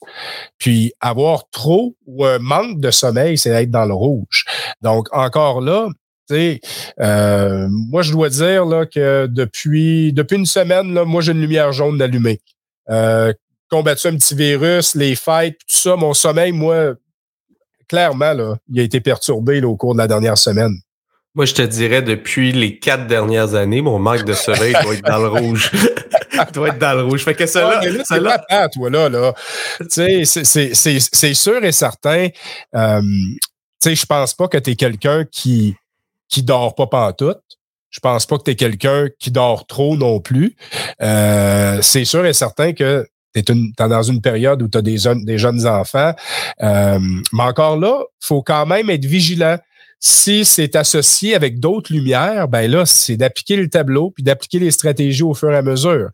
Puis 0.58 0.94
avoir 1.00 1.50
trop 1.50 1.96
ou 2.06 2.26
un 2.26 2.40
manque 2.40 2.80
de 2.80 2.90
sommeil, 2.90 3.38
c'est 3.38 3.50
d'être 3.50 3.72
dans 3.72 3.86
le 3.86 3.94
rouge. 3.94 4.46
Donc 4.82 5.08
encore 5.12 5.62
là, 5.62 5.90
euh, 6.32 7.68
moi 7.70 8.02
je 8.02 8.12
dois 8.12 8.30
dire 8.30 8.66
là 8.66 8.86
que 8.86 9.28
depuis 9.28 10.12
depuis 10.12 10.36
une 10.36 10.46
semaine 10.46 10.94
là, 10.94 11.06
moi 11.06 11.22
j'ai 11.22 11.32
une 11.32 11.42
lumière 11.42 11.72
jaune 11.72 12.02
allumée. 12.02 12.42
Euh, 12.90 13.34
combattu 13.70 14.08
un 14.08 14.16
petit 14.16 14.36
virus, 14.36 14.96
les 14.96 15.16
fêtes, 15.16 15.58
tout 15.60 15.80
ça, 15.80 15.96
mon 15.96 16.14
sommeil, 16.14 16.52
moi, 16.52 16.94
clairement, 17.88 18.34
là, 18.34 18.58
il 18.70 18.80
a 18.80 18.84
été 18.84 19.00
perturbé 19.00 19.62
au 19.64 19.76
cours 19.76 19.94
de 19.94 20.00
la 20.00 20.08
dernière 20.08 20.38
semaine. 20.38 20.74
Moi, 21.36 21.46
je 21.46 21.54
te 21.54 21.62
dirais, 21.62 22.02
depuis 22.02 22.52
les 22.52 22.80
quatre 22.80 23.06
dernières 23.06 23.54
années, 23.54 23.82
mon 23.82 24.00
manque 24.00 24.26
de 24.26 24.34
sommeil 24.34 24.74
doit 24.82 24.96
être 24.96 25.06
dans 25.06 25.20
le 25.20 25.28
rouge. 25.28 25.72
doit 26.54 26.70
être 26.70 26.80
dans 26.80 26.96
le 26.96 27.04
rouge. 27.04 27.24
Fait 27.24 27.36
que 27.36 27.46
ça, 27.46 27.62
là, 27.62 27.82
c'est 28.06 28.20
là, 28.20 28.70
toi, 28.74 28.90
là, 28.90 29.08
là. 29.08 29.34
tu 29.80 30.26
sais, 30.26 31.00
c'est 31.12 31.34
sûr 31.36 31.64
et 31.64 31.72
certain. 31.72 32.30
Euh, 32.76 33.02
tu 33.02 33.40
sais, 33.80 33.96
je 33.96 34.06
pense 34.08 34.34
pas 34.34 34.48
que 34.48 34.58
tu 34.58 34.72
es 34.72 34.76
quelqu'un 34.76 35.26
qui, 35.32 35.76
qui 36.28 36.42
dort 36.42 36.74
pas 36.74 36.88
pantoute. 36.88 37.42
Je 37.90 38.00
pense 38.00 38.26
pas 38.26 38.38
que 38.40 38.44
tu 38.44 38.52
es 38.52 38.56
quelqu'un 38.56 39.08
qui 39.20 39.30
dort 39.30 39.68
trop 39.68 39.96
non 39.96 40.20
plus. 40.20 40.56
Euh, 41.02 41.80
c'est 41.82 42.06
sûr 42.06 42.26
et 42.26 42.34
certain 42.34 42.74
que 42.74 43.08
tu 43.44 43.52
es, 43.54 43.88
dans 43.88 44.04
une 44.04 44.22
période 44.22 44.62
où 44.62 44.68
tu 44.68 44.78
as 44.78 44.82
des, 44.82 44.98
jeunes 45.38 45.68
enfants. 45.68 46.14
Euh, 46.62 47.00
mais 47.34 47.44
encore 47.44 47.78
là, 47.78 48.04
faut 48.20 48.42
quand 48.42 48.66
même 48.66 48.90
être 48.90 49.06
vigilant. 49.06 49.58
Si 50.00 50.46
c'est 50.46 50.76
associé 50.76 51.34
avec 51.34 51.60
d'autres 51.60 51.92
lumières, 51.92 52.48
ben 52.48 52.70
là, 52.70 52.86
c'est 52.86 53.18
d'appliquer 53.18 53.56
le 53.56 53.68
tableau 53.68 54.12
puis 54.12 54.24
d'appliquer 54.24 54.60
les 54.60 54.70
stratégies 54.70 55.24
au 55.24 55.34
fur 55.34 55.52
et 55.52 55.58
à 55.58 55.64
mesure. 55.64 56.10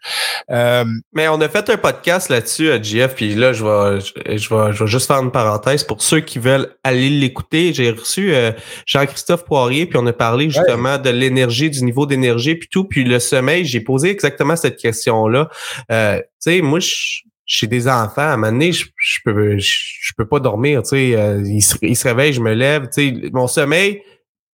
Euh, 0.50 0.86
Mais 1.12 1.28
on 1.28 1.41
a 1.41 1.50
fait 1.50 1.69
un 1.69 1.76
podcast 1.76 2.30
là-dessus 2.30 2.72
à 2.72 2.82
GF, 2.82 3.13
puis 3.13 3.36
là, 3.36 3.52
je 3.52 3.63
vais, 3.63 4.00
je, 4.38 4.50
vais, 4.56 4.74
je 4.74 4.84
vais 4.84 4.89
juste 4.89 5.08
faire 5.08 5.22
une 5.22 5.32
parenthèse 5.32 5.84
pour 5.84 6.02
ceux 6.02 6.22
qui 6.22 6.39
veulent 6.39 6.69
aller 6.84 7.10
l'écouter. 7.10 7.74
J'ai 7.74 7.91
reçu 7.91 8.34
euh, 8.34 8.52
Jean-Christophe 8.86 9.43
Poirier, 9.43 9.86
puis 9.86 10.00
on 10.02 10.08
a 10.08 10.13
parlé 10.13 10.50
justement 10.50 10.98
de 10.98 11.10
l'énergie, 11.10 11.69
du 11.69 11.84
niveau 11.84 12.06
d'énergie, 12.06 12.56
puis 12.56 12.69
tout, 12.72 12.86
puis 12.86 13.04
le 13.04 13.19
sommeil. 13.19 13.65
J'ai 13.65 13.82
posé 13.82 14.10
exactement 14.10 14.56
cette 14.56 14.78
question-là. 14.78 15.50
Euh, 15.91 16.19
tu 16.19 16.26
sais, 16.39 16.62
moi, 16.62 16.80
je 16.80 17.24
j'ai 17.45 17.67
des 17.67 17.88
enfants, 17.88 18.21
à 18.21 18.34
un 18.34 18.38
moment 18.38 18.51
donné, 18.51 18.71
je, 18.71 18.86
je 18.97 19.19
peux 19.25 19.58
je, 19.58 20.13
peux 20.17 20.27
pas 20.27 20.39
dormir, 20.39 20.84
tu 20.84 20.89
sais, 20.89 21.15
euh, 21.15 21.41
ils, 21.45 21.62
se, 21.62 21.75
ils 21.82 21.95
se 21.95 22.08
réveillent, 22.08 22.34
je 22.34 22.41
me 22.41 22.53
lève, 22.53 22.84
tu 22.93 23.21
sais, 23.21 23.29
mon 23.34 23.47
sommeil 23.47 24.01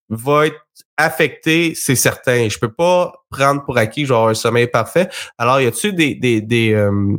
va 0.10 0.48
être 0.48 0.60
affecté, 0.98 1.74
c'est 1.76 1.96
certain. 1.96 2.50
Je 2.50 2.58
peux 2.58 2.72
pas 2.72 3.14
prendre 3.30 3.64
pour 3.64 3.78
acquis 3.78 4.06
genre 4.06 4.30
un 4.30 4.34
sommeil 4.34 4.68
parfait. 4.68 5.08
Alors, 5.38 5.62
y 5.62 5.68
a-tu 5.68 5.94
des 5.94 6.16
des 6.16 6.42
des 6.42 6.74
euh, 6.74 7.16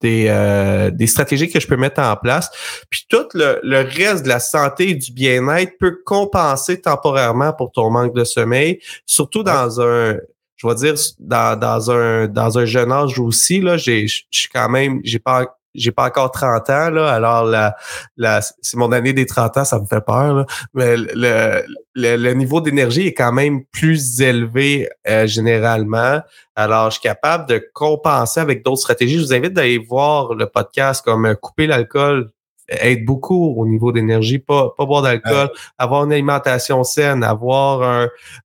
des, 0.00 0.26
euh, 0.28 0.90
des 0.90 1.06
stratégies 1.06 1.50
que 1.50 1.60
je 1.60 1.66
peux 1.66 1.76
mettre 1.76 2.00
en 2.00 2.16
place? 2.16 2.50
Puis 2.88 3.06
tout 3.08 3.26
le, 3.34 3.60
le 3.62 3.80
reste 3.80 4.24
de 4.24 4.28
la 4.28 4.40
santé 4.40 4.90
et 4.90 4.94
du 4.94 5.12
bien-être 5.12 5.76
peut 5.78 6.00
compenser 6.04 6.80
temporairement 6.80 7.52
pour 7.52 7.72
ton 7.72 7.90
manque 7.90 8.14
de 8.14 8.24
sommeil, 8.24 8.80
surtout 9.04 9.42
dans 9.42 9.80
un 9.80 10.16
je 10.60 10.68
vais 10.68 10.74
dire 10.74 10.94
dans, 11.18 11.58
dans 11.58 11.90
un 11.90 12.28
dans 12.28 12.58
un 12.58 12.64
jeune 12.64 12.92
âge 12.92 13.18
aussi 13.18 13.60
là, 13.60 13.76
j'ai 13.76 14.06
je 14.06 14.24
suis 14.30 14.48
quand 14.52 14.68
même 14.68 15.00
j'ai 15.04 15.18
pas 15.18 15.56
j'ai 15.74 15.92
pas 15.92 16.06
encore 16.06 16.32
30 16.32 16.70
ans 16.70 16.90
là, 16.90 17.12
alors 17.12 17.44
la, 17.44 17.76
la 18.16 18.40
c'est 18.42 18.76
mon 18.76 18.92
année 18.92 19.12
des 19.12 19.24
30 19.24 19.56
ans, 19.58 19.64
ça 19.64 19.78
me 19.78 19.86
fait 19.86 20.00
peur 20.04 20.44
mais 20.74 20.96
le, 20.96 21.62
le, 21.94 22.32
niveau 22.34 22.60
d'énergie 22.60 23.06
est 23.06 23.14
quand 23.14 23.32
même 23.32 23.64
plus 23.66 24.20
élevé 24.20 24.88
euh, 25.08 25.26
généralement. 25.26 26.20
Alors 26.56 26.90
je 26.90 26.98
suis 26.98 27.02
capable 27.02 27.48
de 27.48 27.64
compenser 27.72 28.40
avec 28.40 28.64
d'autres 28.64 28.80
stratégies. 28.80 29.18
Je 29.18 29.24
vous 29.24 29.34
invite 29.34 29.52
d'aller 29.52 29.78
voir 29.78 30.34
le 30.34 30.46
podcast 30.46 31.04
comme 31.04 31.26
euh, 31.26 31.34
couper 31.34 31.66
l'alcool 31.66 32.30
aide 32.70 33.04
beaucoup 33.04 33.54
au 33.56 33.66
niveau 33.66 33.92
d'énergie, 33.92 34.38
pas, 34.38 34.72
pas 34.76 34.86
boire 34.86 35.02
d'alcool, 35.02 35.50
avoir 35.78 36.04
une 36.04 36.12
alimentation 36.12 36.84
saine, 36.84 37.24
avoir 37.24 37.82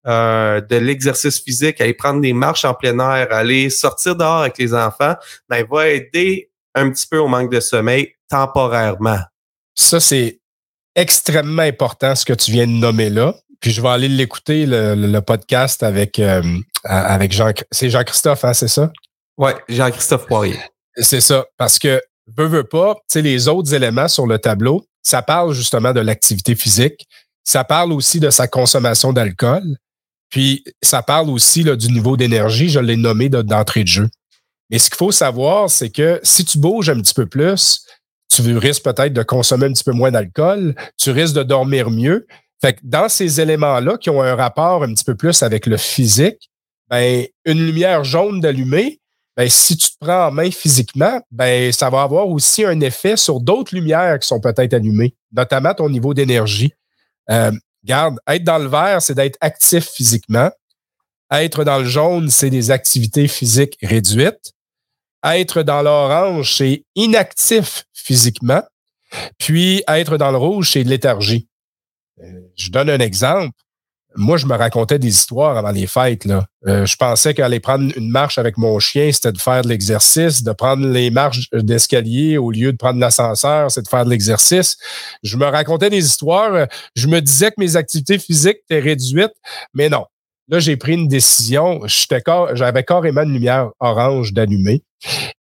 un, 0.05 0.61
de 0.61 0.75
l'exercice 0.75 1.41
physique, 1.41 1.79
aller 1.81 1.93
prendre 1.93 2.21
des 2.21 2.33
marches 2.33 2.65
en 2.65 2.73
plein 2.73 2.97
air, 2.99 3.27
aller 3.31 3.69
sortir 3.69 4.15
dehors 4.15 4.41
avec 4.41 4.57
les 4.57 4.73
enfants, 4.73 5.15
ben, 5.49 5.65
va 5.69 5.89
aider 5.89 6.49
un 6.73 6.89
petit 6.89 7.07
peu 7.07 7.17
au 7.17 7.27
manque 7.27 7.51
de 7.51 7.59
sommeil 7.59 8.13
temporairement. 8.29 9.19
Ça, 9.75 9.99
c'est 9.99 10.39
extrêmement 10.95 11.61
important 11.61 12.15
ce 12.15 12.25
que 12.25 12.33
tu 12.33 12.51
viens 12.51 12.67
de 12.67 12.71
nommer 12.71 13.09
là. 13.09 13.35
Puis 13.59 13.71
je 13.71 13.81
vais 13.81 13.89
aller 13.89 14.07
l'écouter, 14.07 14.65
le, 14.67 15.19
podcast 15.21 15.83
avec, 15.83 16.19
euh, 16.19 16.41
avec 16.83 17.31
Jean. 17.31 17.51
C'est 17.71 17.89
Jean-Christophe, 17.89 18.45
hein, 18.45 18.53
c'est 18.53 18.67
ça? 18.67 18.91
Oui, 19.37 19.51
Jean-Christophe 19.67 20.27
Poirier. 20.27 20.59
C'est 20.97 21.21
ça. 21.21 21.45
Parce 21.57 21.79
que 21.79 22.01
veux, 22.27 22.47
veux 22.47 22.63
pas, 22.63 22.95
les 23.13 23.47
autres 23.47 23.73
éléments 23.73 24.07
sur 24.07 24.27
le 24.27 24.39
tableau, 24.39 24.85
ça 25.01 25.21
parle 25.21 25.53
justement 25.53 25.93
de 25.93 25.99
l'activité 25.99 26.55
physique. 26.55 27.07
Ça 27.43 27.63
parle 27.63 27.93
aussi 27.93 28.19
de 28.19 28.29
sa 28.29 28.47
consommation 28.47 29.13
d'alcool. 29.13 29.77
Puis, 30.29 30.63
ça 30.81 31.03
parle 31.03 31.29
aussi 31.29 31.63
là, 31.63 31.75
du 31.75 31.91
niveau 31.91 32.17
d'énergie. 32.17 32.69
Je 32.69 32.79
l'ai 32.79 32.97
nommé 32.97 33.29
d'entrée 33.29 33.83
de 33.83 33.87
jeu. 33.87 34.09
Mais 34.69 34.79
ce 34.79 34.89
qu'il 34.89 34.97
faut 34.97 35.11
savoir, 35.11 35.69
c'est 35.69 35.91
que 35.91 36.19
si 36.23 36.43
tu 36.43 36.57
bouges 36.57 36.89
un 36.89 36.99
petit 36.99 37.13
peu 37.13 37.27
plus, 37.27 37.85
tu 38.33 38.41
risques 38.57 38.83
peut-être 38.83 39.13
de 39.13 39.23
consommer 39.23 39.67
un 39.67 39.73
petit 39.73 39.83
peu 39.83 39.91
moins 39.91 40.11
d'alcool, 40.11 40.75
tu 40.97 41.11
risques 41.11 41.35
de 41.35 41.43
dormir 41.43 41.91
mieux. 41.91 42.25
Fait 42.61 42.73
que 42.73 42.79
dans 42.83 43.09
ces 43.09 43.39
éléments-là 43.39 43.97
qui 43.97 44.09
ont 44.09 44.21
un 44.21 44.35
rapport 44.35 44.83
un 44.83 44.93
petit 44.93 45.03
peu 45.03 45.15
plus 45.15 45.43
avec 45.43 45.67
le 45.67 45.77
physique, 45.77 46.49
ben, 46.89 47.25
une 47.45 47.65
lumière 47.65 48.03
jaune 48.03 48.39
d'allumée, 48.39 48.99
ben, 49.37 49.49
si 49.49 49.75
tu 49.75 49.89
te 49.89 49.97
prends 49.99 50.27
en 50.27 50.31
main 50.31 50.49
physiquement, 50.49 51.21
ben, 51.29 51.71
ça 51.71 51.89
va 51.89 52.03
avoir 52.03 52.27
aussi 52.29 52.63
un 52.63 52.79
effet 52.79 53.17
sur 53.17 53.41
d'autres 53.41 53.75
lumières 53.75 54.17
qui 54.19 54.27
sont 54.27 54.39
peut-être 54.39 54.73
allumées, 54.73 55.15
notamment 55.31 55.73
ton 55.73 55.89
niveau 55.89 56.13
d'énergie. 56.13 56.73
Euh, 57.29 57.51
garde, 57.83 58.17
être 58.27 58.43
dans 58.43 58.57
le 58.57 58.67
vert, 58.67 59.01
c'est 59.01 59.15
d'être 59.15 59.37
actif 59.41 59.89
physiquement. 59.89 60.51
Être 61.31 61.63
dans 61.63 61.79
le 61.79 61.85
jaune, 61.85 62.29
c'est 62.29 62.49
des 62.49 62.71
activités 62.71 63.27
physiques 63.27 63.77
réduites. 63.81 64.53
Être 65.25 65.63
dans 65.63 65.81
l'orange, 65.81 66.55
c'est 66.55 66.85
inactif 66.95 67.85
physiquement. 67.93 68.61
Puis 69.37 69.83
être 69.87 70.17
dans 70.17 70.31
le 70.31 70.37
rouge, 70.37 70.71
c'est 70.71 70.83
de 70.83 70.89
léthargie. 70.89 71.47
Euh, 72.21 72.41
je 72.55 72.69
donne 72.69 72.89
un 72.89 72.99
exemple. 72.99 73.57
Moi, 74.17 74.37
je 74.37 74.45
me 74.45 74.55
racontais 74.55 74.99
des 74.99 75.09
histoires 75.09 75.57
avant 75.57 75.71
les 75.71 75.87
fêtes. 75.87 76.25
Là. 76.25 76.45
Euh, 76.67 76.85
je 76.85 76.95
pensais 76.95 77.33
qu'aller 77.33 77.59
prendre 77.59 77.91
une 77.95 78.09
marche 78.09 78.37
avec 78.37 78.57
mon 78.57 78.79
chien, 78.79 79.11
c'était 79.11 79.31
de 79.31 79.37
faire 79.37 79.61
de 79.61 79.69
l'exercice, 79.69 80.43
de 80.43 80.51
prendre 80.51 80.87
les 80.87 81.09
marches 81.09 81.49
d'escalier 81.51 82.37
au 82.37 82.51
lieu 82.51 82.71
de 82.71 82.77
prendre 82.77 82.99
l'ascenseur, 82.99 83.69
c'est 83.69 83.81
de 83.81 83.87
faire 83.87 84.05
de 84.05 84.09
l'exercice. 84.09 84.77
Je 85.23 85.37
me 85.37 85.45
racontais 85.45 85.89
des 85.89 86.05
histoires. 86.05 86.67
Je 86.95 87.07
me 87.07 87.19
disais 87.19 87.49
que 87.49 87.55
mes 87.57 87.75
activités 87.75 88.17
physiques 88.17 88.59
étaient 88.69 88.79
réduites, 88.79 89.35
mais 89.73 89.89
non. 89.89 90.05
Là, 90.47 90.59
j'ai 90.59 90.77
pris 90.77 90.93
une 90.93 91.07
décision. 91.07 91.81
J'avais 92.53 92.83
carrément 92.83 93.23
une 93.23 93.33
lumière 93.33 93.71
orange 93.79 94.31
d'allumer. 94.31 94.83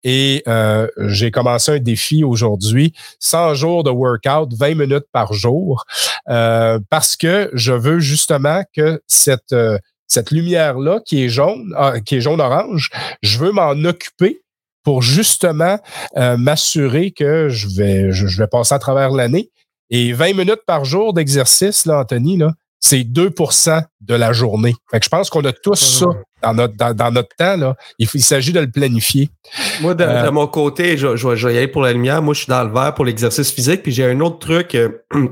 Et 0.03 0.43
euh, 0.47 0.87
j'ai 0.97 1.31
commencé 1.31 1.71
un 1.71 1.79
défi 1.79 2.23
aujourd'hui, 2.23 2.93
100 3.19 3.55
jours 3.55 3.83
de 3.83 3.89
workout, 3.89 4.53
20 4.53 4.75
minutes 4.75 5.05
par 5.11 5.33
jour, 5.33 5.83
euh, 6.29 6.79
parce 6.89 7.15
que 7.15 7.49
je 7.53 7.73
veux 7.73 7.99
justement 7.99 8.63
que 8.75 9.01
cette, 9.07 9.53
euh, 9.53 9.79
cette 10.07 10.29
lumière-là, 10.29 10.99
qui 11.05 11.23
est 11.23 11.29
jaune, 11.29 11.73
ah, 11.75 11.99
qui 12.01 12.17
est 12.17 12.21
jaune-orange, 12.21 12.91
je 13.23 13.39
veux 13.39 13.51
m'en 13.51 13.71
occuper 13.71 14.41
pour 14.83 15.01
justement 15.01 15.79
m'assurer 16.15 17.09
que 17.09 17.49
je 17.49 17.67
vais, 17.69 18.11
je, 18.11 18.37
vais 18.37 18.45
passer 18.45 18.75
à 18.75 18.77
travers 18.77 19.09
l'année. 19.09 19.49
Et 19.89 20.13
20 20.13 20.35
minutes 20.35 20.61
par 20.67 20.85
jour 20.85 21.11
d'exercice, 21.11 21.87
là, 21.87 22.01
Anthony, 22.01 22.37
là, 22.37 22.53
c'est 22.85 23.01
2% 23.01 23.81
de 24.01 24.13
la 24.13 24.31
journée. 24.31 24.75
Fait 24.91 24.99
que 24.99 25.05
je 25.05 25.09
pense 25.09 25.29
qu'on 25.29 25.43
a 25.43 25.51
tous 25.51 25.75
ça 25.75 26.05
dans 26.43 26.53
notre, 26.53 26.75
dans, 26.93 27.11
notre 27.11 27.35
temps. 27.35 27.57
Là. 27.57 27.75
Il, 27.97 28.07
s'agit 28.07 28.53
de 28.53 28.59
le 28.59 28.69
planifier. 28.69 29.29
Moi, 29.81 29.95
de, 29.95 30.03
euh, 30.03 30.31
mon 30.31 30.45
côté, 30.45 30.95
je, 30.95 31.15
je, 31.15 31.47
vais 31.47 31.53
y 31.55 31.57
aller 31.57 31.67
pour 31.67 31.81
la 31.81 31.93
lumière. 31.93 32.21
Moi, 32.21 32.35
je 32.35 32.41
suis 32.41 32.49
dans 32.49 32.63
le 32.63 32.71
vert 32.71 32.93
pour 32.93 33.05
l'exercice 33.05 33.51
physique. 33.51 33.81
Puis 33.81 33.91
j'ai 33.91 34.05
un 34.05 34.19
autre 34.19 34.39
truc. 34.39 34.75
Euh, 34.75 34.89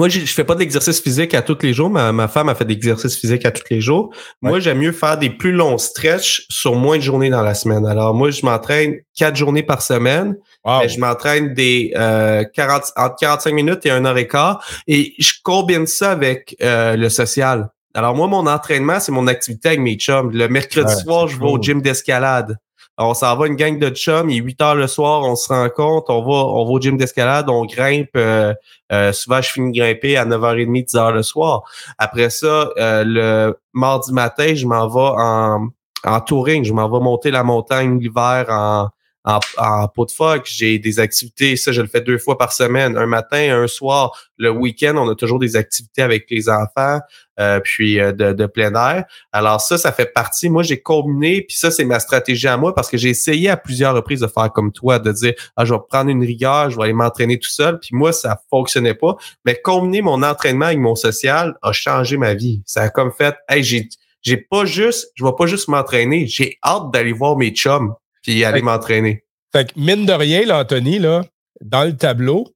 Moi, 0.00 0.08
je 0.08 0.20
fais 0.20 0.44
pas 0.44 0.54
de 0.54 0.60
l'exercice 0.60 0.98
physique 0.98 1.34
à 1.34 1.42
tous 1.42 1.58
les 1.60 1.74
jours. 1.74 1.90
Ma, 1.90 2.10
ma 2.10 2.26
femme 2.26 2.48
a 2.48 2.54
fait 2.54 2.64
de 2.64 2.70
l'exercice 2.70 3.18
physique 3.18 3.44
à 3.44 3.50
tous 3.50 3.64
les 3.68 3.82
jours. 3.82 4.08
Moi, 4.40 4.58
j'aime 4.58 4.78
mieux 4.78 4.92
faire 4.92 5.18
des 5.18 5.28
plus 5.28 5.52
longs 5.52 5.76
stretches 5.76 6.46
sur 6.48 6.74
moins 6.74 6.96
de 6.96 7.02
journées 7.02 7.28
dans 7.28 7.42
la 7.42 7.52
semaine. 7.52 7.84
Alors, 7.84 8.14
moi, 8.14 8.30
je 8.30 8.46
m'entraîne 8.46 8.94
quatre 9.14 9.36
journées 9.36 9.62
par 9.62 9.82
semaine. 9.82 10.38
je 10.64 10.98
m'entraîne 10.98 11.52
des 11.52 11.92
euh, 11.96 12.44
40, 12.54 12.84
entre 12.96 13.16
45 13.20 13.52
minutes 13.52 13.84
et 13.84 13.90
un 13.90 14.06
heure 14.06 14.16
et 14.16 14.26
quart. 14.26 14.64
Et 14.86 15.12
je 15.18 15.34
combine 15.44 15.86
ça 15.86 16.12
avec 16.12 16.56
euh, 16.62 16.96
le 16.96 17.10
social. 17.10 17.68
Alors, 17.92 18.14
moi, 18.14 18.26
mon 18.26 18.46
entraînement, 18.46 19.00
c'est 19.00 19.12
mon 19.12 19.26
activité 19.26 19.68
avec 19.68 19.80
mes 19.80 19.96
chums. 19.96 20.30
Le 20.32 20.48
mercredi 20.48 20.96
soir, 20.96 21.28
je 21.28 21.38
vais 21.38 21.44
au 21.44 21.60
gym 21.60 21.82
d'escalade. 21.82 22.56
On 23.02 23.14
s'en 23.14 23.34
va 23.34 23.46
une 23.46 23.56
gang 23.56 23.78
de 23.78 23.88
chums, 23.88 24.28
il 24.28 24.36
est 24.36 24.40
8 24.42 24.60
heures 24.60 24.74
le 24.74 24.86
soir, 24.86 25.22
on 25.22 25.34
se 25.34 25.48
rencontre, 25.48 26.10
on 26.10 26.20
va, 26.20 26.46
on 26.46 26.66
va 26.66 26.70
au 26.70 26.78
gym 26.78 26.98
d'escalade, 26.98 27.48
on 27.48 27.64
grimpe. 27.64 28.10
Euh, 28.14 28.52
euh, 28.92 29.10
souvent, 29.12 29.40
je 29.40 29.50
finis 29.50 29.72
de 29.72 29.78
grimper 29.78 30.18
à 30.18 30.26
9h30, 30.26 30.84
10h 30.84 31.12
le 31.12 31.22
soir. 31.22 31.62
Après 31.96 32.28
ça, 32.28 32.70
euh, 32.76 33.02
le 33.06 33.58
mardi 33.72 34.12
matin, 34.12 34.54
je 34.54 34.66
m'en 34.66 34.86
vais 34.86 35.16
en, 35.18 35.68
en 36.04 36.20
touring. 36.20 36.62
Je 36.62 36.74
m'en 36.74 36.90
vais 36.90 37.02
monter 37.02 37.30
la 37.30 37.42
montagne 37.42 37.98
l'hiver 37.98 38.46
en, 38.50 38.88
en, 39.24 39.40
en 39.58 39.88
pot 39.88 40.06
de 40.06 40.10
phoque. 40.10 40.46
J'ai 40.50 40.78
des 40.78 40.98
activités, 40.98 41.56
ça, 41.56 41.72
je 41.72 41.80
le 41.80 41.88
fais 41.88 42.00
deux 42.00 42.18
fois 42.18 42.38
par 42.38 42.52
semaine, 42.52 42.96
un 42.96 43.06
matin, 43.06 43.62
un 43.62 43.66
soir. 43.66 44.18
Le 44.36 44.50
week-end, 44.50 44.94
on 44.96 45.08
a 45.08 45.14
toujours 45.14 45.38
des 45.38 45.56
activités 45.56 46.02
avec 46.02 46.26
les 46.30 46.48
enfants, 46.48 47.00
euh, 47.38 47.60
puis 47.60 48.00
euh, 48.00 48.12
de, 48.12 48.32
de, 48.32 48.46
plein 48.46 48.74
air. 48.74 49.04
Alors 49.32 49.60
ça, 49.60 49.76
ça 49.76 49.92
fait 49.92 50.12
partie. 50.12 50.48
Moi, 50.48 50.62
j'ai 50.62 50.80
combiné, 50.80 51.42
puis 51.42 51.56
ça, 51.56 51.70
c'est 51.70 51.84
ma 51.84 52.00
stratégie 52.00 52.48
à 52.48 52.56
moi 52.56 52.74
parce 52.74 52.88
que 52.88 52.96
j'ai 52.96 53.10
essayé 53.10 53.50
à 53.50 53.56
plusieurs 53.56 53.94
reprises 53.94 54.20
de 54.20 54.26
faire 54.26 54.50
comme 54.52 54.72
toi, 54.72 54.98
de 54.98 55.12
dire, 55.12 55.34
ah, 55.56 55.64
je 55.64 55.74
vais 55.74 55.80
prendre 55.88 56.10
une 56.10 56.24
rigueur, 56.24 56.70
je 56.70 56.76
vais 56.76 56.84
aller 56.84 56.92
m'entraîner 56.92 57.38
tout 57.38 57.50
seul. 57.50 57.78
Puis 57.78 57.90
moi, 57.92 58.12
ça 58.12 58.40
fonctionnait 58.48 58.94
pas. 58.94 59.16
Mais 59.44 59.60
combiner 59.60 60.02
mon 60.02 60.22
entraînement 60.22 60.66
avec 60.66 60.78
mon 60.78 60.94
social 60.94 61.56
a 61.62 61.72
changé 61.72 62.16
ma 62.16 62.34
vie. 62.34 62.62
Ça 62.64 62.82
a 62.82 62.88
comme 62.88 63.12
fait, 63.12 63.36
hey, 63.48 63.62
j'ai 63.62 63.88
j'ai 64.22 64.36
pas 64.36 64.66
juste, 64.66 65.12
je 65.14 65.24
vais 65.24 65.32
pas 65.36 65.46
juste 65.46 65.68
m'entraîner, 65.68 66.26
j'ai 66.26 66.58
hâte 66.62 66.90
d'aller 66.92 67.12
voir 67.12 67.38
mes 67.38 67.50
chums 67.52 67.94
puis 68.22 68.44
aller 68.44 68.62
m'entraîner. 68.62 69.24
Fait 69.52 69.72
que 69.72 69.78
mine 69.78 70.06
de 70.06 70.12
rien, 70.12 70.44
là, 70.46 70.60
Anthony, 70.60 70.98
là, 70.98 71.24
dans 71.60 71.84
le 71.84 71.96
tableau, 71.96 72.46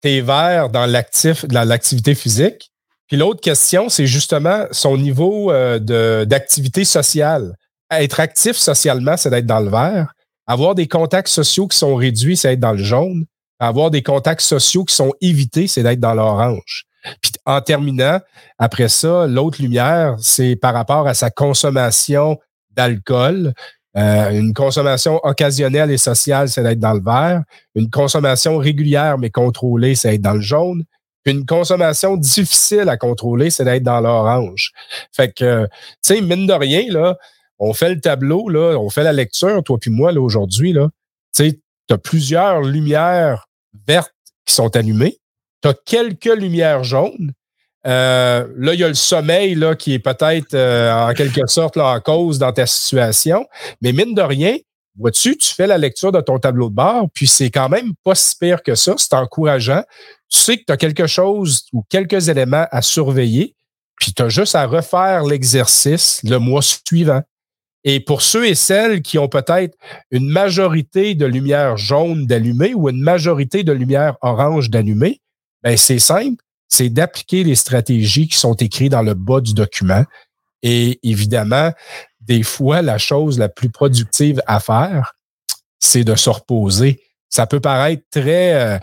t'es 0.00 0.20
vert 0.20 0.68
dans 0.68 0.86
l'actif, 0.86 1.44
dans 1.46 1.66
l'activité 1.66 2.14
physique. 2.14 2.70
Puis 3.06 3.16
l'autre 3.16 3.40
question, 3.40 3.88
c'est 3.88 4.06
justement 4.06 4.66
son 4.70 4.96
niveau 4.96 5.50
euh, 5.50 6.24
d'activité 6.24 6.84
sociale. 6.84 7.54
Être 7.90 8.20
actif 8.20 8.56
socialement, 8.56 9.16
c'est 9.16 9.30
d'être 9.30 9.46
dans 9.46 9.60
le 9.60 9.70
vert. 9.70 10.12
Avoir 10.46 10.74
des 10.74 10.88
contacts 10.88 11.28
sociaux 11.28 11.66
qui 11.66 11.76
sont 11.76 11.94
réduits, 11.94 12.36
c'est 12.36 12.52
être 12.52 12.60
dans 12.60 12.72
le 12.72 12.82
jaune. 12.82 13.24
Avoir 13.60 13.90
des 13.90 14.02
contacts 14.02 14.42
sociaux 14.42 14.84
qui 14.84 14.94
sont 14.94 15.12
évités, 15.20 15.66
c'est 15.66 15.82
d'être 15.82 16.00
dans 16.00 16.14
l'orange. 16.14 16.84
Puis 17.22 17.32
en 17.46 17.60
terminant, 17.60 18.20
après 18.58 18.88
ça, 18.88 19.26
l'autre 19.26 19.62
lumière, 19.62 20.16
c'est 20.20 20.56
par 20.56 20.74
rapport 20.74 21.06
à 21.08 21.14
sa 21.14 21.30
consommation 21.30 22.38
d'alcool. 22.70 23.54
Euh, 23.98 24.30
une 24.30 24.54
consommation 24.54 25.18
occasionnelle 25.24 25.90
et 25.90 25.98
sociale, 25.98 26.48
c'est 26.48 26.62
d'être 26.62 26.78
dans 26.78 26.94
le 26.94 27.02
vert. 27.02 27.42
Une 27.74 27.90
consommation 27.90 28.56
régulière 28.58 29.18
mais 29.18 29.30
contrôlée, 29.30 29.94
c'est 29.94 30.10
d'être 30.12 30.22
dans 30.22 30.34
le 30.34 30.40
jaune. 30.40 30.84
une 31.24 31.44
consommation 31.44 32.16
difficile 32.16 32.88
à 32.88 32.96
contrôler, 32.96 33.50
c'est 33.50 33.64
d'être 33.64 33.82
dans 33.82 34.00
l'orange. 34.00 34.72
Fait 35.14 35.30
que, 35.30 35.64
tu 35.64 35.70
sais, 36.00 36.20
mine 36.22 36.46
de 36.46 36.54
rien, 36.54 36.84
là, 36.88 37.16
on 37.58 37.74
fait 37.74 37.90
le 37.90 38.00
tableau, 38.00 38.48
là, 38.48 38.78
on 38.78 38.88
fait 38.88 39.02
la 39.02 39.12
lecture, 39.12 39.62
toi 39.62 39.76
puis 39.78 39.90
moi, 39.90 40.10
là, 40.10 40.22
aujourd'hui, 40.22 40.72
là. 40.72 40.88
Tu 41.36 41.50
sais, 41.50 41.60
as 41.90 41.98
plusieurs 41.98 42.62
lumières 42.62 43.46
vertes 43.86 44.14
qui 44.46 44.54
sont 44.54 44.74
allumées. 44.74 45.18
Tu 45.62 45.68
as 45.68 45.74
quelques 45.74 46.34
lumières 46.34 46.84
jaunes. 46.84 47.32
Euh, 47.86 48.46
là, 48.56 48.74
il 48.74 48.80
y 48.80 48.84
a 48.84 48.88
le 48.88 48.94
sommeil 48.94 49.54
là, 49.54 49.74
qui 49.74 49.94
est 49.94 49.98
peut-être 49.98 50.54
euh, 50.54 50.92
en 50.92 51.14
quelque 51.14 51.46
sorte 51.46 51.76
là, 51.76 51.86
en 51.86 52.00
cause 52.00 52.38
dans 52.38 52.52
ta 52.52 52.66
situation. 52.66 53.46
Mais 53.80 53.92
mine 53.92 54.14
de 54.14 54.22
rien, 54.22 54.56
vois-tu, 54.98 55.36
tu 55.36 55.54
fais 55.54 55.66
la 55.66 55.78
lecture 55.78 56.10
de 56.10 56.20
ton 56.20 56.38
tableau 56.38 56.68
de 56.70 56.74
bord, 56.74 57.08
puis 57.14 57.26
c'est 57.26 57.50
quand 57.50 57.68
même 57.68 57.92
pas 58.04 58.14
si 58.14 58.36
pire 58.36 58.62
que 58.62 58.74
ça, 58.74 58.94
c'est 58.96 59.14
encourageant. 59.14 59.82
Tu 60.28 60.40
sais 60.40 60.56
que 60.58 60.64
tu 60.66 60.72
as 60.72 60.76
quelque 60.76 61.06
chose 61.06 61.66
ou 61.72 61.84
quelques 61.88 62.28
éléments 62.28 62.66
à 62.70 62.82
surveiller, 62.82 63.54
puis 64.00 64.12
tu 64.12 64.22
as 64.22 64.28
juste 64.28 64.54
à 64.54 64.66
refaire 64.66 65.24
l'exercice 65.24 66.20
le 66.24 66.38
mois 66.38 66.62
suivant. 66.62 67.22
Et 67.84 68.00
pour 68.00 68.22
ceux 68.22 68.46
et 68.46 68.56
celles 68.56 69.02
qui 69.02 69.18
ont 69.18 69.28
peut-être 69.28 69.78
une 70.10 70.28
majorité 70.28 71.14
de 71.14 71.26
lumière 71.26 71.76
jaune 71.76 72.26
d'allumée 72.26 72.74
ou 72.74 72.88
une 72.88 73.00
majorité 73.00 73.62
de 73.62 73.72
lumière 73.72 74.16
orange 74.20 74.68
d'allumée, 74.68 75.20
ben 75.62 75.76
c'est 75.76 76.00
simple 76.00 76.42
c'est 76.68 76.90
d'appliquer 76.90 77.44
les 77.44 77.54
stratégies 77.54 78.28
qui 78.28 78.36
sont 78.36 78.54
écrites 78.54 78.92
dans 78.92 79.02
le 79.02 79.14
bas 79.14 79.40
du 79.40 79.54
document. 79.54 80.04
Et 80.62 80.98
évidemment, 81.02 81.72
des 82.20 82.42
fois, 82.42 82.82
la 82.82 82.98
chose 82.98 83.38
la 83.38 83.48
plus 83.48 83.70
productive 83.70 84.42
à 84.46 84.60
faire, 84.60 85.14
c'est 85.78 86.04
de 86.04 86.14
se 86.14 86.28
reposer. 86.30 87.00
Ça 87.30 87.46
peut 87.46 87.60
paraître 87.60 88.02
très... 88.10 88.54
Euh, 88.54 88.78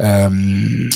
euh 0.00 0.88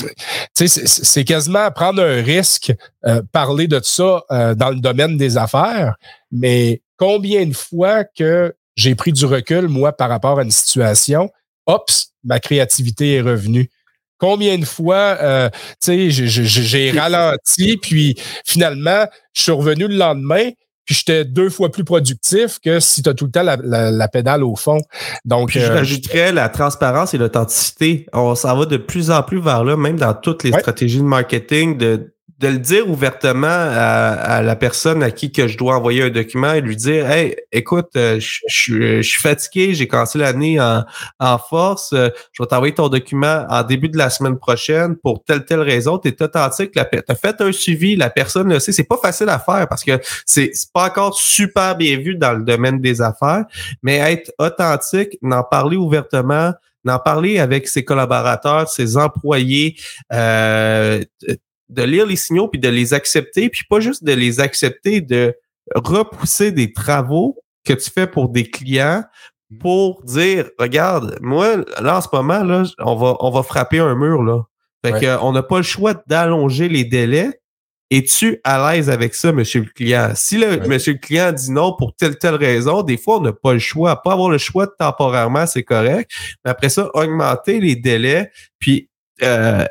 c'est 0.53 1.25
quasiment 1.25 1.69
prendre 1.71 2.01
un 2.01 2.21
risque, 2.21 2.73
euh, 3.05 3.21
parler 3.31 3.67
de 3.67 3.79
ça 3.83 4.23
euh, 4.31 4.55
dans 4.55 4.69
le 4.69 4.79
domaine 4.79 5.17
des 5.17 5.37
affaires, 5.37 5.95
mais 6.31 6.81
combien 6.97 7.45
de 7.45 7.53
fois 7.53 8.03
que 8.03 8.53
j'ai 8.75 8.95
pris 8.95 9.11
du 9.11 9.25
recul, 9.25 9.67
moi, 9.67 9.91
par 9.91 10.09
rapport 10.09 10.39
à 10.39 10.43
une 10.43 10.51
situation, 10.51 11.29
ops, 11.65 12.13
ma 12.23 12.39
créativité 12.39 13.15
est 13.15 13.21
revenue 13.21 13.69
combien 14.17 14.57
de 14.57 14.65
fois 14.65 15.17
euh, 15.21 15.49
j'ai 15.85 16.91
ralenti, 16.91 17.77
puis 17.77 18.15
finalement, 18.45 19.05
je 19.33 19.41
suis 19.41 19.51
revenu 19.51 19.87
le 19.87 19.95
lendemain, 19.95 20.49
puis 20.85 20.95
j'étais 20.95 21.25
deux 21.25 21.49
fois 21.49 21.71
plus 21.71 21.83
productif 21.83 22.59
que 22.59 22.79
si 22.79 23.01
tu 23.03 23.09
as 23.09 23.13
tout 23.13 23.25
le 23.25 23.31
temps 23.31 23.43
la, 23.43 24.07
pédale 24.07 24.43
au 24.43 24.55
fond. 24.55 24.79
Donc, 25.23 25.49
puis 25.49 25.59
je 25.59 25.65
euh, 25.65 25.75
rajouterais 25.75 26.31
la 26.31 26.49
transparence 26.49 27.13
et 27.13 27.17
l'authenticité. 27.17 28.05
On 28.13 28.35
s'en 28.35 28.57
va 28.57 28.65
de 28.65 28.77
plus 28.77 29.09
en 29.09 29.23
plus 29.23 29.39
vers 29.39 29.63
là, 29.63 29.77
même 29.77 29.97
dans 29.97 30.13
toutes 30.13 30.43
les 30.43 30.51
stratégies 30.51 30.99
de 30.99 31.03
marketing, 31.03 31.77
de 31.77 32.12
de 32.43 32.49
le 32.49 32.59
dire 32.59 32.89
ouvertement 32.89 33.47
à, 33.47 34.41
la 34.41 34.55
personne 34.57 35.01
à 35.01 35.11
qui 35.11 35.31
que 35.31 35.47
je 35.47 35.57
dois 35.57 35.77
envoyer 35.77 36.03
un 36.03 36.09
document 36.09 36.51
et 36.51 36.59
lui 36.59 36.75
dire 36.75 37.09
Hey, 37.09 37.37
écoute, 37.53 37.91
euh, 37.95 38.19
je, 38.19 39.01
suis 39.01 39.21
fatigué, 39.21 39.73
j'ai 39.73 39.87
commencé 39.87 40.19
l'année 40.19 40.59
en, 40.59 40.83
en 41.19 41.37
force, 41.37 41.93
euh, 41.93 42.09
je 42.33 42.43
vais 42.43 42.47
t'envoyer 42.47 42.73
ton 42.73 42.89
document 42.89 43.45
en 43.49 43.63
début 43.63 43.87
de 43.87 43.97
la 43.97 44.09
semaine 44.09 44.37
prochaine 44.37 44.97
pour 44.97 45.23
telle, 45.23 45.45
telle 45.45 45.61
raison. 45.61 45.97
Tu 45.97 46.09
es 46.09 46.21
authentique, 46.21 46.73
tu 46.73 47.15
fait 47.15 47.39
un 47.39 47.51
suivi, 47.53 47.95
la 47.95 48.09
personne 48.09 48.49
le 48.49 48.59
sait. 48.59 48.73
C'est 48.73 48.83
pas 48.83 48.97
facile 48.97 49.29
à 49.29 49.39
faire 49.39 49.65
parce 49.69 49.85
que 49.85 49.97
c'est 50.25 50.51
pas 50.73 50.87
encore 50.87 51.17
super 51.17 51.77
bien 51.77 51.97
vu 51.97 52.15
dans 52.15 52.33
le 52.33 52.43
domaine 52.43 52.81
des 52.81 53.01
affaires, 53.01 53.45
mais 53.81 53.99
être 53.99 54.33
authentique, 54.37 55.17
n'en 55.21 55.43
parler 55.43 55.77
ouvertement, 55.77 56.51
d'en 56.83 56.99
parler 56.99 57.39
avec 57.39 57.69
ses 57.69 57.85
collaborateurs, 57.85 58.67
ses 58.67 58.97
employés, 58.97 59.77
euh, 60.11 61.01
de 61.73 61.83
lire 61.83 62.05
les 62.05 62.15
signaux 62.15 62.47
puis 62.47 62.59
de 62.59 62.69
les 62.69 62.93
accepter, 62.93 63.49
puis 63.49 63.63
pas 63.69 63.79
juste 63.79 64.03
de 64.03 64.13
les 64.13 64.39
accepter, 64.39 65.01
de 65.01 65.35
repousser 65.75 66.51
des 66.51 66.73
travaux 66.73 67.37
que 67.65 67.73
tu 67.73 67.89
fais 67.89 68.07
pour 68.07 68.29
des 68.29 68.49
clients 68.49 69.03
pour 69.59 70.03
dire 70.03 70.49
regarde, 70.59 71.17
moi, 71.21 71.57
là 71.81 71.97
en 71.97 72.01
ce 72.01 72.07
moment, 72.11 72.43
là, 72.43 72.63
on 72.79 72.95
va, 72.95 73.15
on 73.19 73.29
va 73.29 73.43
frapper 73.43 73.79
un 73.79 73.95
mur. 73.95 74.23
Là. 74.23 74.43
Fait 74.85 74.99
que, 74.99 75.21
on 75.21 75.31
n'a 75.31 75.43
pas 75.43 75.57
le 75.57 75.63
choix 75.63 75.93
d'allonger 76.07 76.69
les 76.69 76.83
délais. 76.83 77.39
Es-tu 77.89 78.39
à 78.43 78.73
l'aise 78.73 78.89
avec 78.89 79.13
ça, 79.13 79.31
monsieur 79.31 79.61
le 79.61 79.69
client? 79.69 80.13
Si 80.15 80.37
le 80.37 80.57
monsieur 80.67 80.93
le 80.93 80.99
client 80.99 81.31
dit 81.31 81.51
non 81.51 81.75
pour 81.77 81.95
telle 81.95 82.17
telle 82.17 82.35
raison, 82.35 82.81
des 82.81 82.97
fois, 82.97 83.17
on 83.17 83.21
n'a 83.21 83.33
pas 83.33 83.53
le 83.53 83.59
choix. 83.59 84.01
Pas 84.01 84.13
avoir 84.13 84.29
le 84.29 84.39
choix 84.39 84.65
temporairement, 84.67 85.45
c'est 85.45 85.63
correct. 85.63 86.09
Mais 86.43 86.51
après 86.51 86.69
ça, 86.69 86.89
augmenter 86.95 87.59
les 87.59 87.75
délais, 87.75 88.31
puis 88.57 88.89
euh, 89.21 89.65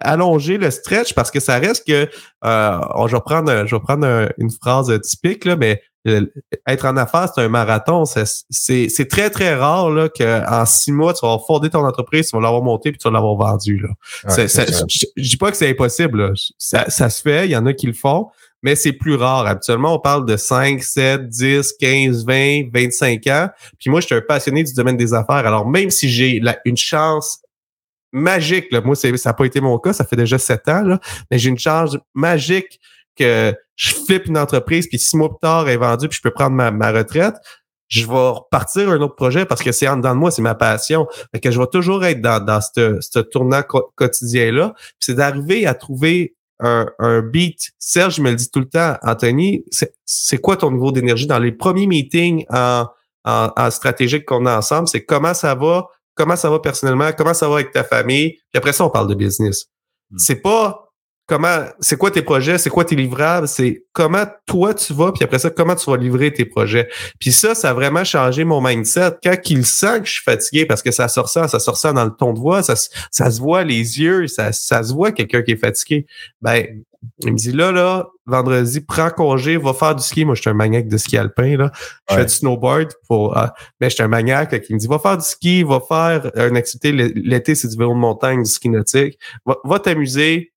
allonger 0.00 0.58
le 0.58 0.70
stretch 0.70 1.14
parce 1.14 1.30
que 1.30 1.40
ça 1.40 1.58
reste 1.58 1.86
que 1.86 2.08
euh, 2.44 3.06
je 3.06 3.14
vais 3.14 3.22
prendre, 3.22 3.66
je 3.66 3.74
vais 3.74 3.80
prendre 3.80 4.28
une 4.38 4.50
phrase 4.50 4.98
typique, 5.02 5.44
là, 5.44 5.56
mais 5.56 5.82
euh, 6.08 6.26
être 6.66 6.86
en 6.86 6.96
affaires, 6.96 7.28
c'est 7.34 7.42
un 7.42 7.48
marathon. 7.48 8.04
C'est 8.06 9.08
très, 9.08 9.30
très 9.30 9.54
rare 9.54 9.90
là, 9.90 10.08
qu'en 10.08 10.64
six 10.64 10.92
mois, 10.92 11.12
tu 11.12 11.26
vas 11.26 11.38
fonder 11.46 11.68
ton 11.68 11.86
entreprise, 11.86 12.30
tu 12.30 12.36
vas 12.36 12.42
l'avoir 12.42 12.62
monté 12.62 12.90
puis 12.90 12.98
tu 12.98 13.08
vas 13.08 13.12
l'avoir 13.12 13.36
vendu. 13.36 13.78
Là. 13.78 13.88
je, 14.26 15.22
dis 15.22 15.36
pas 15.36 15.50
que 15.50 15.56
c'est 15.56 15.68
impossible. 15.68 16.32
Ça, 16.58 16.88
ça 16.88 17.10
se 17.10 17.20
fait, 17.20 17.46
il 17.46 17.50
y 17.50 17.56
en 17.56 17.66
a 17.66 17.74
qui 17.74 17.86
le 17.86 17.92
font, 17.92 18.28
mais 18.62 18.76
c'est 18.76 18.92
plus 18.92 19.14
rare. 19.14 19.46
Habituellement, 19.46 19.94
on 19.94 19.98
parle 19.98 20.24
de 20.24 20.36
5, 20.36 20.82
7, 20.82 21.28
10, 21.28 21.74
15, 21.78 22.24
20, 22.24 22.70
25 22.72 23.26
ans. 23.26 23.48
Puis 23.78 23.90
moi, 23.90 24.00
je 24.00 24.06
suis 24.06 24.14
un 24.14 24.22
passionné 24.22 24.64
du 24.64 24.72
domaine 24.72 24.96
des 24.96 25.12
affaires. 25.12 25.46
Alors, 25.46 25.68
même 25.68 25.90
si 25.90 26.08
j'ai 26.08 26.40
une 26.64 26.76
chance 26.78 27.40
magique. 28.12 28.66
Là. 28.70 28.80
Moi, 28.80 28.96
ça 28.96 29.08
n'a 29.10 29.32
pas 29.32 29.44
été 29.44 29.60
mon 29.60 29.78
cas, 29.78 29.92
ça 29.92 30.04
fait 30.04 30.16
déjà 30.16 30.38
sept 30.38 30.68
ans, 30.68 30.82
là, 30.82 31.00
mais 31.30 31.38
j'ai 31.38 31.50
une 31.50 31.58
charge 31.58 31.98
magique 32.14 32.80
que 33.16 33.54
je 33.76 33.94
flippe 33.94 34.26
une 34.26 34.38
entreprise, 34.38 34.88
puis 34.88 34.98
six 34.98 35.16
mois 35.16 35.28
plus 35.28 35.40
tard, 35.40 35.68
est 35.68 35.76
vendue, 35.76 36.08
puis 36.08 36.16
je 36.16 36.22
peux 36.22 36.30
prendre 36.30 36.54
ma, 36.54 36.90
retraite. 36.92 37.34
Je 37.88 38.06
vais 38.06 38.12
repartir 38.12 38.88
un 38.88 39.00
autre 39.00 39.16
projet 39.16 39.44
parce 39.44 39.62
que 39.62 39.72
c'est 39.72 39.88
en 39.88 39.96
dedans 39.96 40.14
de 40.14 40.20
moi, 40.20 40.30
c'est 40.30 40.42
ma 40.42 40.54
passion. 40.54 41.08
Fait 41.32 41.40
que 41.40 41.50
je 41.50 41.58
vais 41.58 41.66
toujours 41.66 42.04
être 42.04 42.20
dans, 42.20 42.44
dans 42.44 42.60
ce 42.60 43.18
tournant 43.18 43.62
quotidien-là. 43.62 44.74
c'est 45.00 45.14
d'arriver 45.14 45.66
à 45.66 45.74
trouver 45.74 46.36
un, 46.60 46.86
un, 46.98 47.20
beat. 47.22 47.72
Serge 47.78 48.20
me 48.20 48.30
le 48.30 48.36
dit 48.36 48.50
tout 48.50 48.60
le 48.60 48.68
temps, 48.68 48.96
Anthony, 49.02 49.64
c'est 50.04 50.38
quoi 50.38 50.56
ton 50.56 50.70
niveau 50.70 50.92
d'énergie? 50.92 51.26
Dans 51.26 51.38
les 51.38 51.52
premiers 51.52 51.86
meetings 51.86 52.44
en, 52.50 52.86
en, 53.24 53.50
en 53.56 53.70
stratégique 53.70 54.24
qu'on 54.24 54.46
a 54.46 54.58
ensemble? 54.58 54.86
C'est 54.86 55.04
comment 55.04 55.34
ça 55.34 55.54
va? 55.54 55.88
Comment 56.20 56.36
ça 56.36 56.50
va 56.50 56.58
personnellement, 56.58 57.10
comment 57.16 57.32
ça 57.32 57.48
va 57.48 57.54
avec 57.54 57.72
ta 57.72 57.82
famille, 57.82 58.32
puis 58.32 58.58
après 58.58 58.74
ça, 58.74 58.84
on 58.84 58.90
parle 58.90 59.08
de 59.08 59.14
business. 59.14 59.68
Hmm. 60.10 60.18
C'est 60.18 60.42
pas 60.42 60.86
comment, 61.26 61.64
c'est 61.80 61.96
quoi 61.96 62.10
tes 62.10 62.20
projets, 62.20 62.58
c'est 62.58 62.68
quoi 62.68 62.84
tes 62.84 62.94
livrables, 62.94 63.48
c'est 63.48 63.84
comment 63.94 64.24
toi 64.46 64.74
tu 64.74 64.92
vas, 64.92 65.12
puis 65.12 65.24
après 65.24 65.38
ça, 65.38 65.48
comment 65.48 65.74
tu 65.74 65.90
vas 65.90 65.96
livrer 65.96 66.30
tes 66.30 66.44
projets. 66.44 66.90
Puis 67.18 67.32
ça, 67.32 67.54
ça 67.54 67.70
a 67.70 67.72
vraiment 67.72 68.04
changé 68.04 68.44
mon 68.44 68.60
mindset. 68.60 69.12
Quand 69.22 69.36
il 69.48 69.64
sent 69.64 70.00
que 70.00 70.06
je 70.06 70.12
suis 70.12 70.22
fatigué, 70.22 70.66
parce 70.66 70.82
que 70.82 70.90
ça 70.90 71.08
sort 71.08 71.30
ça, 71.30 71.48
ça 71.48 71.58
sort 71.58 71.78
ça 71.78 71.94
dans 71.94 72.04
le 72.04 72.10
ton 72.10 72.34
de 72.34 72.38
voix, 72.38 72.62
ça, 72.62 72.74
ça 73.10 73.30
se 73.30 73.40
voit 73.40 73.64
les 73.64 73.98
yeux, 73.98 74.26
ça, 74.26 74.52
ça 74.52 74.82
se 74.82 74.92
voit 74.92 75.12
quelqu'un 75.12 75.40
qui 75.40 75.52
est 75.52 75.56
fatigué. 75.56 76.06
Ben, 76.42 76.82
il 77.20 77.32
me 77.32 77.36
dit 77.36 77.52
là, 77.52 77.72
là, 77.72 78.08
vendredi, 78.26 78.80
prends 78.80 79.10
congé, 79.10 79.56
va 79.56 79.72
faire 79.72 79.94
du 79.94 80.02
ski. 80.02 80.24
Moi, 80.24 80.34
je 80.34 80.42
suis 80.42 80.50
un 80.50 80.54
maniaque 80.54 80.88
de 80.88 80.96
ski 80.98 81.16
alpin. 81.16 81.56
Là. 81.56 81.72
Je 82.10 82.14
fais 82.14 82.24
du 82.24 82.32
snowboard 82.32 82.92
pour. 83.08 83.36
Ah, 83.36 83.54
mais 83.80 83.88
je 83.88 83.94
suis 83.94 84.02
un 84.02 84.08
maniaque 84.08 84.60
qui 84.62 84.74
me 84.74 84.78
dit 84.78 84.86
va 84.86 84.98
faire 84.98 85.16
du 85.16 85.24
ski, 85.24 85.62
va 85.62 85.80
faire 85.80 86.30
une 86.36 86.56
activité. 86.56 86.92
L'été, 86.92 87.54
c'est 87.54 87.68
du 87.68 87.76
vélo 87.76 87.94
de 87.94 87.98
montagne, 87.98 88.42
du 88.42 88.50
ski 88.50 88.68
nautique. 88.68 89.18
Va, 89.64 89.78
t'amuser. 89.78 90.52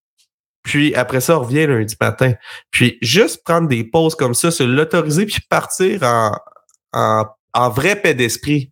Puis 0.64 0.96
après 0.96 1.22
ça, 1.22 1.36
reviens 1.36 1.68
lundi 1.68 1.96
matin. 2.00 2.34
Puis 2.72 2.98
juste 3.02 3.44
prendre 3.44 3.68
des 3.68 3.84
pauses 3.84 4.16
comme 4.16 4.34
ça, 4.34 4.52
se 4.52 4.64
l'autoriser, 4.64 5.26
puis 5.26 5.42
partir 5.50 6.04
en, 6.04 6.38
en, 6.94 7.26
en 7.54 7.70
vrai 7.70 7.98
paix 7.98 8.14
d'esprit. 8.14 8.72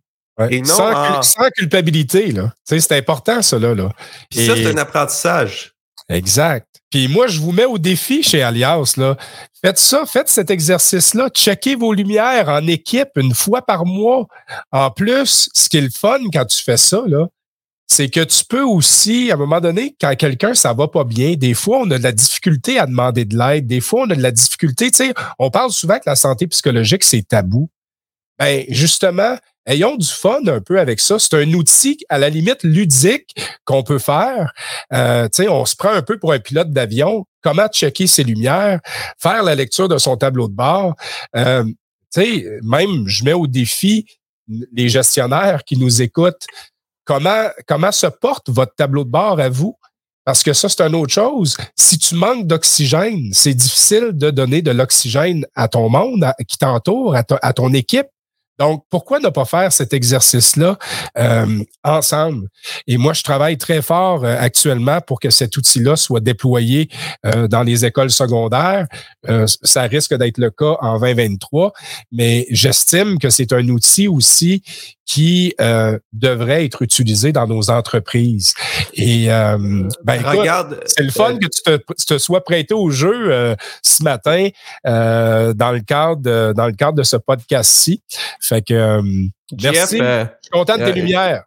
Et 0.50 0.62
non 0.62 0.74
sans, 0.74 1.22
sans, 1.22 1.50
culpabilité, 1.54 2.32
là. 2.32 2.54
c'est 2.64 2.92
important, 2.92 3.42
ça, 3.42 3.58
là. 3.58 3.74
là. 3.74 3.92
Puis 4.30 4.46
ça, 4.46 4.56
c'est 4.56 4.66
un 4.66 4.78
apprentissage. 4.78 5.71
Exact. 6.08 6.66
Puis 6.90 7.08
moi, 7.08 7.26
je 7.26 7.40
vous 7.40 7.52
mets 7.52 7.64
au 7.64 7.78
défi 7.78 8.22
chez 8.22 8.42
Alias. 8.42 8.94
Là. 8.96 9.16
Faites 9.64 9.78
ça, 9.78 10.04
faites 10.06 10.28
cet 10.28 10.50
exercice-là. 10.50 11.28
Checkez 11.30 11.74
vos 11.74 11.92
lumières 11.92 12.48
en 12.48 12.66
équipe 12.66 13.10
une 13.16 13.34
fois 13.34 13.62
par 13.62 13.86
mois. 13.86 14.26
En 14.70 14.90
plus, 14.90 15.48
ce 15.54 15.68
qui 15.68 15.78
est 15.78 15.82
le 15.82 15.90
fun 15.90 16.18
quand 16.32 16.44
tu 16.44 16.62
fais 16.62 16.76
ça, 16.76 17.02
là, 17.06 17.28
c'est 17.86 18.08
que 18.08 18.20
tu 18.20 18.44
peux 18.44 18.62
aussi, 18.62 19.30
à 19.30 19.34
un 19.34 19.36
moment 19.38 19.60
donné, 19.60 19.94
quand 20.00 20.14
quelqu'un, 20.16 20.54
ça 20.54 20.72
va 20.72 20.88
pas 20.88 21.04
bien, 21.04 21.34
des 21.34 21.54
fois, 21.54 21.78
on 21.80 21.90
a 21.90 21.98
de 21.98 22.02
la 22.02 22.12
difficulté 22.12 22.78
à 22.78 22.86
demander 22.86 23.24
de 23.24 23.36
l'aide. 23.36 23.66
Des 23.66 23.80
fois, 23.80 24.02
on 24.02 24.10
a 24.10 24.14
de 24.14 24.22
la 24.22 24.30
difficulté. 24.30 24.90
Tu 24.90 25.04
sais, 25.04 25.14
on 25.38 25.50
parle 25.50 25.70
souvent 25.70 25.96
que 25.96 26.04
la 26.06 26.16
santé 26.16 26.46
psychologique, 26.46 27.04
c'est 27.04 27.26
tabou. 27.26 27.68
Ben, 28.38 28.64
justement, 28.68 29.36
ayons 29.66 29.96
du 29.96 30.06
fun 30.06 30.40
un 30.46 30.60
peu 30.60 30.78
avec 30.78 31.00
ça. 31.00 31.18
C'est 31.18 31.34
un 31.34 31.52
outil 31.52 31.98
à 32.08 32.18
la 32.18 32.28
limite 32.28 32.62
ludique 32.62 33.34
qu'on 33.64 33.82
peut 33.82 33.98
faire. 33.98 34.52
Euh, 34.92 35.28
on 35.48 35.64
se 35.64 35.76
prend 35.76 35.90
un 35.90 36.02
peu 36.02 36.18
pour 36.18 36.32
un 36.32 36.38
pilote 36.38 36.70
d'avion. 36.70 37.26
Comment 37.42 37.66
checker 37.68 38.06
ses 38.06 38.24
lumières, 38.24 38.80
faire 39.18 39.42
la 39.42 39.54
lecture 39.54 39.88
de 39.88 39.98
son 39.98 40.16
tableau 40.16 40.48
de 40.48 40.54
bord. 40.54 40.94
Euh, 41.36 41.64
même, 42.62 43.08
je 43.08 43.24
mets 43.24 43.32
au 43.32 43.46
défi 43.46 44.06
les 44.48 44.88
gestionnaires 44.88 45.64
qui 45.64 45.76
nous 45.76 46.02
écoutent. 46.02 46.46
Comment, 47.04 47.48
comment 47.66 47.90
se 47.90 48.06
porte 48.06 48.48
votre 48.50 48.74
tableau 48.74 49.04
de 49.04 49.10
bord 49.10 49.40
à 49.40 49.48
vous? 49.48 49.76
Parce 50.24 50.44
que 50.44 50.52
ça, 50.52 50.68
c'est 50.68 50.82
une 50.82 50.94
autre 50.94 51.12
chose. 51.12 51.56
Si 51.74 51.98
tu 51.98 52.14
manques 52.14 52.46
d'oxygène, 52.46 53.30
c'est 53.32 53.54
difficile 53.54 54.10
de 54.12 54.30
donner 54.30 54.62
de 54.62 54.70
l'oxygène 54.70 55.44
à 55.56 55.66
ton 55.66 55.88
monde, 55.88 56.30
qui 56.46 56.58
t'entoure, 56.58 57.16
à 57.16 57.52
ton 57.52 57.72
équipe. 57.72 58.06
Donc, 58.62 58.84
pourquoi 58.90 59.18
ne 59.18 59.28
pas 59.28 59.44
faire 59.44 59.72
cet 59.72 59.92
exercice-là 59.92 60.78
euh, 61.18 61.64
ensemble? 61.82 62.46
Et 62.86 62.96
moi, 62.96 63.12
je 63.12 63.24
travaille 63.24 63.58
très 63.58 63.82
fort 63.82 64.24
euh, 64.24 64.36
actuellement 64.38 65.00
pour 65.00 65.18
que 65.18 65.30
cet 65.30 65.56
outil-là 65.56 65.96
soit 65.96 66.20
déployé 66.20 66.88
euh, 67.26 67.48
dans 67.48 67.64
les 67.64 67.84
écoles 67.84 68.12
secondaires. 68.12 68.86
ça 69.64 69.82
risque 69.82 70.14
d'être 70.14 70.38
le 70.38 70.50
cas 70.50 70.76
en 70.80 71.00
2023, 71.00 71.72
mais 72.12 72.46
j'estime 72.50 73.18
que 73.18 73.30
c'est 73.30 73.52
un 73.52 73.68
outil 73.68 74.06
aussi 74.06 74.62
qui 75.12 75.54
euh, 75.60 75.98
devrait 76.12 76.64
être 76.64 76.80
utilisé 76.82 77.32
dans 77.32 77.46
nos 77.46 77.70
entreprises. 77.70 78.54
Et 78.94 79.30
euh, 79.30 79.58
ben, 80.04 80.22
regarde, 80.22 80.80
c'est 80.86 81.02
le 81.02 81.10
fun 81.10 81.34
euh, 81.34 81.38
que 81.38 81.48
tu 81.48 81.62
te, 81.62 82.04
te, 82.14 82.18
sois 82.18 82.42
prêté 82.42 82.72
au 82.72 82.90
jeu 82.90 83.54
ce 83.82 84.02
matin 84.02 84.48
dans 84.84 85.72
le 85.72 85.80
cadre 85.80 86.22
de, 86.22 86.52
dans 86.56 86.66
le 86.66 86.72
cadre 86.72 86.94
de 86.94 87.02
ce 87.02 87.16
podcast-ci. 87.16 88.02
Fait 88.52 88.62
que 88.62 89.00
merci. 89.62 89.98
je 89.98 90.26
suis 90.42 90.50
content 90.50 90.76
de 90.76 90.84
tes 90.84 90.92
lumières. 90.92 91.44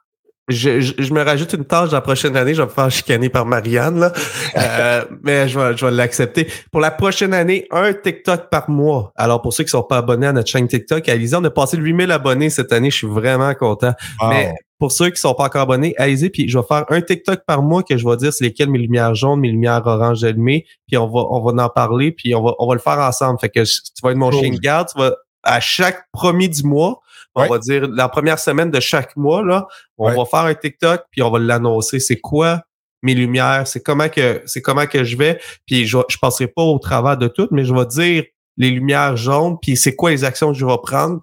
Je, 0.47 0.79
je, 0.79 1.11
me 1.11 1.23
rajoute 1.23 1.53
une 1.53 1.65
tâche 1.65 1.91
la 1.91 2.01
prochaine 2.01 2.37
année. 2.37 2.53
Je 2.53 2.61
vais 2.61 2.67
me 2.67 2.71
faire 2.71 2.91
chicaner 2.91 3.29
par 3.29 3.47
Marianne, 3.47 3.99
là. 3.99 4.13
Euh, 4.57 5.03
mais 5.23 5.49
je 5.49 5.59
vais, 5.59 5.75
je 5.75 5.85
vais 5.85 5.91
l'accepter. 5.91 6.47
Pour 6.71 6.79
la 6.79 6.91
prochaine 6.91 7.33
année, 7.33 7.67
un 7.71 7.93
TikTok 7.93 8.49
par 8.49 8.69
mois. 8.69 9.11
Alors, 9.17 9.41
pour 9.41 9.53
ceux 9.53 9.65
qui 9.65 9.69
sont 9.69 9.83
pas 9.83 9.97
abonnés 9.97 10.27
à 10.27 10.33
notre 10.33 10.49
chaîne 10.49 10.67
TikTok, 10.67 11.09
allez-y. 11.09 11.35
On 11.35 11.43
a 11.43 11.49
passé 11.49 11.75
le 11.75 11.83
8000 11.83 12.09
abonnés 12.11 12.49
cette 12.49 12.71
année. 12.71 12.89
Je 12.89 12.95
suis 12.95 13.07
vraiment 13.07 13.53
content. 13.53 13.93
Mais 14.29 14.53
pour 14.79 14.93
ceux 14.93 15.09
qui 15.09 15.19
sont 15.19 15.33
pas 15.33 15.45
encore 15.45 15.63
abonnés, 15.63 15.93
allez-y. 15.97 16.29
Puis 16.29 16.47
je 16.47 16.57
vais 16.57 16.63
faire 16.65 16.85
un 16.89 17.01
TikTok 17.01 17.41
par 17.45 17.61
mois 17.61 17.83
que 17.83 17.97
je 17.97 18.07
vais 18.07 18.15
dire 18.15 18.31
c'est 18.31 18.45
lesquels 18.45 18.69
mes 18.69 18.79
lumières 18.79 19.13
jaunes, 19.13 19.41
mes 19.41 19.49
lumières 19.49 19.81
orange 19.85 20.23
allumées. 20.23 20.65
Puis 20.87 20.97
on 20.97 21.07
va, 21.07 21.25
on 21.31 21.41
va 21.41 21.63
en 21.65 21.69
parler. 21.69 22.11
Puis 22.11 22.33
on 22.33 22.43
va, 22.43 22.53
on 22.59 22.67
va 22.67 22.75
le 22.75 22.79
faire 22.79 22.99
ensemble. 22.99 23.39
Fait 23.39 23.49
que 23.49 23.63
tu 23.63 24.01
vas 24.03 24.11
être 24.11 24.17
mon 24.17 24.31
chien 24.31 24.51
de 24.51 24.57
garde. 24.57 24.87
Tu 24.93 24.97
vas, 24.97 25.15
à 25.45 25.59
chaque 25.59 26.05
premier 26.11 26.47
du 26.47 26.63
mois, 26.63 27.01
on 27.35 27.47
va 27.47 27.59
dire 27.59 27.87
la 27.87 28.09
première 28.09 28.39
semaine 28.39 28.71
de 28.71 28.79
chaque 28.79 29.15
mois, 29.15 29.43
là, 29.43 29.67
on 29.97 30.11
va 30.11 30.25
faire 30.25 30.45
un 30.45 30.55
TikTok, 30.55 31.03
puis 31.11 31.21
on 31.21 31.29
va 31.29 31.39
l'annoncer. 31.39 31.99
C'est 31.99 32.19
quoi 32.19 32.61
mes 33.01 33.13
lumières? 33.13 33.67
C'est 33.67 33.81
comment 33.81 34.09
que 34.09 34.41
c'est 34.45 34.61
comment 34.61 34.87
que 34.87 35.03
je 35.03 35.17
vais? 35.17 35.39
Puis 35.65 35.85
je, 35.85 35.97
je 36.09 36.17
passerai 36.17 36.47
pas 36.47 36.63
au 36.63 36.79
travers 36.79 37.17
de 37.17 37.27
tout, 37.27 37.47
mais 37.51 37.65
je 37.65 37.73
vais 37.73 37.85
dire 37.85 38.23
les 38.57 38.71
lumières 38.71 39.17
jaunes, 39.17 39.57
puis 39.61 39.75
c'est 39.75 39.95
quoi 39.95 40.11
les 40.11 40.23
actions 40.23 40.51
que 40.51 40.57
je 40.57 40.65
vais 40.65 40.77
prendre 40.81 41.21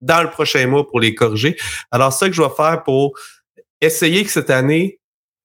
dans 0.00 0.22
le 0.22 0.30
prochain 0.30 0.66
mois 0.66 0.86
pour 0.86 1.00
les 1.00 1.14
corriger. 1.14 1.56
Alors, 1.90 2.12
ça 2.12 2.28
que 2.28 2.34
je 2.34 2.42
vais 2.42 2.54
faire 2.56 2.82
pour 2.84 3.18
essayer 3.80 4.24
que 4.24 4.30
cette 4.30 4.50
année, 4.50 5.00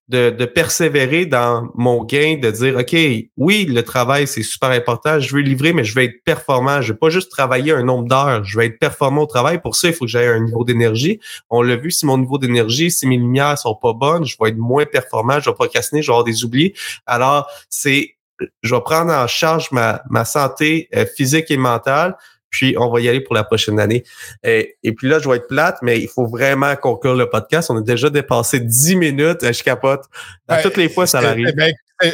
de, 0.10 0.45
persévérer 0.45 1.26
dans 1.26 1.70
mon 1.76 2.04
gain, 2.04 2.38
de 2.38 2.51
dire, 2.51 2.78
OK, 2.78 2.95
oui, 3.38 3.66
le 3.66 3.84
travail, 3.84 4.28
c'est 4.28 4.43
super 4.43 4.70
important, 4.70 5.20
je 5.20 5.34
veux 5.34 5.41
livrer, 5.41 5.74
mais 5.74 5.84
je 5.84 5.95
vais 5.95 6.06
être 6.06 6.24
performant. 6.26 6.82
Je 6.82 6.91
vais 6.91 6.99
pas 6.99 7.10
juste 7.10 7.32
travailler 7.32 7.72
un 7.72 7.84
nombre 7.84 8.08
d'heures, 8.08 8.43
je 8.43 8.58
vais 8.58 8.68
être 8.68 8.80
performant 8.80 9.24
au 9.24 9.26
travail. 9.26 9.62
Pour 9.62 9.76
ça, 9.76 9.88
il 9.88 9.93
faut 9.93 10.06
que 10.06 10.12
j'aie 10.12 10.28
un 10.28 10.41
niveau 10.41 10.64
d'énergie. 10.64 11.20
On 11.49 11.62
l'a 11.62 11.76
vu, 11.76 11.91
si 11.91 12.06
mon 12.06 12.18
niveau 12.18 12.38
d'énergie, 12.38 12.91
si 12.91 13.08
mes 13.08 13.18
lumières 13.18 13.58
sont 13.58 13.76
pas 13.76 13.93
bonnes, 13.93 14.26
je 14.26 14.36
vais 14.39 14.49
être 14.49 14.58
moins 14.58 14.86
performant, 14.86 15.39
je 15.39 15.49
vais 15.49 15.56
procrastiner, 15.56 16.01
je 16.01 16.08
vais 16.08 16.14
avoir 16.14 16.26
des 16.26 16.43
oublis. 16.43 16.74
Alors, 17.06 17.47
c'est, 17.70 18.16
je 18.62 18.76
vais 18.76 18.82
prendre 18.82 19.14
en 19.14 19.28
charge 19.28 19.72
ma, 19.72 20.01
ma 20.10 20.26
santé 20.26 20.89
euh, 20.95 21.06
physique 21.06 21.49
et 21.49 21.58
mentale 21.58 22.16
puis 22.54 22.76
on 22.78 22.89
va 22.89 23.01
y 23.01 23.10
aller 23.10 23.20
pour 23.20 23.34
la 23.34 23.43
prochaine 23.43 23.80
année. 23.80 24.04
Et, 24.43 24.76
puis 24.95 25.10
là, 25.10 25.18
je 25.20 25.28
vais 25.28 25.38
être 25.38 25.47
plate, 25.47 25.80
mais 25.82 25.99
il 25.99 26.08
faut 26.08 26.28
vraiment 26.28 26.76
conclure 26.76 27.16
le 27.16 27.28
podcast. 27.28 27.72
On 27.72 27.78
a 27.78 27.82
déjà 27.82 28.10
dépassé 28.10 28.60
10 28.60 28.95
minutes. 28.95 29.39
Je 29.41 29.64
capote. 29.64 30.04
À 30.47 30.62
toutes 30.62 30.78
les 30.78 30.88
fois, 30.88 31.08
ça 31.08 31.18
arrive. 31.18 31.51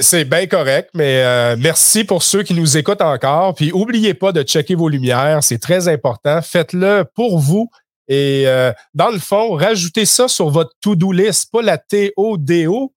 C'est 0.01 0.23
bien 0.23 0.45
correct, 0.45 0.91
mais 0.93 1.23
euh, 1.23 1.55
merci 1.59 2.03
pour 2.03 2.23
ceux 2.23 2.43
qui 2.43 2.53
nous 2.53 2.77
écoutent 2.77 3.01
encore. 3.01 3.55
Puis 3.55 3.69
n'oubliez 3.69 4.13
pas 4.13 4.31
de 4.31 4.43
checker 4.43 4.75
vos 4.75 4.87
lumières, 4.87 5.43
c'est 5.43 5.57
très 5.57 5.87
important. 5.87 6.41
Faites-le 6.41 7.05
pour 7.15 7.39
vous. 7.39 7.69
Et 8.07 8.43
euh, 8.45 8.71
dans 8.93 9.09
le 9.09 9.19
fond, 9.19 9.55
rajoutez 9.55 10.05
ça 10.05 10.27
sur 10.27 10.49
votre 10.49 10.71
to-do 10.81 11.11
list, 11.11 11.51
pas 11.51 11.61
la 11.61 11.77
T-O-D-O 11.77 12.93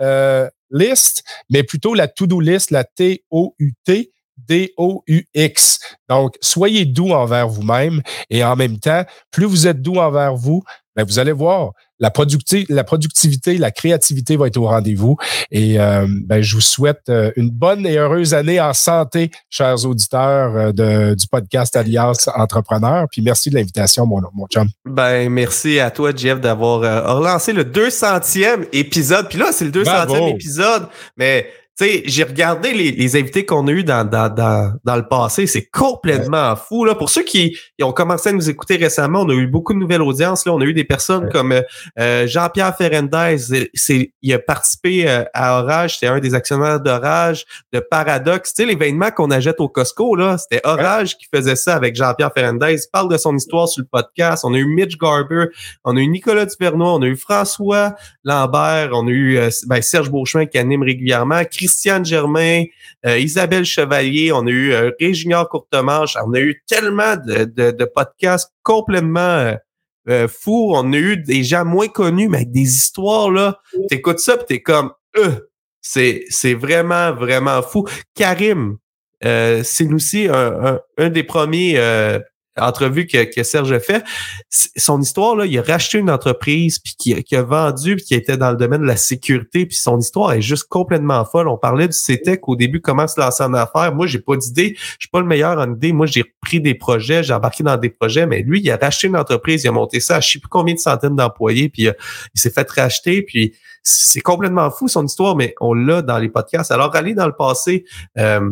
euh, 0.00 0.48
list, 0.70 1.22
mais 1.48 1.62
plutôt 1.62 1.94
la 1.94 2.08
to-do 2.08 2.40
list, 2.40 2.70
la 2.70 2.84
T-O-U-T 2.84 4.10
D-O-U-X. 4.48 5.78
Donc, 6.08 6.34
soyez 6.40 6.84
doux 6.84 7.10
envers 7.10 7.48
vous-même 7.48 8.02
et 8.30 8.44
en 8.44 8.56
même 8.56 8.78
temps, 8.78 9.04
plus 9.30 9.46
vous 9.46 9.66
êtes 9.66 9.82
doux 9.82 9.96
envers 9.96 10.34
vous, 10.34 10.62
ben, 10.94 11.04
vous 11.04 11.18
allez 11.18 11.32
voir, 11.32 11.72
la, 11.98 12.10
productivité, 12.10 12.70
la 12.72 12.84
productivité, 12.84 13.56
la 13.56 13.70
créativité 13.70 14.36
va 14.36 14.48
être 14.48 14.58
au 14.58 14.66
rendez-vous. 14.66 15.16
Et 15.50 15.80
euh, 15.80 16.06
ben, 16.26 16.42
je 16.42 16.54
vous 16.54 16.60
souhaite 16.60 17.08
euh, 17.08 17.30
une 17.36 17.48
bonne 17.48 17.86
et 17.86 17.96
heureuse 17.96 18.34
année 18.34 18.60
en 18.60 18.74
santé, 18.74 19.30
chers 19.48 19.86
auditeurs 19.86 20.54
euh, 20.54 20.72
de, 20.72 21.14
du 21.14 21.26
podcast 21.28 21.76
Alias 21.76 22.28
Entrepreneur. 22.34 23.06
Puis 23.10 23.22
merci 23.22 23.48
de 23.48 23.54
l'invitation, 23.54 24.04
mon, 24.04 24.20
mon 24.34 24.46
chum. 24.48 24.68
Ben, 24.84 25.30
merci 25.30 25.80
à 25.80 25.90
toi, 25.90 26.10
Jeff, 26.14 26.40
d'avoir 26.40 26.80
relancé 27.16 27.54
le 27.54 27.64
200e 27.64 28.66
épisode. 28.72 29.28
Puis 29.30 29.38
là, 29.38 29.50
c'est 29.52 29.64
le 29.64 29.70
200e 29.70 30.28
épisode, 30.28 30.88
mais 31.16 31.46
sais, 31.84 32.02
j'ai 32.06 32.24
regardé 32.24 32.72
les, 32.72 32.92
les 32.92 33.16
invités 33.16 33.44
qu'on 33.44 33.66
a 33.66 33.70
eus 33.70 33.84
dans, 33.84 34.08
dans, 34.08 34.28
dans, 34.28 34.74
dans, 34.84 34.96
le 34.96 35.06
passé, 35.06 35.46
c'est 35.46 35.66
complètement 35.66 36.54
fou. 36.56 36.84
Là. 36.84 36.94
Pour 36.94 37.10
ceux 37.10 37.22
qui, 37.22 37.56
ont 37.80 37.92
commencé 37.92 38.28
à 38.28 38.32
nous 38.32 38.48
écouter 38.48 38.76
récemment, 38.76 39.22
on 39.22 39.28
a 39.30 39.34
eu 39.34 39.46
beaucoup 39.46 39.72
de 39.74 39.78
nouvelles 39.78 40.02
audiences. 40.02 40.46
Là. 40.46 40.52
On 40.52 40.60
a 40.60 40.64
eu 40.64 40.74
des 40.74 40.84
personnes 40.84 41.28
comme 41.30 41.60
euh, 41.98 42.26
Jean-Pierre 42.26 42.76
Ferrandez, 42.76 43.68
c'est, 43.74 44.12
il 44.22 44.32
a 44.32 44.38
participé 44.38 45.08
euh, 45.08 45.24
à 45.34 45.60
Orage, 45.60 45.94
c'était 45.94 46.06
un 46.06 46.20
des 46.20 46.34
actionnaires 46.34 46.80
d'Orage, 46.80 47.44
de 47.72 47.80
Paradox. 47.80 48.54
Tu 48.54 48.62
sais, 48.62 48.68
l'événement 48.68 49.10
qu'on 49.10 49.30
achète 49.30 49.58
au 49.58 49.68
Costco, 49.68 50.14
là, 50.14 50.38
c'était 50.38 50.60
Orage 50.64 51.16
qui 51.18 51.26
faisait 51.34 51.56
ça 51.56 51.74
avec 51.74 51.96
Jean-Pierre 51.96 52.30
Ferrandez. 52.34 52.74
Il 52.74 52.90
parle 52.92 53.10
de 53.10 53.16
son 53.16 53.36
histoire 53.36 53.68
sur 53.68 53.82
le 53.82 53.88
podcast. 53.90 54.44
On 54.44 54.54
a 54.54 54.58
eu 54.58 54.66
Mitch 54.66 54.96
Garber, 54.98 55.46
on 55.84 55.96
a 55.96 56.00
eu 56.00 56.06
Nicolas 56.06 56.46
Duvernois, 56.46 56.94
on 56.94 57.02
a 57.02 57.06
eu 57.06 57.16
François 57.16 57.94
Lambert, 58.24 58.90
on 58.92 59.06
a 59.06 59.10
eu 59.10 59.38
euh, 59.38 59.50
ben, 59.66 59.82
Serge 59.82 60.10
Beauchemin 60.10 60.46
qui 60.46 60.58
anime 60.58 60.82
régulièrement. 60.82 61.42
Christiane 61.72 62.04
Germain, 62.04 62.64
euh, 63.06 63.18
Isabelle 63.18 63.64
Chevalier, 63.64 64.30
on 64.30 64.46
a 64.46 64.50
eu 64.50 64.72
euh, 64.72 64.90
Courtemanche, 65.50 66.16
on 66.22 66.34
a 66.34 66.38
eu 66.38 66.62
tellement 66.66 67.16
de, 67.16 67.44
de, 67.44 67.84
podcasts 67.86 68.52
complètement 68.62 69.20
euh, 69.20 69.54
euh, 70.10 70.28
fous. 70.28 70.72
On 70.74 70.92
a 70.92 70.96
eu 70.98 71.16
des 71.16 71.42
gens 71.44 71.64
moins 71.64 71.88
connus, 71.88 72.28
mais 72.28 72.38
avec 72.38 72.52
des 72.52 72.60
histoires, 72.60 73.30
là. 73.30 73.58
T'écoutes 73.88 74.18
ça 74.18 74.36
pis 74.36 74.44
t'es 74.46 74.60
comme 74.60 74.92
euh, 75.16 75.32
c'est, 75.80 76.24
c'est 76.28 76.54
vraiment, 76.54 77.14
vraiment 77.14 77.62
fou. 77.62 77.88
Karim, 78.14 78.76
c'est 79.22 79.90
aussi 79.92 80.28
un, 80.28 80.78
un, 80.98 81.08
des 81.08 81.22
premiers 81.22 81.78
entrevue 82.58 83.06
que, 83.06 83.24
que, 83.24 83.42
Serge 83.42 83.72
a 83.72 83.80
fait, 83.80 84.04
son 84.48 85.00
histoire, 85.00 85.36
là, 85.36 85.46
il 85.46 85.58
a 85.58 85.62
racheté 85.62 85.98
une 85.98 86.10
entreprise, 86.10 86.78
puis 86.78 86.94
qui, 86.98 87.22
qui, 87.24 87.36
a 87.36 87.42
vendu, 87.42 87.96
puis 87.96 88.04
qui 88.04 88.14
était 88.14 88.36
dans 88.36 88.50
le 88.50 88.56
domaine 88.56 88.82
de 88.82 88.86
la 88.86 88.96
sécurité, 88.96 89.66
puis 89.66 89.76
son 89.76 89.98
histoire 89.98 90.32
est 90.32 90.42
juste 90.42 90.64
complètement 90.68 91.24
folle. 91.24 91.48
On 91.48 91.56
parlait 91.56 91.88
du 91.88 91.94
CETEC 91.94 92.46
au 92.48 92.56
début, 92.56 92.80
comment 92.80 93.06
se 93.06 93.20
lancer 93.20 93.42
en 93.42 93.54
affaires. 93.54 93.94
Moi, 93.94 94.06
j'ai 94.06 94.20
pas 94.20 94.36
d'idée, 94.36 94.74
je 94.76 94.96
suis 95.00 95.10
pas 95.10 95.20
le 95.20 95.26
meilleur 95.26 95.58
en 95.58 95.74
idée. 95.74 95.92
Moi, 95.92 96.06
j'ai 96.06 96.24
pris 96.40 96.60
des 96.60 96.74
projets, 96.74 97.22
j'ai 97.22 97.32
embarqué 97.32 97.62
dans 97.62 97.76
des 97.76 97.90
projets, 97.90 98.26
mais 98.26 98.42
lui, 98.42 98.60
il 98.60 98.70
a 98.70 98.76
racheté 98.76 99.08
une 99.08 99.16
entreprise, 99.16 99.64
il 99.64 99.68
a 99.68 99.72
monté 99.72 100.00
ça 100.00 100.16
à 100.16 100.20
je 100.20 100.32
sais 100.32 100.38
plus 100.38 100.48
combien 100.48 100.74
de 100.74 100.78
centaines 100.78 101.16
d'employés, 101.16 101.68
puis 101.68 101.88
euh, 101.88 101.92
il 102.34 102.40
s'est 102.40 102.50
fait 102.50 102.70
racheter, 102.70 103.22
puis 103.22 103.54
c'est 103.82 104.20
complètement 104.20 104.70
fou 104.70 104.88
son 104.88 105.04
histoire, 105.04 105.36
mais 105.36 105.54
on 105.60 105.74
l'a 105.74 106.02
dans 106.02 106.18
les 106.18 106.28
podcasts. 106.28 106.70
Alors, 106.70 106.94
aller 106.94 107.14
dans 107.14 107.26
le 107.26 107.34
passé, 107.34 107.84
euh, 108.18 108.50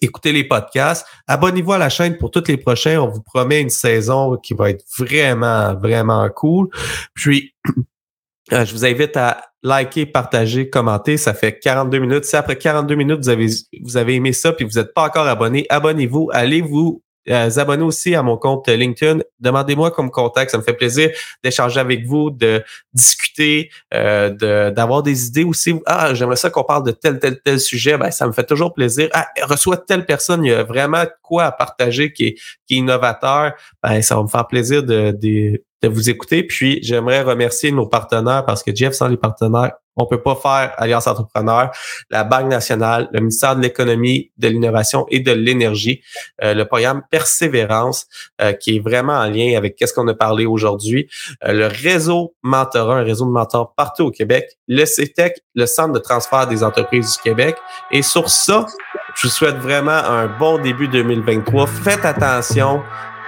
écoutez 0.00 0.32
les 0.32 0.44
podcasts. 0.44 1.06
Abonnez-vous 1.26 1.72
à 1.72 1.78
la 1.78 1.88
chaîne 1.88 2.16
pour 2.18 2.30
tous 2.30 2.44
les 2.48 2.56
prochains. 2.56 3.00
On 3.00 3.08
vous 3.08 3.22
promet 3.22 3.60
une 3.60 3.70
saison 3.70 4.36
qui 4.36 4.54
va 4.54 4.70
être 4.70 4.84
vraiment, 4.98 5.74
vraiment 5.74 6.28
cool. 6.30 6.68
Puis, 7.14 7.54
euh, 8.52 8.64
je 8.64 8.72
vous 8.72 8.84
invite 8.84 9.16
à 9.16 9.42
liker, 9.62 10.06
partager, 10.06 10.70
commenter. 10.70 11.16
Ça 11.16 11.34
fait 11.34 11.58
42 11.58 11.98
minutes. 11.98 12.24
Si 12.24 12.36
après 12.36 12.56
42 12.56 12.94
minutes, 12.94 13.18
vous 13.18 13.28
avez, 13.28 13.48
vous 13.82 13.96
avez 13.96 14.14
aimé 14.14 14.32
ça 14.32 14.52
puis 14.52 14.64
vous 14.64 14.78
n'êtes 14.78 14.94
pas 14.94 15.04
encore 15.04 15.26
abonné, 15.26 15.66
abonnez-vous. 15.68 16.30
Allez 16.32 16.60
vous 16.60 17.02
euh, 17.28 17.50
abonnez 17.56 17.82
aussi 17.82 18.14
à 18.14 18.22
mon 18.22 18.36
compte 18.36 18.68
LinkedIn. 18.68 19.20
Demandez-moi 19.40 19.90
comme 19.90 20.10
contact. 20.10 20.50
Ça 20.50 20.58
me 20.58 20.62
fait 20.62 20.74
plaisir 20.74 21.10
d'échanger 21.42 21.80
avec 21.80 22.06
vous, 22.06 22.30
de 22.30 22.62
discuter, 22.92 23.70
euh, 23.94 24.70
d'avoir 24.70 25.02
des 25.02 25.26
idées 25.26 25.44
aussi. 25.44 25.74
Ah, 25.86 26.14
j'aimerais 26.14 26.36
ça 26.36 26.50
qu'on 26.50 26.64
parle 26.64 26.84
de 26.84 26.92
tel, 26.92 27.18
tel, 27.18 27.40
tel 27.40 27.60
sujet. 27.60 27.98
Ben, 27.98 28.10
ça 28.10 28.26
me 28.26 28.32
fait 28.32 28.46
toujours 28.46 28.74
plaisir. 28.74 29.08
Ah, 29.12 29.28
reçoit 29.42 29.76
telle 29.76 30.06
personne, 30.06 30.44
il 30.44 30.50
y 30.50 30.54
a 30.54 30.62
vraiment 30.62 31.04
quoi 31.22 31.44
à 31.44 31.52
partager 31.52 32.12
qui 32.12 32.26
est, 32.26 32.34
qui 32.66 32.74
est 32.74 32.78
innovateur. 32.78 33.52
Ben, 33.82 34.02
ça 34.02 34.16
va 34.16 34.22
me 34.22 34.28
faire 34.28 34.46
plaisir 34.46 34.82
de, 34.82 35.12
de, 35.12 35.62
de 35.88 35.94
vous 35.94 36.10
écouter. 36.10 36.42
Puis, 36.42 36.78
j'aimerais 36.82 37.22
remercier 37.22 37.72
nos 37.72 37.86
partenaires 37.86 38.44
parce 38.44 38.62
que 38.62 38.74
Jeff, 38.74 38.94
sans 38.94 39.08
les 39.08 39.16
partenaires, 39.16 39.72
on 39.96 40.06
peut 40.06 40.20
pas 40.20 40.34
faire 40.34 40.74
Alliance 40.76 41.06
Entrepreneur, 41.06 41.70
la 42.10 42.24
Banque 42.24 42.48
nationale, 42.48 43.08
le 43.12 43.20
ministère 43.20 43.56
de 43.56 43.62
l'économie, 43.62 44.30
de 44.36 44.48
l'innovation 44.48 45.06
et 45.10 45.20
de 45.20 45.32
l'énergie, 45.32 46.02
euh, 46.44 46.54
le 46.54 46.66
programme 46.66 47.02
Persévérance, 47.10 48.06
euh, 48.42 48.52
qui 48.52 48.76
est 48.76 48.78
vraiment 48.80 49.14
en 49.14 49.28
lien 49.30 49.56
avec 49.56 49.76
qu'est-ce 49.76 49.94
qu'on 49.94 50.06
a 50.08 50.14
parlé 50.14 50.44
aujourd'hui, 50.44 51.08
euh, 51.44 51.52
le 51.52 51.66
réseau 51.66 52.34
Mentorat, 52.42 52.96
un 52.96 53.04
réseau 53.04 53.24
de 53.24 53.30
mentors 53.30 53.74
partout 53.74 54.04
au 54.04 54.10
Québec, 54.10 54.58
le 54.68 54.84
CETEC, 54.84 55.40
le 55.54 55.66
Centre 55.66 55.92
de 55.92 55.98
transfert 55.98 56.46
des 56.46 56.62
entreprises 56.62 57.12
du 57.12 57.22
Québec. 57.22 57.56
Et 57.90 58.02
sur 58.02 58.28
ça, 58.28 58.66
je 59.14 59.26
vous 59.26 59.32
souhaite 59.32 59.56
vraiment 59.56 59.92
un 59.92 60.26
bon 60.26 60.58
début 60.58 60.88
2023. 60.88 61.66
Faites 61.66 62.04
attention 62.04 62.82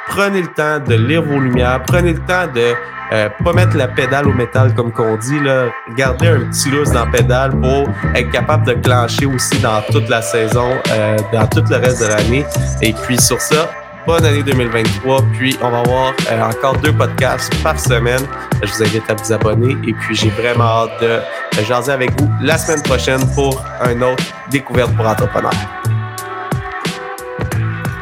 prenez 0.09 0.43
le 0.43 0.49
temps 0.49 0.79
de 0.81 0.95
lire 0.95 1.23
vos 1.23 1.39
lumières, 1.39 1.83
prenez 1.87 2.13
le 2.13 2.21
temps 2.21 2.47
de 2.53 2.75
euh, 3.13 3.29
pas 3.43 3.53
mettre 3.53 3.77
la 3.77 3.89
pédale 3.89 4.29
au 4.29 4.33
métal 4.33 4.75
comme 4.75 4.93
qu'on 4.93 5.17
dit, 5.17 5.41
là. 5.41 5.67
Gardez 5.97 6.29
un 6.29 6.41
petit 6.41 6.71
lousse 6.71 6.91
dans 6.91 7.07
la 7.07 7.11
pédale 7.11 7.53
pour 7.53 7.89
être 8.15 8.31
capable 8.31 8.67
de 8.67 8.75
clencher 8.75 9.25
aussi 9.27 9.59
dans 9.61 9.81
toute 9.91 10.09
la 10.09 10.21
saison, 10.21 10.71
euh, 10.91 11.17
dans 11.33 11.47
tout 11.47 11.65
le 11.71 11.77
reste 11.77 12.03
de 12.03 12.09
l'année. 12.09 12.45
Et 12.83 12.93
puis 12.93 13.19
sur 13.19 13.41
ça, 13.41 13.71
bonne 14.07 14.25
année 14.27 14.43
2023. 14.43 15.23
Puis 15.39 15.57
on 15.63 15.71
va 15.71 15.79
avoir 15.81 16.13
euh, 16.31 16.43
encore 16.43 16.77
deux 16.79 16.93
podcasts 16.93 17.51
par 17.63 17.81
semaine. 17.81 18.23
Je 18.63 18.71
vous 18.71 18.83
invite 18.83 19.11
à 19.11 19.15
vous 19.15 19.33
abonner. 19.33 19.77
Et 19.87 19.95
puis 19.95 20.15
j'ai 20.15 20.31
vraiment 20.31 20.65
hâte 20.65 21.01
de 21.01 21.65
jaser 21.65 21.93
avec 21.93 22.11
vous 22.21 22.31
la 22.43 22.59
semaine 22.59 22.83
prochaine 22.83 23.21
pour 23.35 23.65
un 23.81 24.03
autre 24.03 24.25
découverte 24.51 24.95
pour 24.95 25.07
entrepreneurs. 25.07 25.53